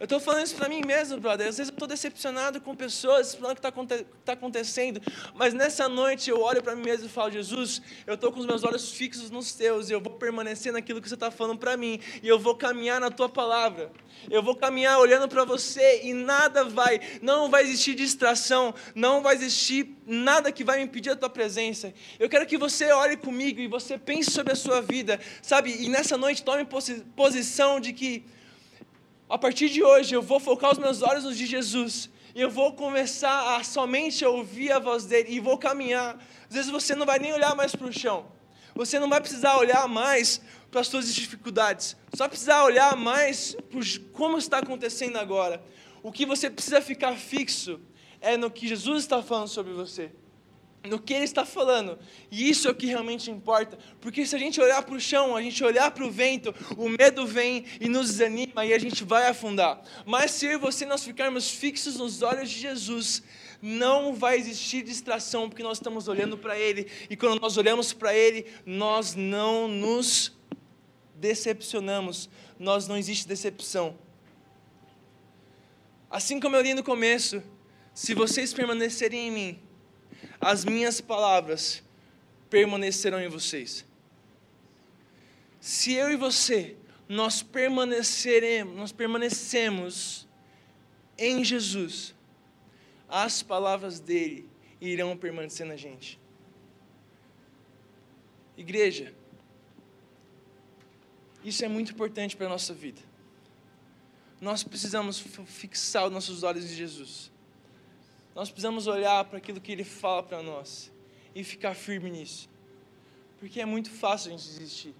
Eu 0.04 0.06
estou 0.06 0.20
falando 0.20 0.44
isso 0.44 0.54
para 0.54 0.68
mim 0.68 0.82
mesmo, 0.84 1.18
brother. 1.18 1.48
Às 1.48 1.56
vezes 1.56 1.70
eu 1.70 1.72
estou 1.72 1.88
decepcionado 1.88 2.60
com 2.60 2.76
pessoas, 2.76 3.34
falando 3.34 3.52
o 3.52 3.58
que 3.58 3.66
está 3.66 4.04
tá 4.22 4.32
acontecendo. 4.34 5.00
Mas 5.34 5.54
nessa 5.54 5.88
noite 5.88 6.28
eu 6.28 6.42
olho 6.42 6.62
para 6.62 6.76
mim 6.76 6.82
mesmo 6.82 7.06
e 7.06 7.08
falo, 7.08 7.30
Jesus, 7.30 7.80
eu 8.06 8.12
estou 8.12 8.30
com 8.30 8.38
os 8.38 8.44
meus 8.44 8.62
olhos 8.64 8.92
fixos 8.92 9.30
nos 9.30 9.54
teus. 9.54 9.88
E 9.88 9.94
eu 9.94 10.02
vou 10.02 10.12
permanecer 10.12 10.74
naquilo 10.74 11.00
que 11.00 11.08
você 11.08 11.14
está 11.14 11.30
falando 11.30 11.58
para 11.58 11.74
mim. 11.74 11.98
E 12.22 12.28
eu 12.28 12.38
vou 12.38 12.54
caminhar 12.54 13.00
na 13.00 13.10
tua 13.10 13.30
palavra. 13.30 13.90
Eu 14.30 14.42
vou 14.42 14.54
caminhar 14.54 14.98
olhando 14.98 15.26
para 15.26 15.42
você 15.42 16.02
e 16.04 16.12
nada 16.12 16.66
vai, 16.66 17.00
não 17.22 17.48
vai 17.48 17.62
existir 17.62 17.94
distração, 17.94 18.74
não 18.94 19.22
vai 19.22 19.34
existir 19.34 19.96
nada 20.06 20.52
que 20.52 20.62
vai 20.62 20.80
me 20.80 20.84
impedir 20.84 21.12
a 21.12 21.16
tua 21.16 21.30
presença. 21.30 21.94
Eu 22.18 22.28
quero 22.28 22.44
que 22.44 22.58
você 22.58 22.92
olhe 22.92 23.16
comigo 23.16 23.58
e 23.58 23.66
você 23.66 23.96
pense 23.96 24.30
sobre 24.30 24.52
a 24.52 24.56
sua 24.56 24.82
vida, 24.82 25.18
sabe? 25.40 25.74
E 25.82 25.88
nessa 25.88 26.18
noite 26.18 26.42
tome 26.42 26.68
posição 27.16 27.80
de 27.80 27.94
que 27.94 28.26
a 29.28 29.38
partir 29.38 29.68
de 29.68 29.82
hoje 29.82 30.14
eu 30.14 30.22
vou 30.22 30.38
focar 30.38 30.72
os 30.72 30.78
meus 30.78 31.02
olhos 31.02 31.24
nos 31.24 31.36
de 31.36 31.46
Jesus. 31.46 32.10
E 32.34 32.40
eu 32.40 32.50
vou 32.50 32.72
começar 32.72 33.56
a 33.56 33.62
somente 33.62 34.24
ouvir 34.24 34.72
a 34.72 34.78
voz 34.78 35.04
dele 35.06 35.32
e 35.32 35.40
vou 35.40 35.56
caminhar. 35.56 36.18
Às 36.48 36.54
vezes 36.54 36.70
você 36.70 36.94
não 36.94 37.06
vai 37.06 37.18
nem 37.18 37.32
olhar 37.32 37.54
mais 37.54 37.74
para 37.74 37.86
o 37.86 37.92
chão. 37.92 38.26
Você 38.74 38.98
não 38.98 39.08
vai 39.08 39.20
precisar 39.20 39.56
olhar 39.56 39.86
mais 39.86 40.40
para 40.70 40.80
as 40.80 40.88
suas 40.88 41.14
dificuldades. 41.14 41.96
Só 42.14 42.28
precisar 42.28 42.64
olhar 42.64 42.96
mais 42.96 43.54
para 43.70 43.80
como 44.12 44.36
está 44.36 44.58
acontecendo 44.58 45.16
agora. 45.16 45.62
O 46.02 46.10
que 46.10 46.26
você 46.26 46.50
precisa 46.50 46.82
ficar 46.82 47.14
fixo 47.14 47.80
é 48.20 48.36
no 48.36 48.50
que 48.50 48.66
Jesus 48.66 49.04
está 49.04 49.22
falando 49.22 49.48
sobre 49.48 49.72
você 49.72 50.10
no 50.84 50.98
que 50.98 51.14
ele 51.14 51.24
está 51.24 51.44
falando. 51.44 51.98
E 52.30 52.48
isso 52.48 52.68
é 52.68 52.70
o 52.70 52.74
que 52.74 52.86
realmente 52.86 53.30
importa. 53.30 53.78
Porque 54.00 54.26
se 54.26 54.36
a 54.36 54.38
gente 54.38 54.60
olhar 54.60 54.82
para 54.82 54.94
o 54.94 55.00
chão, 55.00 55.34
a 55.34 55.42
gente 55.42 55.64
olhar 55.64 55.90
para 55.90 56.04
o 56.04 56.10
vento, 56.10 56.54
o 56.76 56.88
medo 56.88 57.26
vem 57.26 57.64
e 57.80 57.88
nos 57.88 58.08
desanima 58.08 58.66
e 58.66 58.72
a 58.74 58.78
gente 58.78 59.02
vai 59.02 59.26
afundar. 59.26 59.82
Mas 60.04 60.32
se 60.32 60.46
eu 60.46 60.52
e 60.52 60.56
você 60.58 60.84
nós 60.84 61.02
ficarmos 61.02 61.50
fixos 61.50 61.96
nos 61.96 62.20
olhos 62.22 62.50
de 62.50 62.60
Jesus, 62.60 63.22
não 63.62 64.14
vai 64.14 64.36
existir 64.36 64.82
distração, 64.82 65.48
porque 65.48 65.62
nós 65.62 65.78
estamos 65.78 66.06
olhando 66.06 66.36
para 66.36 66.58
Ele. 66.58 66.86
E 67.08 67.16
quando 67.16 67.40
nós 67.40 67.56
olhamos 67.56 67.94
para 67.94 68.14
Ele, 68.14 68.46
nós 68.66 69.14
não 69.14 69.66
nos 69.66 70.32
decepcionamos. 71.14 72.28
Nós 72.58 72.86
não 72.86 72.96
existe 72.96 73.26
decepção. 73.26 73.98
Assim 76.10 76.38
como 76.38 76.54
eu 76.54 76.62
li 76.62 76.74
no 76.74 76.84
começo, 76.84 77.42
se 77.94 78.14
vocês 78.14 78.52
permanecerem 78.52 79.28
em 79.28 79.30
mim, 79.30 79.63
as 80.40 80.64
minhas 80.64 81.00
palavras 81.00 81.82
permanecerão 82.50 83.20
em 83.20 83.28
vocês. 83.28 83.84
Se 85.60 85.92
eu 85.94 86.12
e 86.12 86.16
você, 86.16 86.76
nós 87.08 87.42
permaneceremos, 87.42 88.76
nós 88.76 88.92
permanecemos 88.92 90.28
em 91.16 91.44
Jesus, 91.44 92.14
as 93.08 93.42
palavras 93.42 94.00
dele 94.00 94.48
irão 94.80 95.16
permanecer 95.16 95.66
na 95.66 95.76
gente. 95.76 96.20
Igreja, 98.56 99.14
isso 101.44 101.64
é 101.64 101.68
muito 101.68 101.92
importante 101.92 102.36
para 102.36 102.46
a 102.46 102.50
nossa 102.50 102.72
vida. 102.72 103.00
Nós 104.40 104.62
precisamos 104.62 105.18
fixar 105.46 106.06
os 106.06 106.12
nossos 106.12 106.42
olhos 106.42 106.64
em 106.64 106.74
Jesus. 106.74 107.30
Nós 108.34 108.50
precisamos 108.50 108.86
olhar 108.86 109.24
para 109.26 109.38
aquilo 109.38 109.60
que 109.60 109.72
Ele 109.72 109.84
fala 109.84 110.22
para 110.22 110.42
nós 110.42 110.90
e 111.34 111.44
ficar 111.44 111.74
firme 111.74 112.10
nisso. 112.10 112.48
Porque 113.38 113.60
é 113.60 113.64
muito 113.64 113.90
fácil 113.90 114.28
a 114.32 114.36
gente 114.36 114.46
desistir. 114.46 114.94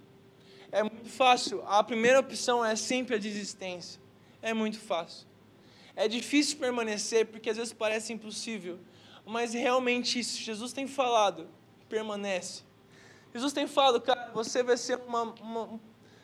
É 0.71 0.83
muito 0.83 1.09
fácil. 1.09 1.63
A 1.67 1.83
primeira 1.83 2.19
opção 2.19 2.63
é 2.63 2.75
sempre 2.75 3.15
a 3.15 3.17
desistência. 3.17 3.99
É 4.41 4.53
muito 4.53 4.79
fácil. 4.79 5.27
É 5.95 6.07
difícil 6.07 6.57
permanecer 6.57 7.25
porque 7.25 7.49
às 7.49 7.57
vezes 7.57 7.73
parece 7.73 8.13
impossível. 8.13 8.79
Mas 9.25 9.53
realmente 9.53 10.19
isso, 10.19 10.41
Jesus 10.41 10.71
tem 10.71 10.87
falado, 10.87 11.47
permanece. 11.89 12.63
Jesus 13.33 13.51
tem 13.51 13.67
falado, 13.67 13.99
cara, 13.99 14.31
você 14.33 14.61
vai 14.61 14.77
ser 14.77 14.97
uma, 15.07 15.23
uma 15.41 15.79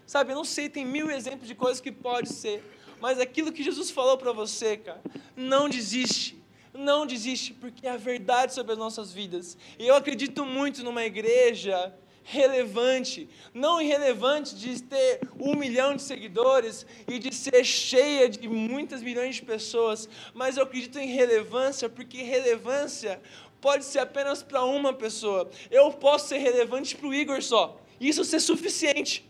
sabe, 0.06 0.32
eu 0.32 0.36
não 0.36 0.44
sei, 0.44 0.70
tem 0.70 0.86
mil 0.86 1.10
exemplos 1.10 1.48
de 1.48 1.56
coisas 1.56 1.80
que 1.80 1.92
pode 1.92 2.30
ser, 2.30 2.64
mas 3.00 3.20
aquilo 3.20 3.52
que 3.52 3.64
Jesus 3.64 3.90
falou 3.90 4.18
para 4.18 4.34
você, 4.34 4.78
cara, 4.78 5.02
não 5.36 5.70
desiste. 5.70 6.41
Não 6.74 7.06
desiste, 7.06 7.54
porque 7.54 7.86
é 7.86 7.92
a 7.92 7.98
verdade 7.98 8.54
sobre 8.54 8.74
as 8.74 8.78
nossas 8.78 9.12
vidas. 9.12 9.58
E 9.78 9.88
eu 9.88 9.96
acredito 9.96 10.46
muito 10.46 10.84
numa 10.84 11.04
igreja 11.04 11.94
relevante, 12.24 13.28
não 13.54 13.82
irrelevante 13.82 14.56
de 14.56 14.82
ter 14.82 15.20
um 15.40 15.56
milhão 15.56 15.96
de 15.96 16.02
seguidores 16.02 16.86
e 17.08 17.20
de 17.20 17.34
ser 17.34 17.64
cheia 17.64 18.30
de 18.30 18.48
muitas 18.48 19.02
milhões 19.02 19.36
de 19.36 19.42
pessoas, 19.42 20.08
mas 20.34 20.56
eu 20.56 20.64
acredito 20.64 21.00
em 21.00 21.08
relevância, 21.08 21.90
porque 21.90 22.22
relevância 22.22 23.22
pode 23.60 23.86
ser 23.86 24.00
apenas 24.00 24.42
para 24.42 24.64
uma 24.64 24.94
pessoa. 24.94 25.50
Eu 25.70 25.92
posso 25.92 26.30
ser 26.30 26.38
relevante 26.38 26.96
para 26.96 27.08
o 27.08 27.14
Igor 27.14 27.42
só, 27.42 27.80
isso 28.00 28.24
ser 28.24 28.40
suficiente. 28.40 29.30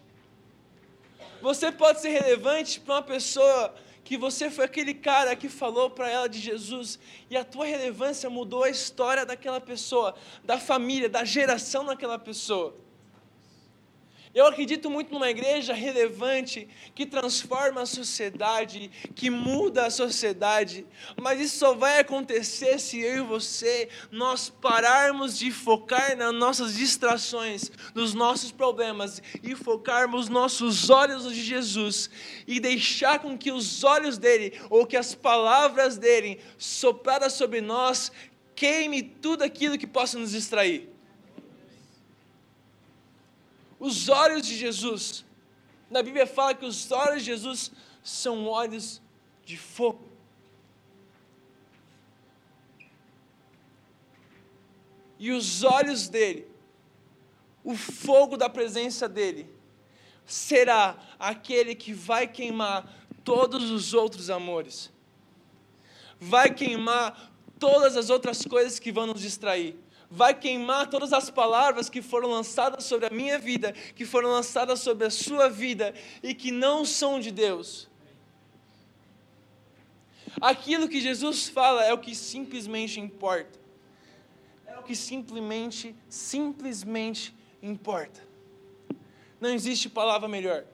Você 1.41 1.71
pode 1.71 2.01
ser 2.01 2.09
relevante 2.09 2.79
para 2.79 2.95
uma 2.95 3.01
pessoa 3.01 3.73
que 4.03 4.17
você 4.17 4.49
foi 4.49 4.65
aquele 4.65 4.93
cara 4.93 5.35
que 5.35 5.47
falou 5.47 5.89
para 5.89 6.09
ela 6.09 6.27
de 6.27 6.39
Jesus 6.39 6.99
e 7.29 7.37
a 7.37 7.43
tua 7.43 7.65
relevância 7.65 8.29
mudou 8.29 8.63
a 8.63 8.69
história 8.69 9.25
daquela 9.25 9.61
pessoa, 9.61 10.15
da 10.43 10.59
família, 10.59 11.09
da 11.09 11.23
geração 11.23 11.85
daquela 11.85 12.17
pessoa. 12.17 12.75
Eu 14.33 14.45
acredito 14.45 14.89
muito 14.89 15.11
numa 15.11 15.29
igreja 15.29 15.73
relevante 15.73 16.67
que 16.95 17.05
transforma 17.05 17.81
a 17.81 17.85
sociedade, 17.85 18.89
que 19.13 19.29
muda 19.29 19.85
a 19.85 19.89
sociedade, 19.89 20.85
mas 21.21 21.41
isso 21.41 21.57
só 21.57 21.73
vai 21.73 21.99
acontecer 21.99 22.79
se 22.79 23.01
eu 23.01 23.17
e 23.17 23.27
você 23.27 23.89
nós 24.09 24.49
pararmos 24.49 25.37
de 25.37 25.51
focar 25.51 26.15
nas 26.15 26.33
nossas 26.33 26.75
distrações, 26.75 27.69
nos 27.93 28.13
nossos 28.13 28.51
problemas 28.51 29.21
e 29.43 29.53
focarmos 29.53 30.29
nossos 30.29 30.89
olhos 30.89 31.29
de 31.33 31.41
Jesus 31.41 32.09
e 32.47 32.57
deixar 32.59 33.19
com 33.19 33.37
que 33.37 33.51
os 33.51 33.83
olhos 33.83 34.17
dele 34.17 34.59
ou 34.69 34.85
que 34.85 34.95
as 34.95 35.13
palavras 35.13 35.97
dele 35.97 36.39
sopradas 36.57 37.33
sobre 37.33 37.59
nós 37.59 38.13
queime 38.55 39.01
tudo 39.01 39.43
aquilo 39.43 39.77
que 39.77 39.87
possa 39.87 40.17
nos 40.17 40.31
distrair. 40.31 40.89
Os 43.81 44.09
olhos 44.09 44.45
de 44.45 44.55
Jesus. 44.55 45.25
Na 45.89 46.03
Bíblia 46.03 46.27
fala 46.27 46.53
que 46.53 46.63
os 46.63 46.91
olhos 46.91 47.23
de 47.23 47.31
Jesus 47.31 47.71
são 48.03 48.45
olhos 48.45 49.01
de 49.43 49.57
fogo. 49.57 50.07
E 55.17 55.31
os 55.31 55.63
olhos 55.63 56.07
dele, 56.07 56.47
o 57.63 57.75
fogo 57.75 58.37
da 58.37 58.47
presença 58.47 59.09
dele, 59.09 59.49
será 60.27 60.97
aquele 61.17 61.73
que 61.73 61.91
vai 61.91 62.27
queimar 62.27 62.87
todos 63.23 63.71
os 63.71 63.95
outros 63.95 64.29
amores, 64.29 64.91
vai 66.19 66.53
queimar 66.53 67.31
todas 67.59 67.97
as 67.97 68.11
outras 68.11 68.45
coisas 68.45 68.77
que 68.77 68.91
vão 68.91 69.07
nos 69.07 69.21
distrair 69.21 69.75
vai 70.11 70.33
queimar 70.33 70.89
todas 70.89 71.13
as 71.13 71.29
palavras 71.29 71.89
que 71.89 72.01
foram 72.01 72.29
lançadas 72.29 72.83
sobre 72.83 73.05
a 73.05 73.09
minha 73.09 73.39
vida, 73.39 73.71
que 73.95 74.05
foram 74.05 74.29
lançadas 74.29 74.81
sobre 74.81 75.07
a 75.07 75.09
sua 75.09 75.49
vida 75.49 75.93
e 76.21 76.33
que 76.33 76.51
não 76.51 76.83
são 76.83 77.17
de 77.17 77.31
Deus. 77.31 77.89
Aquilo 80.41 80.89
que 80.89 80.99
Jesus 80.99 81.47
fala 81.47 81.85
é 81.85 81.93
o 81.93 81.97
que 81.97 82.13
simplesmente 82.13 82.99
importa. 82.99 83.57
É 84.67 84.77
o 84.77 84.83
que 84.83 84.95
simplesmente, 84.95 85.95
simplesmente 86.09 87.33
importa. 87.61 88.21
Não 89.39 89.49
existe 89.49 89.89
palavra 89.89 90.27
melhor. 90.27 90.65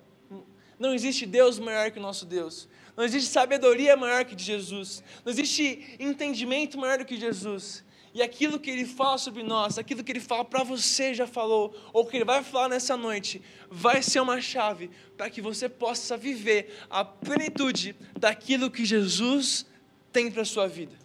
Não 0.79 0.93
existe 0.93 1.25
Deus 1.25 1.59
maior 1.59 1.91
que 1.91 1.99
o 1.99 2.01
nosso 2.01 2.25
Deus. 2.25 2.67
Não 2.95 3.03
existe 3.03 3.29
sabedoria 3.29 3.95
maior 3.95 4.25
que 4.25 4.35
de 4.35 4.43
Jesus. 4.43 5.03
Não 5.23 5.31
existe 5.31 5.95
entendimento 5.99 6.77
maior 6.77 6.97
do 6.97 7.05
que 7.05 7.17
Jesus. 7.17 7.83
E 8.17 8.21
aquilo 8.23 8.59
que 8.59 8.71
ele 8.71 8.83
fala 8.83 9.15
sobre 9.19 9.43
nós, 9.43 9.77
aquilo 9.77 10.03
que 10.03 10.11
ele 10.11 10.19
fala 10.19 10.43
para 10.43 10.63
você 10.63 11.13
já 11.13 11.27
falou, 11.27 11.71
ou 11.93 12.03
que 12.03 12.17
ele 12.17 12.25
vai 12.25 12.43
falar 12.43 12.67
nessa 12.67 12.97
noite, 12.97 13.43
vai 13.69 14.01
ser 14.01 14.19
uma 14.21 14.41
chave 14.41 14.89
para 15.15 15.29
que 15.29 15.39
você 15.39 15.69
possa 15.69 16.17
viver 16.17 16.75
a 16.89 17.05
plenitude 17.05 17.95
daquilo 18.19 18.71
que 18.71 18.83
Jesus 18.83 19.67
tem 20.11 20.31
para 20.31 20.41
a 20.41 20.45
sua 20.45 20.67
vida. 20.67 20.97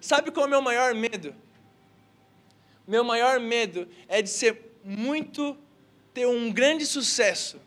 Sabe 0.00 0.30
qual 0.30 0.44
é 0.44 0.46
o 0.46 0.50
meu 0.50 0.62
maior 0.62 0.94
medo? 0.94 1.34
Meu 2.86 3.02
maior 3.02 3.40
medo 3.40 3.88
é 4.06 4.22
de 4.22 4.30
ser 4.30 4.78
muito, 4.84 5.58
ter 6.14 6.28
um 6.28 6.52
grande 6.52 6.86
sucesso 6.86 7.60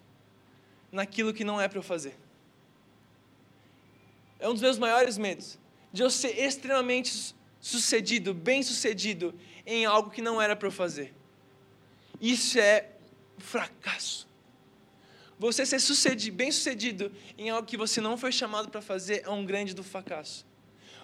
naquilo 0.90 1.34
que 1.34 1.44
não 1.44 1.60
é 1.60 1.68
para 1.68 1.80
eu 1.80 1.84
fazer. 1.84 2.16
É 4.40 4.48
um 4.48 4.54
dos 4.54 4.62
meus 4.62 4.78
maiores 4.78 5.18
medos. 5.18 5.60
De 5.92 6.02
eu 6.02 6.10
ser 6.10 6.40
extremamente 6.40 7.38
sucedido, 7.60 8.34
bem 8.34 8.64
sucedido 8.64 9.34
em 9.66 9.86
algo 9.86 10.10
que 10.10 10.22
não 10.22 10.42
era 10.42 10.56
para 10.56 10.68
eu 10.68 10.72
fazer. 10.72 11.14
Isso 12.20 12.60
é 12.60 12.90
fracasso. 13.38 14.28
Você 15.38 15.66
ser 15.66 15.80
sucedido, 15.80 16.36
bem 16.36 16.52
sucedido 16.52 17.12
em 17.38 17.50
algo 17.50 17.68
que 17.68 17.78
você 17.78 18.02
não 18.02 18.18
foi 18.18 18.32
chamado 18.32 18.70
para 18.70 18.82
fazer 18.82 19.24
é 19.26 19.30
um 19.30 19.46
grande 19.46 19.74
do 19.74 19.84
fracasso. 19.84 20.46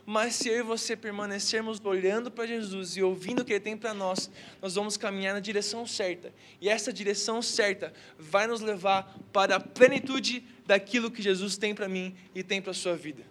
Mas 0.06 0.36
se 0.36 0.49
eu 0.49 0.60
e 0.60 0.62
você 0.62 0.95
permanecermos 0.95 1.80
olhando 1.84 2.30
para 2.30 2.45
Jesus 2.45 2.95
e 2.95 3.01
ouvindo 3.01 3.39
o 3.39 3.45
que 3.45 3.53
Ele 3.53 3.60
tem 3.60 3.76
para 3.76 3.93
nós, 3.93 4.30
nós 4.62 4.76
vamos 4.76 4.97
caminhar 4.97 5.34
na 5.34 5.39
direção 5.39 5.88
certa. 5.88 6.32
E 6.62 6.70
essa 6.70 6.93
direção 6.93 7.41
certa 7.41 7.91
vai 8.20 8.45
nos 8.45 8.62
levar 8.62 9.18
para 9.34 9.56
a 9.56 9.60
plenitude 9.60 10.43
daquilo 10.66 11.10
que 11.10 11.24
Jesus 11.24 11.58
tem 11.58 11.74
para 11.74 11.89
mim 11.89 12.16
e 12.36 12.43
tem 12.43 12.62
para 12.62 12.72
a 12.72 12.76
sua 12.76 12.95
vida. 12.95 13.24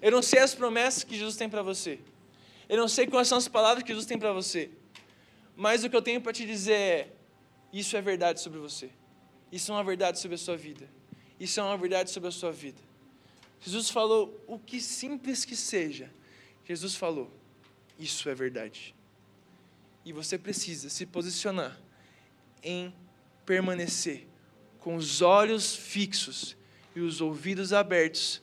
Eu 0.00 0.10
não 0.12 0.22
sei 0.22 0.38
as 0.38 0.54
promessas 0.54 1.04
que 1.04 1.14
Jesus 1.14 1.36
tem 1.36 1.48
para 1.48 1.62
você. 1.62 1.98
Eu 2.68 2.76
não 2.76 2.88
sei 2.88 3.06
quais 3.06 3.28
são 3.28 3.38
as 3.38 3.48
palavras 3.48 3.82
que 3.82 3.88
Jesus 3.88 4.06
tem 4.06 4.18
para 4.18 4.32
você, 4.32 4.70
mas 5.56 5.84
o 5.84 5.90
que 5.90 5.96
eu 5.96 6.02
tenho 6.02 6.20
para 6.20 6.32
te 6.32 6.44
dizer 6.44 6.72
é: 6.72 7.12
isso 7.72 7.96
é 7.96 8.00
verdade 8.00 8.40
sobre 8.40 8.58
você. 8.58 8.90
Isso 9.50 9.70
é 9.70 9.74
uma 9.74 9.84
verdade 9.84 10.18
sobre 10.18 10.34
a 10.34 10.38
sua 10.38 10.56
vida. 10.56 10.88
Isso 11.38 11.60
é 11.60 11.62
uma 11.62 11.76
verdade 11.76 12.10
sobre 12.10 12.28
a 12.28 12.32
sua 12.32 12.50
vida. 12.50 12.80
Jesus 13.60 13.90
falou 13.90 14.42
o 14.46 14.58
que 14.58 14.80
simples 14.80 15.44
que 15.44 15.56
seja. 15.56 16.10
Jesus 16.64 16.94
falou: 16.94 17.30
Isso 17.98 18.28
é 18.28 18.34
verdade. 18.34 18.94
E 20.04 20.12
você 20.12 20.38
precisa 20.38 20.88
se 20.88 21.04
posicionar 21.04 21.78
em 22.62 22.94
permanecer 23.44 24.26
com 24.78 24.96
os 24.96 25.20
olhos 25.20 25.74
fixos 25.74 26.56
e 26.94 27.00
os 27.00 27.20
ouvidos 27.20 27.72
abertos 27.72 28.40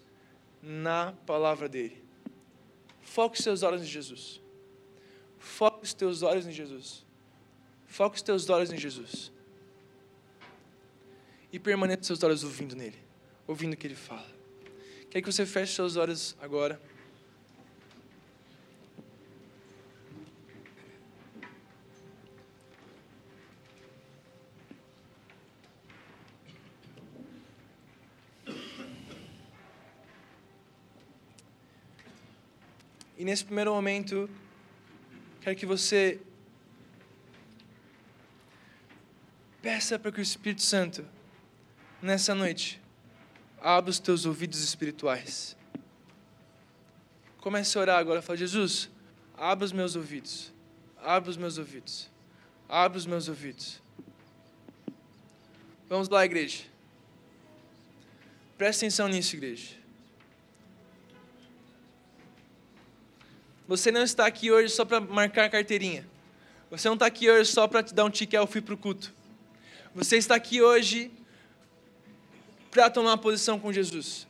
na 0.62 1.14
palavra 1.26 1.70
dele. 1.70 2.03
Foque 3.14 3.38
os 3.38 3.44
seus 3.44 3.62
olhos 3.62 3.84
em 3.84 3.86
Jesus. 3.86 4.42
Foque 5.38 5.84
os 5.84 5.94
teus 5.94 6.24
olhos 6.24 6.48
em 6.48 6.52
Jesus. 6.52 7.06
Foque 7.86 8.16
os 8.16 8.24
teus 8.24 8.50
olhos 8.50 8.72
em 8.72 8.78
Jesus. 8.78 9.32
E 11.52 11.60
permaneça 11.60 12.06
seus 12.06 12.24
olhos 12.24 12.44
ouvindo 12.44 12.76
nele, 12.76 12.98
ouvindo 13.46 13.74
o 13.74 13.78
que 13.78 13.86
ele 13.86 13.94
fala. 13.94 14.26
Quer 15.12 15.22
que 15.22 15.32
você 15.32 15.46
feche 15.46 15.76
seus 15.76 15.96
olhos 15.96 16.36
agora? 16.42 16.82
E 33.24 33.26
nesse 33.26 33.46
primeiro 33.46 33.74
momento, 33.74 34.30
quero 35.40 35.56
que 35.56 35.66
você 35.66 36.20
peça 39.62 39.98
para 39.98 40.12
que 40.12 40.20
o 40.20 40.22
Espírito 40.22 40.62
Santo, 40.62 41.06
nessa 42.02 42.36
noite, 42.36 42.82
abra 43.62 43.90
os 43.90 43.98
teus 43.98 44.26
ouvidos 44.26 44.62
espirituais. 44.62 45.56
Comece 47.38 47.78
a 47.78 47.82
orar 47.82 47.98
agora. 47.98 48.22
Fala, 48.22 48.36
Jesus, 48.36 48.90
abra 49.38 49.64
os 49.64 49.72
meus 49.72 49.96
ouvidos. 49.96 50.52
Abra 50.98 51.30
os 51.30 51.38
meus 51.38 51.58
ouvidos. 51.58 52.12
Abra 52.68 52.98
os 52.98 53.06
meus 53.06 53.30
ouvidos. 53.30 53.82
Vamos 55.88 56.10
lá, 56.10 56.26
igreja. 56.26 56.66
Presta 58.58 58.84
atenção 58.84 59.08
nisso, 59.08 59.34
igreja. 59.38 59.82
Você 63.74 63.92
não 63.92 64.04
está 64.04 64.28
aqui 64.28 64.52
hoje 64.52 64.72
só 64.72 64.86
para 64.86 65.02
marcar 65.02 65.50
carteirinha. 65.50 66.08
Você 66.70 66.88
não 66.88 66.94
está 66.94 67.08
aqui 67.08 67.28
hoje 67.28 67.50
só 67.50 67.68
para 67.68 67.82
te 67.82 67.92
dar 67.92 68.06
um 68.06 68.10
tique 68.12 68.38
ao 68.38 68.46
fui 68.46 68.62
para 68.62 68.76
o 68.76 68.78
culto. 68.78 69.12
Você 69.96 70.16
está 70.16 70.36
aqui 70.36 70.62
hoje 70.62 71.12
para 72.70 72.88
tomar 72.88 73.10
uma 73.10 73.18
posição 73.18 73.60
com 73.60 73.74
Jesus. 73.74 74.28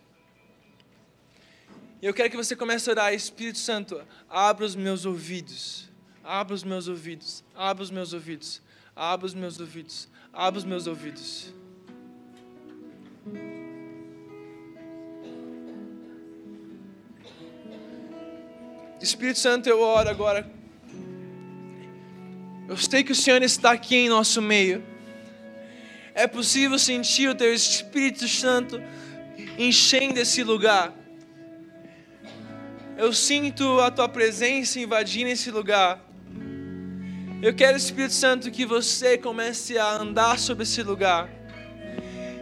E 2.02 2.06
eu 2.06 2.14
quero 2.14 2.30
que 2.30 2.38
você 2.38 2.56
comece 2.56 2.90
a 2.90 2.94
orar, 2.94 3.14
Espírito 3.14 3.60
Santo, 3.60 4.02
abra 4.30 4.64
os 4.64 4.78
meus 4.78 5.06
ouvidos, 5.06 5.90
abra 6.24 6.56
os 6.56 6.64
meus 6.64 6.88
ouvidos, 6.88 7.44
abra 7.54 7.84
os 7.84 7.92
meus 7.92 8.14
ouvidos, 8.14 8.62
abra 8.96 9.26
os 9.26 9.34
meus 9.34 9.60
ouvidos, 9.60 10.08
abra 10.32 10.58
os 10.58 10.64
meus 10.64 10.88
ouvidos. 10.88 11.54
Espírito 19.04 19.38
Santo, 19.38 19.68
eu 19.68 19.82
oro 19.82 20.10
agora. 20.10 20.50
Eu 22.70 22.78
sei 22.78 23.04
que 23.04 23.12
o 23.12 23.16
Senhor 23.16 23.44
está 23.44 23.72
aqui 23.72 23.98
em 23.98 24.08
nosso 24.08 24.42
meio. 24.42 24.82
É 26.16 26.26
possível 26.26 26.80
sentir 26.80 27.28
o 27.28 27.36
Teu 27.36 27.54
Espírito 27.54 28.26
Santo 28.30 28.82
enchendo 29.58 30.22
esse 30.22 30.42
lugar. 30.42 30.94
Eu 32.96 33.12
sinto 33.12 33.82
a 33.82 33.92
Tua 33.92 34.08
presença 34.08 34.80
invadindo 34.80 35.30
esse 35.30 35.52
lugar. 35.52 36.00
Eu 37.42 37.54
quero, 37.54 37.76
Espírito 37.76 38.14
Santo, 38.14 38.50
que 38.50 38.66
você 38.66 39.18
comece 39.18 39.78
a 39.78 39.96
andar 39.98 40.40
sobre 40.40 40.64
esse 40.64 40.82
lugar 40.82 41.30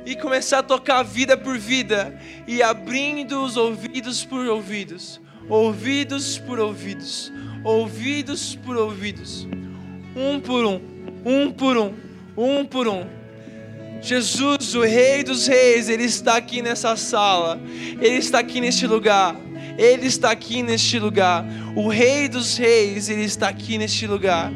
e 0.06 0.16
começar 0.16 0.60
a 0.60 0.64
tocar 0.64 1.02
vida 1.02 1.36
por 1.36 1.58
vida 1.58 2.22
e 2.48 2.62
abrindo 2.62 3.44
os 3.44 3.58
ouvidos 3.58 4.24
por 4.24 4.46
ouvidos 4.46 5.20
ouvidos 5.50 6.38
por 6.38 6.60
ouvidos, 6.60 7.32
ouvidos 7.64 8.56
por 8.56 8.76
ouvidos, 8.78 9.48
um 10.16 10.40
por 10.40 10.66
um, 10.66 10.82
um 11.26 11.52
por 11.52 11.78
um, 11.78 11.94
um 12.38 12.66
por 12.66 12.88
um. 12.88 13.22
Jesus, 14.02 14.74
o 14.74 14.82
Rei 14.82 15.24
dos 15.24 15.46
Reis, 15.46 15.88
Ele 15.88 16.06
está 16.06 16.36
aqui 16.38 16.62
nessa 16.62 16.96
sala, 16.96 17.62
Ele 18.00 18.18
está 18.18 18.40
aqui 18.40 18.60
neste 18.60 18.88
lugar, 18.88 19.36
Ele 19.78 20.08
está 20.08 20.32
aqui 20.32 20.64
neste 20.64 20.98
lugar. 20.98 21.46
O 21.76 21.88
Rei 21.88 22.28
dos 22.28 22.58
Reis, 22.58 23.10
Ele 23.10 23.24
está 23.24 23.48
aqui 23.48 23.78
neste 23.78 24.08
lugar. 24.08 24.52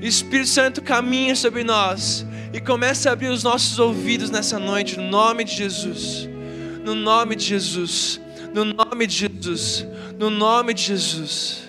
Espírito 0.00 0.48
Santo 0.48 0.82
caminha 0.82 1.36
sobre 1.36 1.62
nós 1.62 2.26
e 2.52 2.60
começa 2.60 3.10
a 3.10 3.12
abrir 3.12 3.28
os 3.28 3.42
nossos 3.42 3.78
ouvidos 3.78 4.30
nessa 4.30 4.58
noite, 4.58 4.96
no 4.96 5.10
nome 5.10 5.44
de 5.44 5.54
Jesus. 5.54 6.28
No 6.82 6.94
nome 6.94 7.36
de 7.36 7.44
Jesus. 7.44 8.21
No 8.54 8.64
nome 8.64 9.06
de 9.06 9.14
Jesus. 9.14 9.86
No 10.18 10.30
nome 10.30 10.74
de 10.74 10.82
Jesus. 10.82 11.62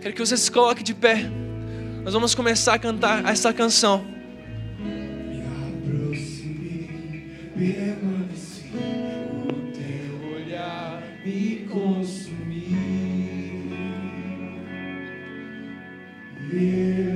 Quero 0.00 0.14
que 0.14 0.20
você 0.20 0.36
se 0.36 0.50
coloque 0.50 0.82
de 0.82 0.92
pé. 0.92 1.30
Nós 2.02 2.12
vamos 2.12 2.34
começar 2.34 2.74
a 2.74 2.78
cantar 2.78 3.24
essa 3.26 3.52
canção. 3.52 4.04
Me 4.78 5.42
aproxime, 5.70 7.30
permaneci, 7.56 8.70
o 9.48 9.72
teu 9.72 10.36
olhar 10.36 11.02
me 11.24 11.66
consumiu. 11.70 12.34
Yeah. 16.52 17.13